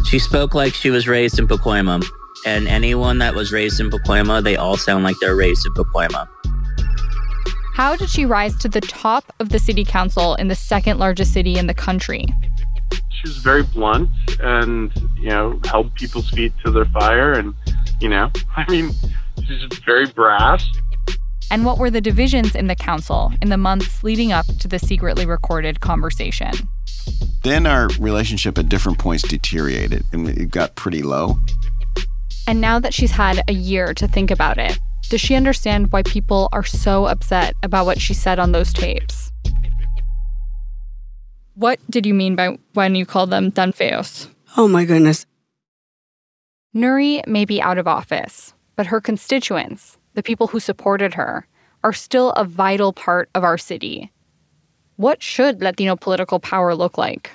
She 0.06 0.20
spoke 0.20 0.54
like 0.54 0.74
she 0.74 0.90
was 0.90 1.08
raised 1.08 1.40
in 1.40 1.48
Pacoima. 1.48 2.04
And 2.46 2.68
anyone 2.68 3.18
that 3.20 3.36
was 3.36 3.52
raised 3.52 3.80
in 3.80 3.90
Pacoima, 3.90 4.42
they 4.44 4.56
all 4.56 4.78
sound 4.78 5.04
like 5.04 5.16
they're 5.20 5.36
raised 5.36 5.66
in 5.66 5.74
Pacoima. 5.74 6.28
How 7.76 7.96
did 7.96 8.10
she 8.10 8.26
rise 8.26 8.56
to 8.58 8.68
the 8.68 8.82
top 8.82 9.34
of 9.40 9.50
the 9.50 9.60
city 9.60 9.86
council 9.86 10.36
in 10.36 10.48
the 10.48 10.56
second 10.56 11.00
largest 11.00 11.34
city 11.34 11.58
in 11.58 11.68
the 11.68 11.74
country? 11.74 12.26
She 12.92 13.28
was 13.28 13.38
very 13.38 13.64
blunt 13.64 14.10
and, 14.42 14.92
you 15.16 15.30
know, 15.30 15.60
held 15.66 15.94
people's 15.96 16.30
feet 16.30 16.54
to 16.66 16.72
their 16.72 16.86
fire. 16.86 17.34
And, 17.34 17.54
you 18.00 18.10
know, 18.10 18.32
I 18.58 18.70
mean, 18.70 18.92
she's 19.48 19.80
very 19.86 20.08
brass. 20.08 20.66
And 21.52 21.66
what 21.66 21.78
were 21.78 21.90
the 21.90 22.02
divisions 22.02 22.56
in 22.56 22.68
the 22.68 22.76
council 22.76 23.34
in 23.42 23.50
the 23.50 23.58
months 23.58 24.04
leading 24.04 24.32
up 24.32 24.46
to 24.60 24.68
the 24.68 24.80
secretly 24.80 25.26
recorded 25.26 25.80
conversation? 25.80 26.52
Then 27.44 27.66
our 27.66 27.90
relationship 28.00 28.58
at 28.58 28.70
different 28.70 29.00
points 29.00 29.24
deteriorated 29.24 30.04
and 30.12 30.28
it 30.28 30.52
got 30.52 30.76
pretty 30.76 31.02
low. 31.02 31.40
And 32.48 32.62
now 32.62 32.80
that 32.80 32.94
she's 32.94 33.12
had 33.12 33.44
a 33.48 33.54
year 33.54 33.94
to 33.94 34.08
think 34.08 34.32
about 34.32 34.58
it, 34.58 34.80
does 35.10 35.22
she 35.22 35.36
understand 35.36 35.92
why 35.92 36.04
people 36.04 36.50
are 36.52 36.64
so 36.64 37.06
upset 37.06 37.54
about 37.64 37.86
what 37.86 38.00
she 38.00 38.14
said 38.14 38.40
on 38.40 38.52
those 38.52 38.74
tapes? 38.74 39.32
What 41.56 41.80
did 41.90 42.06
you 42.06 42.14
mean 42.14 42.36
by 42.36 42.58
when 42.74 42.96
you 42.96 43.06
called 43.06 43.32
them 43.32 43.52
tan 43.52 43.74
feos? 43.74 44.28
Oh 44.56 44.68
my 44.68 44.86
goodness. 44.86 45.26
Nury 46.76 47.26
may 47.28 47.46
be 47.46 47.62
out 47.62 47.78
of 47.78 47.88
office, 47.88 48.54
but 48.76 48.88
her 48.88 49.02
constituents, 49.02 49.98
the 50.14 50.24
people 50.24 50.48
who 50.48 50.60
supported 50.60 51.16
her, 51.16 51.48
are 51.84 51.94
still 51.94 52.32
a 52.32 52.44
vital 52.44 52.94
part 52.94 53.30
of 53.34 53.44
our 53.44 53.58
city. 53.58 54.12
What 55.00 55.24
should 55.24 55.62
Latino 55.62 55.96
political 55.96 56.42
power 56.42 56.76
look 56.76 56.98
like? 56.98 57.32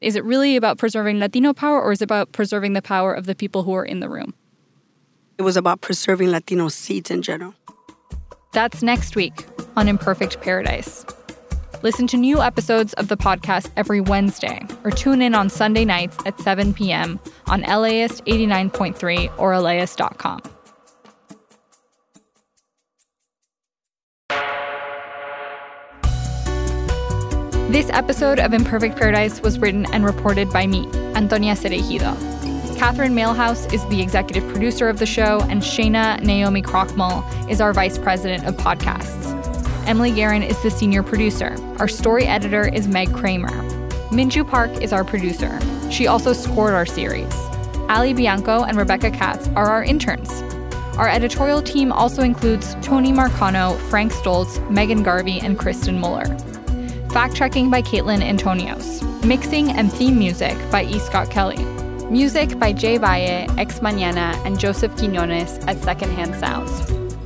Is 0.00 0.14
it 0.14 0.22
really 0.22 0.54
about 0.54 0.78
preserving 0.78 1.18
Latino 1.18 1.52
power 1.52 1.82
or 1.82 1.90
is 1.90 2.00
it 2.00 2.04
about 2.04 2.30
preserving 2.30 2.74
the 2.74 2.82
power 2.82 3.12
of 3.12 3.26
the 3.26 3.34
people 3.34 3.64
who 3.64 3.72
are 3.72 3.84
in 3.84 3.98
the 3.98 4.08
room? 4.08 4.32
It 5.36 5.42
was 5.42 5.56
about 5.56 5.80
preserving 5.80 6.30
Latino 6.30 6.68
seats 6.68 7.10
in 7.10 7.22
general. 7.22 7.54
That's 8.52 8.80
next 8.80 9.16
week 9.16 9.44
on 9.76 9.88
Imperfect 9.88 10.40
Paradise. 10.40 11.04
Listen 11.82 12.06
to 12.06 12.16
new 12.16 12.40
episodes 12.40 12.92
of 12.92 13.08
the 13.08 13.16
podcast 13.16 13.72
every 13.76 14.00
Wednesday 14.00 14.64
or 14.84 14.92
tune 14.92 15.20
in 15.20 15.34
on 15.34 15.50
Sunday 15.50 15.84
nights 15.84 16.16
at 16.26 16.38
7 16.38 16.72
p.m. 16.72 17.18
on 17.48 17.62
LAist 17.62 18.24
89.3 18.26 19.36
or 19.36 19.58
LAist.com. 19.58 20.42
This 27.70 27.88
episode 27.90 28.40
of 28.40 28.52
Imperfect 28.52 28.96
Paradise 28.96 29.40
was 29.42 29.60
written 29.60 29.86
and 29.92 30.04
reported 30.04 30.50
by 30.50 30.66
me, 30.66 30.88
Antonia 31.14 31.54
Cereijido. 31.54 32.16
Catherine 32.76 33.14
Mailhouse 33.14 33.72
is 33.72 33.86
the 33.86 34.02
executive 34.02 34.42
producer 34.52 34.88
of 34.88 34.98
the 34.98 35.06
show, 35.06 35.40
and 35.42 35.62
Shayna 35.62 36.20
Naomi 36.20 36.62
Krochmal 36.62 37.22
is 37.48 37.60
our 37.60 37.72
vice 37.72 37.96
president 37.96 38.44
of 38.44 38.56
podcasts. 38.56 39.28
Emily 39.86 40.10
Guerin 40.10 40.42
is 40.42 40.60
the 40.64 40.70
senior 40.72 41.04
producer. 41.04 41.54
Our 41.78 41.86
story 41.86 42.24
editor 42.24 42.66
is 42.66 42.88
Meg 42.88 43.12
Kramer. 43.14 43.62
Minju 44.10 44.50
Park 44.50 44.72
is 44.82 44.92
our 44.92 45.04
producer. 45.04 45.56
She 45.92 46.08
also 46.08 46.32
scored 46.32 46.74
our 46.74 46.86
series. 46.86 47.32
Ali 47.88 48.14
Bianco 48.14 48.64
and 48.64 48.76
Rebecca 48.76 49.12
Katz 49.12 49.46
are 49.54 49.70
our 49.70 49.84
interns. 49.84 50.42
Our 50.98 51.08
editorial 51.08 51.62
team 51.62 51.92
also 51.92 52.22
includes 52.22 52.74
Tony 52.82 53.12
Marcano, 53.12 53.78
Frank 53.88 54.12
Stoltz, 54.12 54.58
Megan 54.68 55.04
Garvey, 55.04 55.38
and 55.38 55.56
Kristen 55.56 56.00
Muller. 56.00 56.26
Fact 57.12 57.34
checking 57.34 57.70
by 57.70 57.82
Caitlin 57.82 58.22
Antonios. 58.22 59.02
Mixing 59.24 59.70
and 59.70 59.92
theme 59.92 60.16
music 60.16 60.56
by 60.70 60.84
E. 60.84 61.00
Scott 61.00 61.28
Kelly. 61.28 61.64
Music 62.08 62.56
by 62.56 62.72
Jay 62.72 62.98
Valle, 62.98 63.46
Ex 63.58 63.80
Mañana, 63.80 64.34
and 64.46 64.60
Joseph 64.60 64.96
Quinones 64.96 65.58
at 65.66 65.82
Secondhand 65.82 66.36
Sounds. 66.36 66.70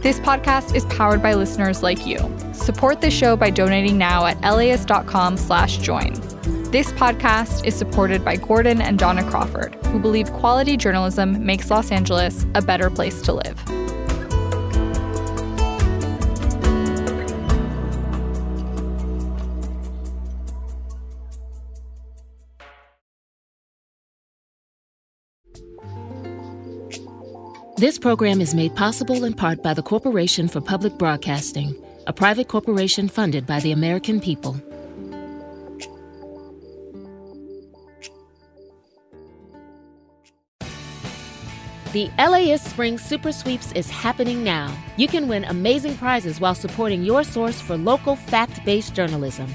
This 0.01 0.19
podcast 0.21 0.75
is 0.75 0.87
powered 0.87 1.23
by 1.23 1.35
listeners 1.35 1.83
like 1.83 2.07
you. 2.07 2.19
Support 2.55 3.03
the 3.03 3.11
show 3.11 3.37
by 3.37 3.51
donating 3.51 3.99
now 3.99 4.25
at 4.25 4.41
laist.com 4.41 5.37
slash 5.37 5.77
join. 5.77 6.15
This 6.71 6.91
podcast 6.93 7.67
is 7.67 7.75
supported 7.75 8.25
by 8.25 8.37
Gordon 8.37 8.81
and 8.81 8.99
Dona 8.99 9.23
Crawford, 9.29 9.75
who 9.87 9.99
believe 9.99 10.33
quality 10.33 10.79
journalism 10.79 11.45
makes 11.45 11.71
Los 11.71 11.93
Angeles 11.93 12.47
a 12.55 12.63
better 12.63 12.89
place 12.89 13.21
to 13.23 13.35
live. 13.35 13.84
This 27.85 27.99
program 27.99 28.41
is 28.41 28.55
made 28.55 28.75
possible 28.75 29.25
in 29.25 29.35
part 29.35 29.63
by 29.63 29.75
the 29.75 29.83
Corporation 29.83 30.49
for 30.49 30.63
Public 30.63 30.97
Broadcasting, 30.97 31.77
a 32.07 32.15
private 32.15 32.49
corporation 32.49 33.09
funded 33.09 33.47
by 33.47 33.61
the 33.61 33.73
American 33.73 34.23
people. 34.23 34.55
The 41.93 42.11
LAist 42.19 42.65
Spring 42.71 42.97
Super 42.97 43.33
Sweeps 43.33 43.71
is 43.73 43.91
happening 43.91 44.43
now. 44.43 44.75
You 44.97 45.07
can 45.07 45.29
win 45.29 45.45
amazing 45.45 45.99
prizes 45.99 46.41
while 46.41 46.55
supporting 46.55 47.05
your 47.05 47.23
source 47.23 47.61
for 47.61 47.77
local 47.77 48.17
fact 48.17 48.65
based 48.65 48.95
journalism. 48.95 49.55